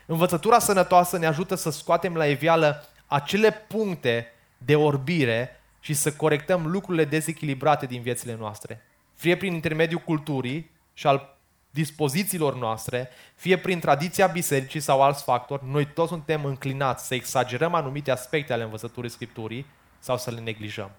Învățătura 0.06 0.58
sănătoasă 0.58 1.18
ne 1.18 1.26
ajută 1.26 1.54
să 1.54 1.70
scoatem 1.70 2.14
la 2.14 2.26
evială 2.26 2.86
acele 3.06 3.52
puncte 3.52 4.32
de 4.58 4.76
orbire 4.76 5.60
și 5.80 5.94
să 5.94 6.12
corectăm 6.12 6.66
lucrurile 6.66 7.04
dezechilibrate 7.04 7.86
din 7.86 8.02
viețile 8.02 8.36
noastre. 8.38 8.82
Fie 9.14 9.36
prin 9.36 9.52
intermediul 9.52 10.00
culturii 10.00 10.70
și 10.92 11.06
al 11.06 11.36
dispozițiilor 11.70 12.56
noastre, 12.56 13.08
fie 13.34 13.58
prin 13.58 13.80
tradiția 13.80 14.26
bisericii 14.26 14.80
sau 14.80 15.02
alți 15.02 15.22
factori, 15.22 15.62
noi 15.66 15.86
toți 15.86 16.08
suntem 16.08 16.44
înclinați 16.44 17.06
să 17.06 17.14
exagerăm 17.14 17.74
anumite 17.74 18.10
aspecte 18.10 18.52
ale 18.52 18.62
învățăturii 18.62 19.10
Scripturii 19.10 19.66
sau 19.98 20.18
să 20.18 20.30
le 20.30 20.40
neglijăm. 20.40 20.90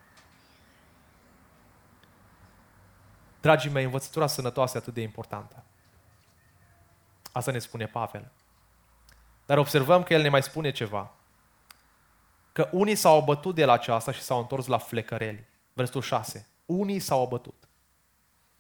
Dragii 3.42 3.70
mei, 3.70 3.84
învățătura 3.84 4.28
sănătoasă 4.28 4.78
e 4.78 4.80
atât 4.80 4.94
de 4.94 5.02
importantă. 5.02 5.64
Asta 7.32 7.52
ne 7.52 7.60
spune 7.60 7.86
Pavel. 7.86 8.32
Dar 9.46 9.58
observăm 9.58 10.04
că 10.04 10.14
el 10.14 10.22
ne 10.22 10.30
mai 10.30 10.44
spune 10.44 10.72
ceva. 10.72 11.12
Că 12.52 12.70
unii 12.72 12.96
s-au 12.96 13.18
abătut 13.18 13.56
de 13.56 13.66
la 13.66 13.74
aceasta 13.74 14.12
și 14.12 14.22
s-au 14.22 14.40
întors 14.40 14.66
la 14.66 14.78
flecăreli. 14.78 15.48
Versetul 15.74 16.02
6. 16.02 16.48
Unii 16.66 17.00
s-au 17.00 17.22
abătut. 17.22 17.68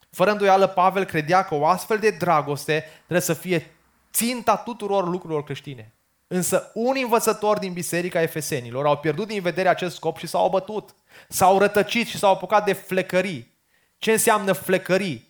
Fără 0.10 0.32
îndoială, 0.32 0.68
Pavel 0.68 1.06
credea 1.06 1.44
că 1.44 1.56
o 1.56 1.66
astfel 1.66 2.00
de 2.00 2.10
dragoste 2.10 2.86
trebuie 2.98 3.22
să 3.22 3.34
fie 3.34 3.72
ținta 4.12 4.58
tuturor 4.58 5.08
lucrurilor 5.08 5.44
creștine. 5.44 5.94
Însă 6.28 6.72
unii 6.74 7.04
învățători 7.04 7.60
din 7.60 7.74
Biserica 7.74 8.22
Efesenilor 8.22 8.86
au 8.86 8.98
pierdut 8.98 9.28
din 9.28 9.42
vedere 9.42 9.70
acest 9.70 9.96
scop 9.96 10.18
și 10.18 10.28
s-au 10.28 10.46
abătut. 10.46 10.96
S-au 11.28 11.58
rătăcit 11.58 12.08
și 12.08 12.18
s-au 12.18 12.34
apucat 12.34 12.66
de 12.66 12.74
flecării. 12.74 13.57
Ce 13.98 14.12
înseamnă 14.12 14.54
flecării? 14.54 15.28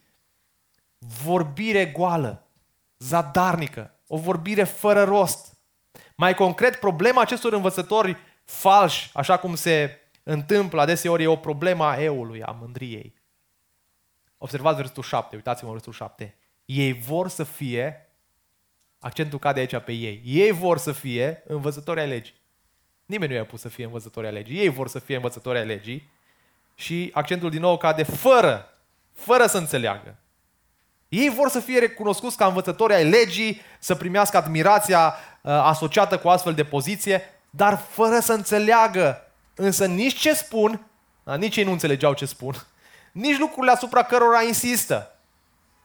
Vorbire 0.98 1.86
goală, 1.86 2.48
zadarnică, 2.98 4.00
o 4.08 4.18
vorbire 4.18 4.64
fără 4.64 5.04
rost. 5.04 5.58
Mai 6.16 6.36
concret, 6.36 6.76
problema 6.76 7.22
acestor 7.22 7.54
învățători 7.54 8.18
falși, 8.44 9.10
așa 9.14 9.38
cum 9.38 9.56
se 9.56 10.00
întâmplă 10.24 10.82
adeseori, 10.82 11.24
e 11.24 11.28
o 11.28 11.36
problemă 11.36 11.86
a 11.86 12.02
eului, 12.02 12.44
a 12.44 12.52
mândriei. 12.52 13.16
Observați 14.38 14.76
versetul 14.76 15.04
7, 15.04 15.36
uitați-mă 15.36 15.70
versetul 15.70 15.94
7. 15.94 16.36
Ei 16.66 16.94
vor 16.94 17.28
să 17.28 17.44
fie, 17.44 18.10
accentul 19.00 19.40
cade 19.40 19.60
aici 19.60 19.78
pe 19.78 19.92
ei, 19.92 20.22
ei 20.26 20.52
vor 20.52 20.78
să 20.78 20.92
fie 20.92 21.44
învățători 21.48 22.00
ai 22.00 22.08
legii. 22.08 22.36
Nimeni 23.06 23.32
nu 23.32 23.38
i-a 23.38 23.46
pus 23.46 23.62
să 23.62 23.70
fie 23.70 23.86
învățători 23.86 24.26
ai 24.26 24.34
legii, 24.34 24.58
ei 24.58 24.70
vor 24.70 24.88
să 24.88 25.00
fie 25.00 25.16
învățători 25.16 25.58
ai 25.58 25.66
legii 25.66 26.10
și 26.80 27.12
accentul 27.14 27.50
din 27.50 27.62
nou 27.62 27.78
cade 27.78 28.04
fără, 28.04 28.74
fără 29.14 29.46
să 29.46 29.58
înțeleagă. 29.58 30.16
Ei 31.10 31.30
vor 31.30 31.50
să 31.50 31.60
fie 31.60 31.80
recunoscuți 31.80 32.38
ca 32.38 32.46
învățători 32.46 32.94
ai 32.94 33.10
legii, 33.10 33.62
să 33.80 33.96
primească 33.96 34.38
admirația 34.38 35.06
uh, 35.42 35.52
asociată 35.52 36.18
cu 36.18 36.30
astfel 36.30 36.54
de 36.54 36.64
poziție, 36.64 37.22
dar 37.50 37.78
fără 37.90 38.20
să 38.20 38.34
înțeleagă 38.34 39.28
însă 39.56 39.86
nici 39.86 40.20
ce 40.20 40.34
spun, 40.34 40.86
da, 41.24 41.36
nici 41.36 41.56
ei 41.56 41.64
nu 41.64 41.72
înțelegeau 41.72 42.14
ce 42.14 42.26
spun, 42.26 42.54
nici 43.12 43.38
lucrurile 43.38 43.72
asupra 43.72 44.04
cărora 44.04 44.42
insistă. 44.42 45.12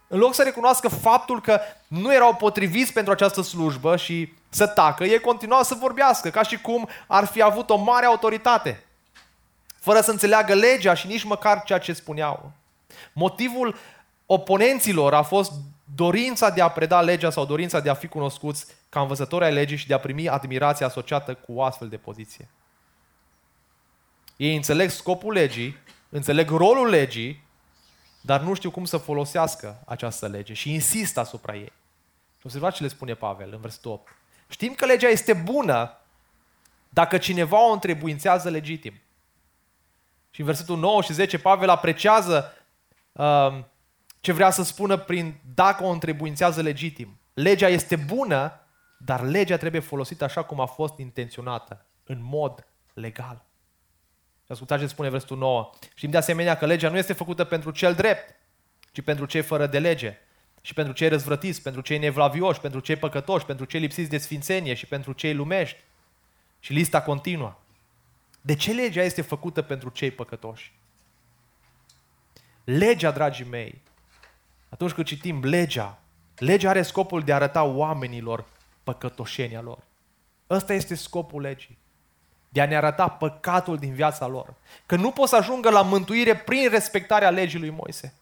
În 0.09 0.19
loc 0.19 0.35
să 0.35 0.43
recunoască 0.43 0.89
faptul 0.89 1.41
că 1.41 1.61
nu 1.87 2.15
erau 2.15 2.35
potriviți 2.35 2.93
pentru 2.93 3.13
această 3.13 3.43
slujbă 3.43 3.97
și 3.97 4.33
să 4.49 4.67
tacă, 4.67 5.05
ei 5.05 5.21
continuau 5.21 5.63
să 5.63 5.75
vorbească, 5.75 6.31
ca 6.31 6.43
și 6.43 6.61
cum 6.61 6.89
ar 7.07 7.25
fi 7.25 7.43
avut 7.43 7.71
o 7.71 7.77
mare 7.77 8.07
autoritate, 8.07 8.85
fără 9.83 10.01
să 10.01 10.11
înțeleagă 10.11 10.55
legea 10.55 10.95
și 10.95 11.07
nici 11.07 11.25
măcar 11.25 11.63
ceea 11.63 11.79
ce 11.79 11.93
spuneau. 11.93 12.53
Motivul 13.13 13.77
oponenților 14.27 15.15
a 15.15 15.23
fost 15.23 15.53
dorința 15.95 16.51
de 16.51 16.61
a 16.61 16.69
preda 16.69 17.01
legea 17.01 17.31
sau 17.31 17.45
dorința 17.45 17.81
de 17.81 17.91
a 17.91 17.95
fi 17.95 18.07
cunoscuți 18.07 18.67
ca 18.89 19.01
învățători 19.01 19.45
ai 19.45 19.53
legii 19.53 19.77
și 19.77 19.87
de 19.87 19.95
a 19.95 19.99
primi 19.99 20.29
admirația 20.29 20.87
asociată 20.87 21.35
cu 21.35 21.53
o 21.53 21.63
astfel 21.63 21.89
de 21.89 21.97
poziție. 21.97 22.49
Ei 24.37 24.57
înțeleg 24.57 24.91
scopul 24.91 25.33
legii, 25.33 25.77
înțeleg 26.09 26.51
rolul 26.51 26.89
legii, 26.89 27.45
dar 28.21 28.41
nu 28.41 28.55
știu 28.55 28.71
cum 28.71 28.85
să 28.85 28.97
folosească 28.97 29.83
această 29.87 30.27
lege 30.27 30.53
și 30.53 30.73
insistă 30.73 31.21
asupra 31.21 31.55
ei. 31.55 31.73
Și 32.39 32.43
observați 32.45 32.77
ce 32.77 32.83
le 32.83 32.89
spune 32.89 33.15
Pavel 33.15 33.53
în 33.53 33.61
versetul 33.61 33.91
8. 33.91 34.17
Știm 34.49 34.75
că 34.75 34.87
legea 34.87 35.09
este 35.09 35.33
bună 35.33 35.97
dacă 36.89 37.19
cineva 37.19 37.69
o 37.69 37.73
întrebuințează 37.73 38.51
legitim. 38.51 39.01
Și 40.35 40.41
în 40.41 40.47
versetul 40.47 40.79
9 40.79 41.03
și 41.03 41.13
10 41.13 41.39
Pavel 41.39 41.69
apreciază 41.69 42.53
uh, 43.13 43.65
ce 44.21 44.33
vrea 44.33 44.51
să 44.51 44.63
spună 44.63 44.97
prin 44.97 45.41
dacă 45.55 45.85
o 45.85 45.89
întrebuințează 45.89 46.63
legitim. 46.63 47.21
Legea 47.35 47.69
este 47.69 47.97
bună, 47.97 48.61
dar 48.99 49.23
legea 49.23 49.57
trebuie 49.57 49.81
folosită 49.81 50.25
așa 50.25 50.43
cum 50.43 50.61
a 50.61 50.67
fost 50.67 50.99
intenționată, 50.99 51.87
în 52.05 52.19
mod 52.21 52.67
legal. 52.95 53.45
Și 54.45 54.53
ascultați 54.53 54.83
ce 54.83 54.89
spune 54.89 55.09
versetul 55.09 55.39
9. 55.39 55.71
Știm 55.95 56.11
de 56.11 56.17
asemenea 56.17 56.57
că 56.57 56.67
legea 56.67 56.89
nu 56.89 56.97
este 56.97 57.13
făcută 57.13 57.45
pentru 57.45 57.71
cel 57.71 57.95
drept, 57.95 58.35
ci 58.93 59.01
pentru 59.01 59.25
cei 59.25 59.43
fără 59.43 59.67
de 59.67 59.79
lege. 59.79 60.19
Și 60.61 60.75
pentru 60.75 60.93
cei 60.93 61.09
răzvrătiți, 61.09 61.63
pentru 61.63 61.81
cei 61.81 61.99
nevlavioși, 61.99 62.61
pentru 62.61 62.81
cei 62.81 62.97
păcătoși, 62.97 63.45
pentru 63.45 63.65
cei 63.65 63.81
lipsiți 63.81 64.11
de 64.11 64.19
sfințenie 64.19 64.75
și 64.75 64.87
pentru 64.87 65.13
cei 65.13 65.35
lumești. 65.35 65.79
Și 66.61 66.73
lista 66.73 67.03
continuă. 67.03 67.62
De 68.45 68.55
ce 68.55 68.73
legea 68.73 69.03
este 69.03 69.23
făcută 69.23 69.63
pentru 69.63 69.89
cei 69.89 70.11
păcătoși? 70.11 70.73
Legea, 72.65 73.11
dragii 73.11 73.45
mei, 73.45 73.83
atunci 74.69 74.93
când 74.93 75.07
citim 75.07 75.45
legea, 75.45 75.99
legea 76.37 76.69
are 76.69 76.83
scopul 76.83 77.23
de 77.23 77.33
a 77.33 77.35
arăta 77.35 77.63
oamenilor 77.63 78.45
păcătoșenia 78.83 79.61
lor. 79.61 79.79
Ăsta 80.51 80.73
este 80.73 80.95
scopul 80.95 81.41
legii 81.41 81.79
de 82.53 82.61
a 82.61 82.67
ne 82.67 82.77
arăta 82.77 83.09
păcatul 83.09 83.79
din 83.79 83.95
viața 83.95 84.27
lor. 84.27 84.55
Că 84.87 84.97
nu 84.97 85.11
pot 85.11 85.29
să 85.29 85.37
ajungă 85.37 85.71
la 85.71 85.83
mântuire 85.83 86.37
prin 86.37 86.69
respectarea 86.71 87.31
legii 87.31 87.59
lui 87.59 87.71
Moise. 87.71 88.15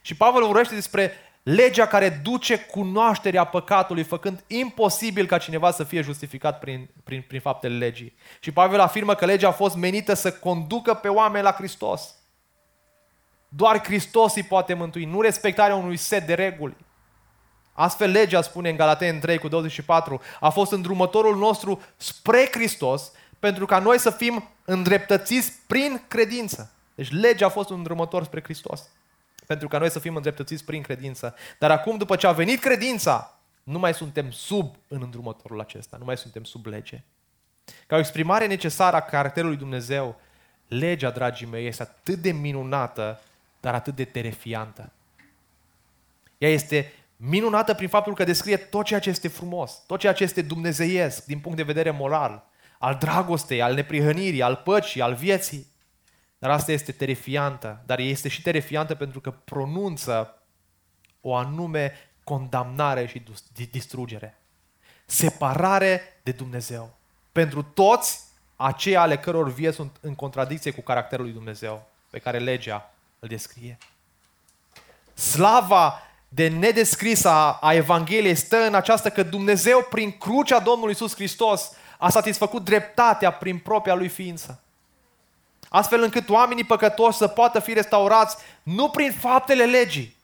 Și 0.00 0.16
Pavel 0.16 0.44
vorbește 0.44 0.74
despre 0.74 1.12
legea 1.48 1.86
care 1.86 2.08
duce 2.08 2.58
cunoașterea 2.58 3.44
păcatului, 3.44 4.02
făcând 4.02 4.44
imposibil 4.46 5.26
ca 5.26 5.38
cineva 5.38 5.70
să 5.70 5.84
fie 5.84 6.00
justificat 6.00 6.58
prin, 6.58 6.88
prin, 7.04 7.24
prin 7.28 7.40
faptele 7.40 7.76
legii. 7.76 8.16
Și 8.40 8.52
Pavel 8.52 8.80
afirmă 8.80 9.14
că 9.14 9.24
legea 9.24 9.48
a 9.48 9.52
fost 9.52 9.76
menită 9.76 10.14
să 10.14 10.32
conducă 10.32 10.94
pe 10.94 11.08
oameni 11.08 11.44
la 11.44 11.52
Hristos. 11.52 12.14
Doar 13.48 13.84
Hristos 13.84 14.34
îi 14.34 14.42
poate 14.42 14.74
mântui, 14.74 15.04
nu 15.04 15.20
respectarea 15.20 15.74
unui 15.74 15.96
set 15.96 16.26
de 16.26 16.34
reguli. 16.34 16.76
Astfel 17.72 18.10
legea, 18.10 18.42
spune 18.42 18.68
în 18.68 18.76
Galaten 18.76 19.20
3 19.20 19.38
cu 19.38 19.48
24, 19.48 20.20
a 20.40 20.48
fost 20.48 20.72
îndrumătorul 20.72 21.36
nostru 21.36 21.80
spre 21.96 22.48
Hristos 22.52 23.12
pentru 23.38 23.66
ca 23.66 23.78
noi 23.78 23.98
să 23.98 24.10
fim 24.10 24.48
îndreptățiți 24.64 25.52
prin 25.66 26.02
credință. 26.08 26.72
Deci 26.94 27.10
legea 27.10 27.46
a 27.46 27.50
fost 27.50 27.70
un 27.70 27.76
îndrumător 27.76 28.24
spre 28.24 28.42
Hristos. 28.42 28.88
Pentru 29.46 29.68
ca 29.68 29.78
noi 29.78 29.90
să 29.90 29.98
fim 29.98 30.16
îndreptățiți 30.16 30.64
prin 30.64 30.82
credință. 30.82 31.34
Dar 31.58 31.70
acum, 31.70 31.96
după 31.96 32.16
ce 32.16 32.26
a 32.26 32.32
venit 32.32 32.60
credința, 32.60 33.40
nu 33.62 33.78
mai 33.78 33.94
suntem 33.94 34.30
sub 34.30 34.76
în 34.88 35.02
îndrumătorul 35.02 35.60
acesta, 35.60 35.96
nu 35.96 36.04
mai 36.04 36.16
suntem 36.16 36.44
sub 36.44 36.66
lege. 36.66 37.02
Ca 37.86 37.96
o 37.96 37.98
exprimare 37.98 38.46
necesară 38.46 38.96
a 38.96 39.00
caracterului 39.00 39.56
Dumnezeu, 39.56 40.20
legea, 40.68 41.10
dragii 41.10 41.46
mei, 41.46 41.66
este 41.66 41.82
atât 41.82 42.18
de 42.18 42.32
minunată, 42.32 43.20
dar 43.60 43.74
atât 43.74 43.94
de 43.94 44.04
terefiantă. 44.04 44.92
Ea 46.38 46.48
este 46.48 46.92
minunată 47.16 47.74
prin 47.74 47.88
faptul 47.88 48.14
că 48.14 48.24
descrie 48.24 48.56
tot 48.56 48.84
ceea 48.84 49.00
ce 49.00 49.08
este 49.08 49.28
frumos, 49.28 49.82
tot 49.86 49.98
ceea 49.98 50.12
ce 50.12 50.22
este 50.22 50.42
dumnezeiesc 50.42 51.24
din 51.24 51.38
punct 51.38 51.56
de 51.56 51.62
vedere 51.62 51.90
moral, 51.90 52.44
al 52.78 52.94
dragostei, 52.94 53.62
al 53.62 53.74
neprihănirii, 53.74 54.42
al 54.42 54.60
păcii, 54.64 55.00
al 55.00 55.14
vieții. 55.14 55.66
Dar 56.38 56.50
asta 56.50 56.72
este 56.72 56.92
terifiantă, 56.92 57.82
dar 57.86 57.98
este 57.98 58.28
și 58.28 58.42
terifiantă 58.42 58.94
pentru 58.94 59.20
că 59.20 59.30
pronunță 59.30 60.42
o 61.20 61.34
anume 61.34 61.92
condamnare 62.24 63.06
și 63.06 63.22
distrugere. 63.70 64.38
Separare 65.06 66.20
de 66.22 66.32
Dumnezeu. 66.32 66.96
Pentru 67.32 67.62
toți 67.62 68.20
aceia 68.56 69.00
ale 69.00 69.18
căror 69.18 69.52
vieți 69.52 69.76
sunt 69.76 69.96
în 70.00 70.14
contradicție 70.14 70.70
cu 70.70 70.80
caracterul 70.80 71.24
lui 71.24 71.34
Dumnezeu, 71.34 71.88
pe 72.10 72.18
care 72.18 72.38
legea 72.38 72.94
îl 73.18 73.28
descrie. 73.28 73.78
Slava 75.14 76.02
de 76.28 76.48
nedescrisă 76.48 77.28
a 77.60 77.72
Evangheliei 77.72 78.34
stă 78.34 78.56
în 78.56 78.74
aceasta 78.74 79.10
că 79.10 79.22
Dumnezeu, 79.22 79.86
prin 79.90 80.18
crucea 80.18 80.58
Domnului 80.58 80.92
Isus 80.92 81.14
Hristos, 81.14 81.72
a 81.98 82.08
satisfăcut 82.08 82.64
dreptatea 82.64 83.32
prin 83.32 83.58
propria 83.58 83.94
lui 83.94 84.08
ființă. 84.08 84.60
Astfel 85.68 86.02
încât 86.02 86.28
oamenii 86.28 86.64
păcătoși 86.64 87.16
să 87.16 87.28
poată 87.28 87.60
fi 87.60 87.72
restaurați 87.72 88.36
nu 88.62 88.88
prin 88.88 89.12
faptele 89.12 89.64
legii, 89.64 90.16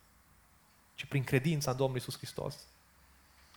ci 0.95 1.05
prin 1.05 1.25
credința 1.25 1.71
în 1.71 1.77
Domnul 1.77 1.97
Isus 1.97 2.17
Hristos. 2.17 2.55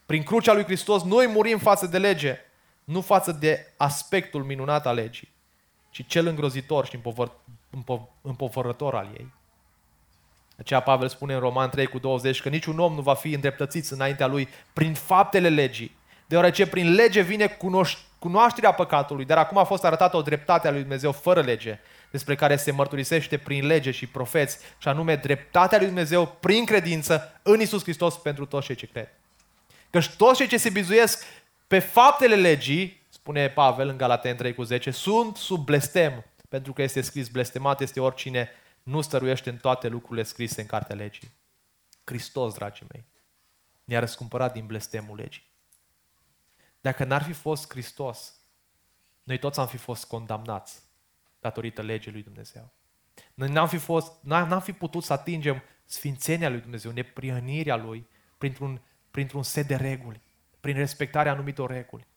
Prin 0.05 0.23
crucea 0.23 0.53
lui 0.53 0.63
Hristos 0.63 1.03
noi 1.03 1.27
murim 1.27 1.57
față 1.57 1.85
de 1.87 1.97
lege, 1.97 2.37
nu 2.83 3.01
față 3.01 3.31
de 3.31 3.73
aspectul 3.77 4.43
minunat 4.43 4.85
al 4.85 4.95
legii, 4.95 5.29
ci 5.89 6.07
cel 6.07 6.27
îngrozitor 6.27 6.85
și 6.85 6.95
împovăr, 6.95 7.31
împo, 7.69 8.09
împovărător 8.21 8.95
al 8.95 9.09
ei. 9.17 9.33
Aceea 10.57 10.79
Pavel 10.79 11.07
spune 11.07 11.33
în 11.33 11.39
Roman 11.39 11.69
3 11.69 11.85
cu 11.85 11.99
20 11.99 12.41
că 12.41 12.49
niciun 12.49 12.79
om 12.79 12.93
nu 12.93 13.01
va 13.01 13.13
fi 13.13 13.33
îndreptățit 13.33 13.89
înaintea 13.89 14.27
lui 14.27 14.49
prin 14.73 14.93
faptele 14.93 15.49
legii, 15.49 15.95
deoarece 16.25 16.67
prin 16.67 16.93
lege 16.93 17.21
vine 17.21 17.47
cunoș- 17.47 18.04
cunoașterea 18.19 18.71
păcatului, 18.71 19.25
dar 19.25 19.37
acum 19.37 19.57
a 19.57 19.63
fost 19.63 19.83
arătată 19.83 20.17
o 20.17 20.21
dreptate 20.21 20.67
a 20.67 20.71
lui 20.71 20.79
Dumnezeu 20.79 21.11
fără 21.11 21.41
lege, 21.41 21.79
despre 22.11 22.35
care 22.35 22.55
se 22.55 22.71
mărturisește 22.71 23.37
prin 23.37 23.65
lege 23.65 23.91
și 23.91 24.07
profeți, 24.07 24.57
și 24.77 24.87
anume 24.87 25.15
dreptatea 25.15 25.77
lui 25.77 25.87
Dumnezeu 25.87 26.25
prin 26.39 26.65
credință 26.65 27.39
în 27.41 27.59
Isus 27.59 27.83
Hristos 27.83 28.17
pentru 28.17 28.45
toți 28.45 28.65
cei 28.65 28.75
ce 28.75 28.85
cred. 28.85 29.09
Căci 29.89 30.09
toți 30.09 30.37
cei 30.37 30.47
ce 30.47 30.57
se 30.57 30.69
bizuiesc 30.69 31.25
pe 31.67 31.79
faptele 31.79 32.35
legii, 32.35 33.01
spune 33.09 33.49
Pavel 33.49 33.87
în 33.87 33.97
Galaten 33.97 34.35
3 34.35 34.53
cu 34.53 34.63
10, 34.63 34.91
sunt 34.91 35.35
sub 35.37 35.65
blestem, 35.65 36.25
pentru 36.49 36.73
că 36.73 36.81
este 36.81 37.01
scris, 37.01 37.27
blestemat 37.27 37.81
este 37.81 37.99
oricine 37.99 38.49
nu 38.83 39.01
stăruiește 39.01 39.49
în 39.49 39.57
toate 39.57 39.87
lucrurile 39.87 40.23
scrise 40.23 40.61
în 40.61 40.67
cartea 40.67 40.95
legii. 40.95 41.31
Hristos, 42.03 42.53
dragii 42.53 42.85
mei, 42.91 43.05
ne-a 43.83 43.99
răscumpărat 43.99 44.53
din 44.53 44.65
blestemul 44.65 45.17
legii. 45.17 45.53
Dacă 46.85 47.03
n-ar 47.03 47.23
fi 47.23 47.33
fost 47.33 47.69
Hristos, 47.69 48.33
noi 49.23 49.39
toți 49.39 49.59
am 49.59 49.67
fi 49.67 49.77
fost 49.77 50.05
condamnați 50.05 50.81
datorită 51.39 51.81
legii 51.81 52.11
lui 52.11 52.23
Dumnezeu. 52.23 52.73
Noi 53.33 53.49
n-am 53.49 53.67
fi, 53.67 53.77
fost, 53.77 54.23
n-am 54.23 54.61
fi 54.61 54.73
putut 54.73 55.03
să 55.03 55.13
atingem 55.13 55.63
sfințenia 55.85 56.49
lui 56.49 56.59
Dumnezeu, 56.61 56.91
neprihănirea 56.91 57.75
lui, 57.75 58.07
printr-un, 58.37 58.81
printr-un 59.11 59.43
set 59.43 59.67
de 59.67 59.75
reguli, 59.75 60.21
prin 60.59 60.75
respectarea 60.75 61.31
anumitor 61.31 61.69
reguli. 61.69 62.07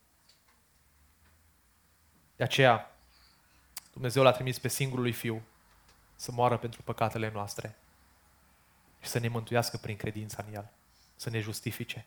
De 2.36 2.44
aceea, 2.44 2.98
Dumnezeu 3.92 4.22
l-a 4.22 4.32
trimis 4.32 4.58
pe 4.58 4.68
singurul 4.68 5.02
lui 5.02 5.12
Fiu 5.12 5.42
să 6.14 6.32
moară 6.32 6.56
pentru 6.56 6.82
păcatele 6.82 7.30
noastre 7.30 7.78
și 9.00 9.08
să 9.08 9.18
ne 9.18 9.28
mântuiască 9.28 9.76
prin 9.76 9.96
credința 9.96 10.44
în 10.46 10.54
El, 10.54 10.70
să 11.16 11.30
ne 11.30 11.40
justifice. 11.40 12.06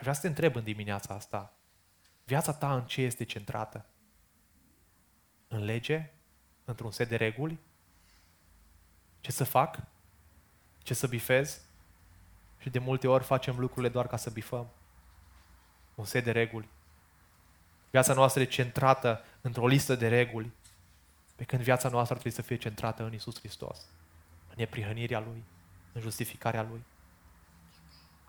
Vreau 0.00 0.14
să 0.14 0.20
te 0.20 0.26
întreb 0.26 0.56
în 0.56 0.64
dimineața 0.64 1.14
asta, 1.14 1.52
viața 2.24 2.52
ta 2.52 2.74
în 2.74 2.84
ce 2.84 3.02
este 3.02 3.24
centrată? 3.24 3.86
În 5.48 5.64
lege? 5.64 6.10
Într-un 6.64 6.90
set 6.90 7.08
de 7.08 7.16
reguli? 7.16 7.58
Ce 9.20 9.32
să 9.32 9.44
fac? 9.44 9.78
Ce 10.78 10.94
să 10.94 11.06
bifez? 11.06 11.60
Și 12.58 12.70
de 12.70 12.78
multe 12.78 13.08
ori 13.08 13.24
facem 13.24 13.58
lucrurile 13.58 13.88
doar 13.88 14.06
ca 14.06 14.16
să 14.16 14.30
bifăm. 14.30 14.70
Un 15.94 16.04
set 16.04 16.24
de 16.24 16.30
reguli. 16.30 16.68
Viața 17.90 18.14
noastră 18.14 18.42
e 18.42 18.44
centrată 18.44 19.24
într-o 19.40 19.66
listă 19.66 19.94
de 19.94 20.08
reguli, 20.08 20.52
pe 21.36 21.44
când 21.44 21.62
viața 21.62 21.88
noastră 21.88 22.14
ar 22.14 22.20
trebui 22.20 22.36
să 22.36 22.42
fie 22.42 22.56
centrată 22.56 23.04
în 23.04 23.12
Isus 23.12 23.38
Hristos, 23.38 23.86
în 24.48 24.54
neprihănirea 24.56 25.20
Lui, 25.20 25.44
în 25.92 26.00
justificarea 26.00 26.62
Lui. 26.62 26.84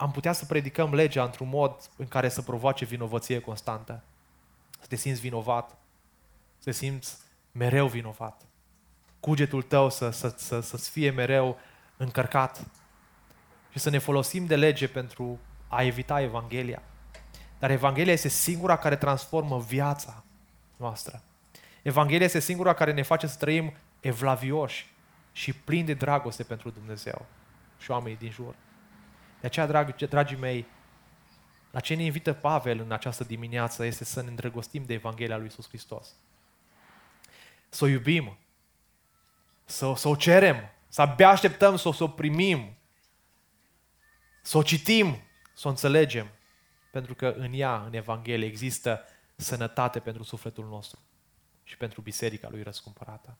Am 0.01 0.11
putea 0.11 0.31
să 0.31 0.45
predicăm 0.45 0.93
legea 0.93 1.23
într-un 1.23 1.49
mod 1.49 1.89
în 1.95 2.07
care 2.07 2.29
să 2.29 2.41
provoace 2.41 2.85
vinovăție 2.85 3.39
constantă. 3.39 4.03
Să 4.79 4.87
te 4.87 4.95
simți 4.95 5.21
vinovat, 5.21 5.69
să 6.57 6.63
te 6.63 6.71
simți 6.71 7.17
mereu 7.51 7.87
vinovat. 7.87 8.41
Cugetul 9.19 9.61
tău 9.61 9.89
să, 9.89 10.09
să, 10.09 10.33
să, 10.37 10.59
să 10.59 10.77
fie 10.77 11.11
mereu 11.11 11.57
încărcat 11.97 12.65
și 13.71 13.79
să 13.79 13.89
ne 13.89 13.97
folosim 13.97 14.45
de 14.45 14.55
lege 14.55 14.87
pentru 14.87 15.39
a 15.67 15.83
evita 15.83 16.21
Evanghelia. 16.21 16.81
Dar 17.59 17.69
Evanghelia 17.71 18.13
este 18.13 18.27
singura 18.27 18.77
care 18.77 18.95
transformă 18.95 19.59
viața 19.59 20.23
noastră. 20.77 21.21
Evanghelia 21.81 22.25
este 22.25 22.39
singura 22.39 22.73
care 22.73 22.93
ne 22.93 23.01
face 23.01 23.27
să 23.27 23.37
trăim 23.37 23.73
evlavioși 23.99 24.93
și 25.31 25.53
plini 25.53 25.85
de 25.85 25.93
dragoste 25.93 26.43
pentru 26.43 26.69
Dumnezeu 26.69 27.25
și 27.79 27.91
oamenii 27.91 28.17
din 28.17 28.31
jur. 28.31 28.55
De 29.41 29.47
aceea, 29.47 29.65
dragi, 29.65 30.05
dragii 30.05 30.37
mei, 30.37 30.65
la 31.71 31.79
ce 31.79 31.95
ne 31.95 32.03
invită 32.03 32.33
Pavel 32.33 32.79
în 32.79 32.91
această 32.91 33.23
dimineață 33.23 33.85
este 33.85 34.03
să 34.03 34.21
ne 34.21 34.29
îndrăgostim 34.29 34.83
de 34.83 34.93
Evanghelia 34.93 35.35
lui 35.35 35.45
Iisus 35.45 35.67
Hristos. 35.67 36.15
Să 37.69 37.83
o 37.83 37.87
iubim, 37.87 38.37
să, 39.65 39.93
să 39.95 40.07
o 40.07 40.15
cerem, 40.15 40.71
să 40.87 41.01
abia 41.01 41.29
așteptăm 41.29 41.75
să 41.75 41.87
o, 41.87 41.91
să 41.91 42.03
o 42.03 42.07
primim, 42.07 42.77
să 44.41 44.57
o 44.57 44.61
citim, 44.63 45.21
să 45.53 45.67
o 45.67 45.69
înțelegem, 45.69 46.31
pentru 46.91 47.15
că 47.15 47.33
în 47.37 47.53
ea, 47.53 47.83
în 47.85 47.93
Evanghelie, 47.93 48.47
există 48.47 49.05
sănătate 49.35 49.99
pentru 49.99 50.23
sufletul 50.23 50.65
nostru 50.65 50.99
și 51.63 51.77
pentru 51.77 52.01
biserica 52.01 52.49
lui 52.49 52.63
răscumpărată. 52.63 53.37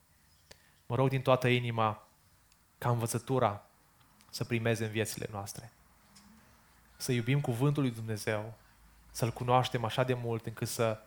Mă 0.86 0.96
rog 0.96 1.10
din 1.10 1.22
toată 1.22 1.48
inima 1.48 2.08
ca 2.78 2.90
învățătura 2.90 3.66
să 4.30 4.44
primeze 4.44 4.86
în 4.86 4.92
viețile 4.92 5.28
noastre. 5.32 5.72
Să 7.02 7.12
iubim 7.12 7.42
cuvântul 7.42 7.84
lui 7.84 7.92
Dumnezeu, 7.92 8.54
să-L 9.12 9.32
cunoaștem 9.32 9.84
așa 9.84 10.04
de 10.04 10.14
mult 10.14 10.46
încât 10.46 10.68
să, 10.68 11.02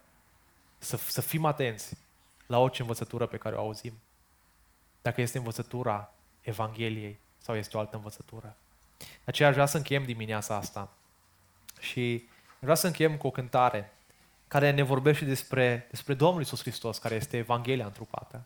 să, 0.79 0.97
să 0.97 1.21
fim 1.21 1.45
atenți 1.45 1.97
la 2.47 2.59
orice 2.59 2.83
învățătură 2.83 3.27
pe 3.27 3.37
care 3.37 3.55
o 3.55 3.59
auzim. 3.59 3.93
Dacă 5.03 5.21
este 5.21 5.39
învățătura 5.39 6.13
Evangheliei 6.41 7.19
sau 7.39 7.57
este 7.57 7.77
o 7.77 7.81
altă 7.81 7.97
învățătură. 7.97 8.57
De 8.99 9.07
aceea 9.25 9.49
aș 9.49 9.55
vrea 9.55 9.67
să 9.67 9.77
încheiem 9.77 10.05
dimineața 10.05 10.57
asta 10.57 10.93
și 11.81 12.29
vreau 12.59 12.77
să 12.77 12.87
încheiem 12.87 13.17
cu 13.17 13.27
o 13.27 13.31
cântare 13.31 13.93
care 14.49 14.71
ne 14.71 14.83
vorbește 14.83 15.25
despre, 15.25 15.87
despre 15.91 16.15
Domnul 16.15 16.43
Isus 16.43 16.61
Hristos, 16.61 16.99
care 16.99 17.15
este 17.15 17.37
Evanghelia 17.37 17.87
întrupată. 17.87 18.45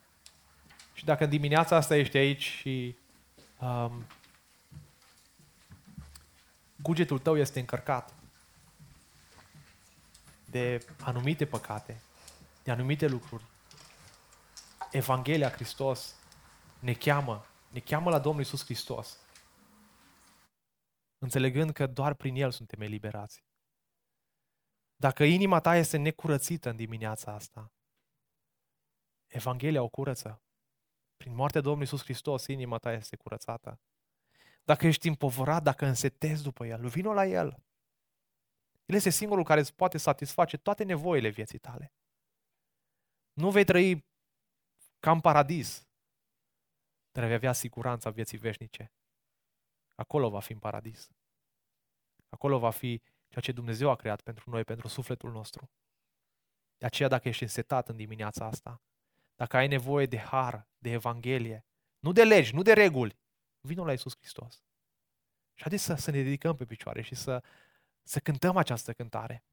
Și 0.92 1.04
dacă 1.04 1.24
în 1.24 1.30
dimineața 1.30 1.76
asta 1.76 1.96
ești 1.96 2.16
aici 2.16 2.42
și 2.42 2.96
um, 3.58 4.04
cugetul 6.82 7.18
tău 7.18 7.36
este 7.36 7.60
încărcat 7.60 8.14
de 10.50 10.86
anumite 11.00 11.46
păcate, 11.46 12.02
de 12.62 12.70
anumite 12.70 13.06
lucruri, 13.06 13.44
Evanghelia 14.90 15.50
Hristos 15.50 16.14
ne 16.78 16.94
cheamă, 16.94 17.46
ne 17.70 17.80
cheamă 17.80 18.10
la 18.10 18.18
Domnul 18.18 18.42
Isus 18.42 18.64
Hristos, 18.64 19.18
înțelegând 21.18 21.72
că 21.72 21.86
doar 21.86 22.14
prin 22.14 22.34
El 22.34 22.50
suntem 22.50 22.80
eliberați. 22.80 23.44
Dacă 24.96 25.24
inima 25.24 25.60
ta 25.60 25.76
este 25.76 25.96
necurățită 25.96 26.70
în 26.70 26.76
dimineața 26.76 27.32
asta, 27.32 27.72
Evanghelia 29.26 29.82
o 29.82 29.88
curăță. 29.88 30.42
Prin 31.16 31.34
moartea 31.34 31.60
Domnului 31.60 31.88
Iisus 31.90 32.04
Hristos, 32.04 32.46
inima 32.46 32.78
ta 32.78 32.92
este 32.92 33.16
curățată. 33.16 33.80
Dacă 34.68 34.86
ești 34.86 35.08
împovărat, 35.08 35.62
dacă 35.62 35.86
însetezi 35.86 36.42
după 36.42 36.66
El, 36.66 36.88
vino 36.88 37.12
la 37.12 37.26
El. 37.26 37.62
El 38.84 38.94
este 38.94 39.10
singurul 39.10 39.44
care 39.44 39.60
îți 39.60 39.74
poate 39.74 39.98
satisface 39.98 40.56
toate 40.56 40.84
nevoile 40.84 41.28
vieții 41.28 41.58
tale. 41.58 41.92
Nu 43.32 43.50
vei 43.50 43.64
trăi 43.64 44.06
ca 45.00 45.10
în 45.10 45.20
paradis, 45.20 45.88
dar 47.10 47.24
vei 47.24 47.34
avea 47.34 47.52
siguranța 47.52 48.10
vieții 48.10 48.38
veșnice. 48.38 48.92
Acolo 49.94 50.30
va 50.30 50.40
fi 50.40 50.52
în 50.52 50.58
paradis. 50.58 51.10
Acolo 52.28 52.58
va 52.58 52.70
fi 52.70 53.02
ceea 53.28 53.40
ce 53.40 53.52
Dumnezeu 53.52 53.90
a 53.90 53.96
creat 53.96 54.20
pentru 54.20 54.50
noi, 54.50 54.64
pentru 54.64 54.88
sufletul 54.88 55.30
nostru. 55.30 55.70
De 56.78 56.86
aceea, 56.86 57.08
dacă 57.08 57.28
ești 57.28 57.42
însetat 57.42 57.88
în 57.88 57.96
dimineața 57.96 58.46
asta, 58.46 58.82
dacă 59.34 59.56
ai 59.56 59.68
nevoie 59.68 60.06
de 60.06 60.18
har, 60.18 60.68
de 60.78 60.90
Evanghelie, 60.90 61.64
nu 61.98 62.12
de 62.12 62.24
legi, 62.24 62.54
nu 62.54 62.62
de 62.62 62.72
reguli, 62.72 63.18
vină 63.60 63.82
la 63.82 63.90
Iisus 63.90 64.16
Hristos. 64.16 64.62
Și 65.54 65.62
haideți 65.62 65.82
să, 65.82 65.94
să 65.94 66.10
ne 66.10 66.22
dedicăm 66.22 66.56
pe 66.56 66.64
picioare 66.64 67.02
și 67.02 67.14
să, 67.14 67.42
să 68.02 68.18
cântăm 68.20 68.56
această 68.56 68.92
cântare 68.92 69.44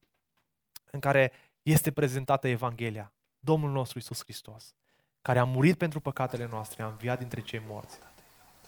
în 0.90 1.00
care 1.00 1.32
este 1.62 1.92
prezentată 1.92 2.48
Evanghelia, 2.48 3.12
Domnul 3.38 3.70
nostru 3.70 3.98
Iisus 3.98 4.22
Hristos, 4.22 4.74
care 5.22 5.38
a 5.38 5.44
murit 5.44 5.78
pentru 5.78 6.00
păcatele 6.00 6.46
noastre, 6.46 6.82
a 6.82 6.86
înviat 6.86 7.18
dintre 7.18 7.40
cei 7.40 7.62
morți, 7.66 7.98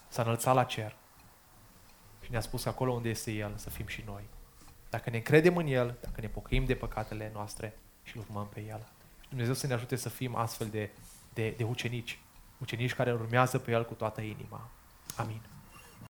s-a 0.08 0.22
înălțat 0.22 0.54
la 0.54 0.64
cer 0.64 0.96
și 2.22 2.30
ne-a 2.30 2.40
spus 2.40 2.64
acolo 2.64 2.92
unde 2.92 3.08
este 3.08 3.32
El 3.32 3.56
să 3.56 3.70
fim 3.70 3.86
și 3.86 4.02
noi. 4.06 4.28
Dacă 4.90 5.10
ne 5.10 5.16
încredem 5.16 5.56
în 5.56 5.66
El, 5.66 5.98
dacă 6.00 6.20
ne 6.20 6.28
pocăim 6.28 6.64
de 6.64 6.74
păcatele 6.74 7.30
noastre 7.32 7.78
și 8.02 8.16
îl 8.16 8.22
urmăm 8.28 8.48
pe 8.48 8.60
El. 8.60 8.88
Și 9.20 9.28
Dumnezeu 9.28 9.54
să 9.54 9.66
ne 9.66 9.72
ajute 9.72 9.96
să 9.96 10.08
fim 10.08 10.34
astfel 10.34 10.68
de, 10.68 10.90
de, 11.32 11.50
de 11.50 11.64
ucenici, 11.64 12.18
ucenici 12.58 12.94
care 12.94 13.12
urmează 13.12 13.58
pe 13.58 13.70
El 13.70 13.84
cu 13.84 13.94
toată 13.94 14.20
inima. 14.20 14.70
Amin. 15.16 15.40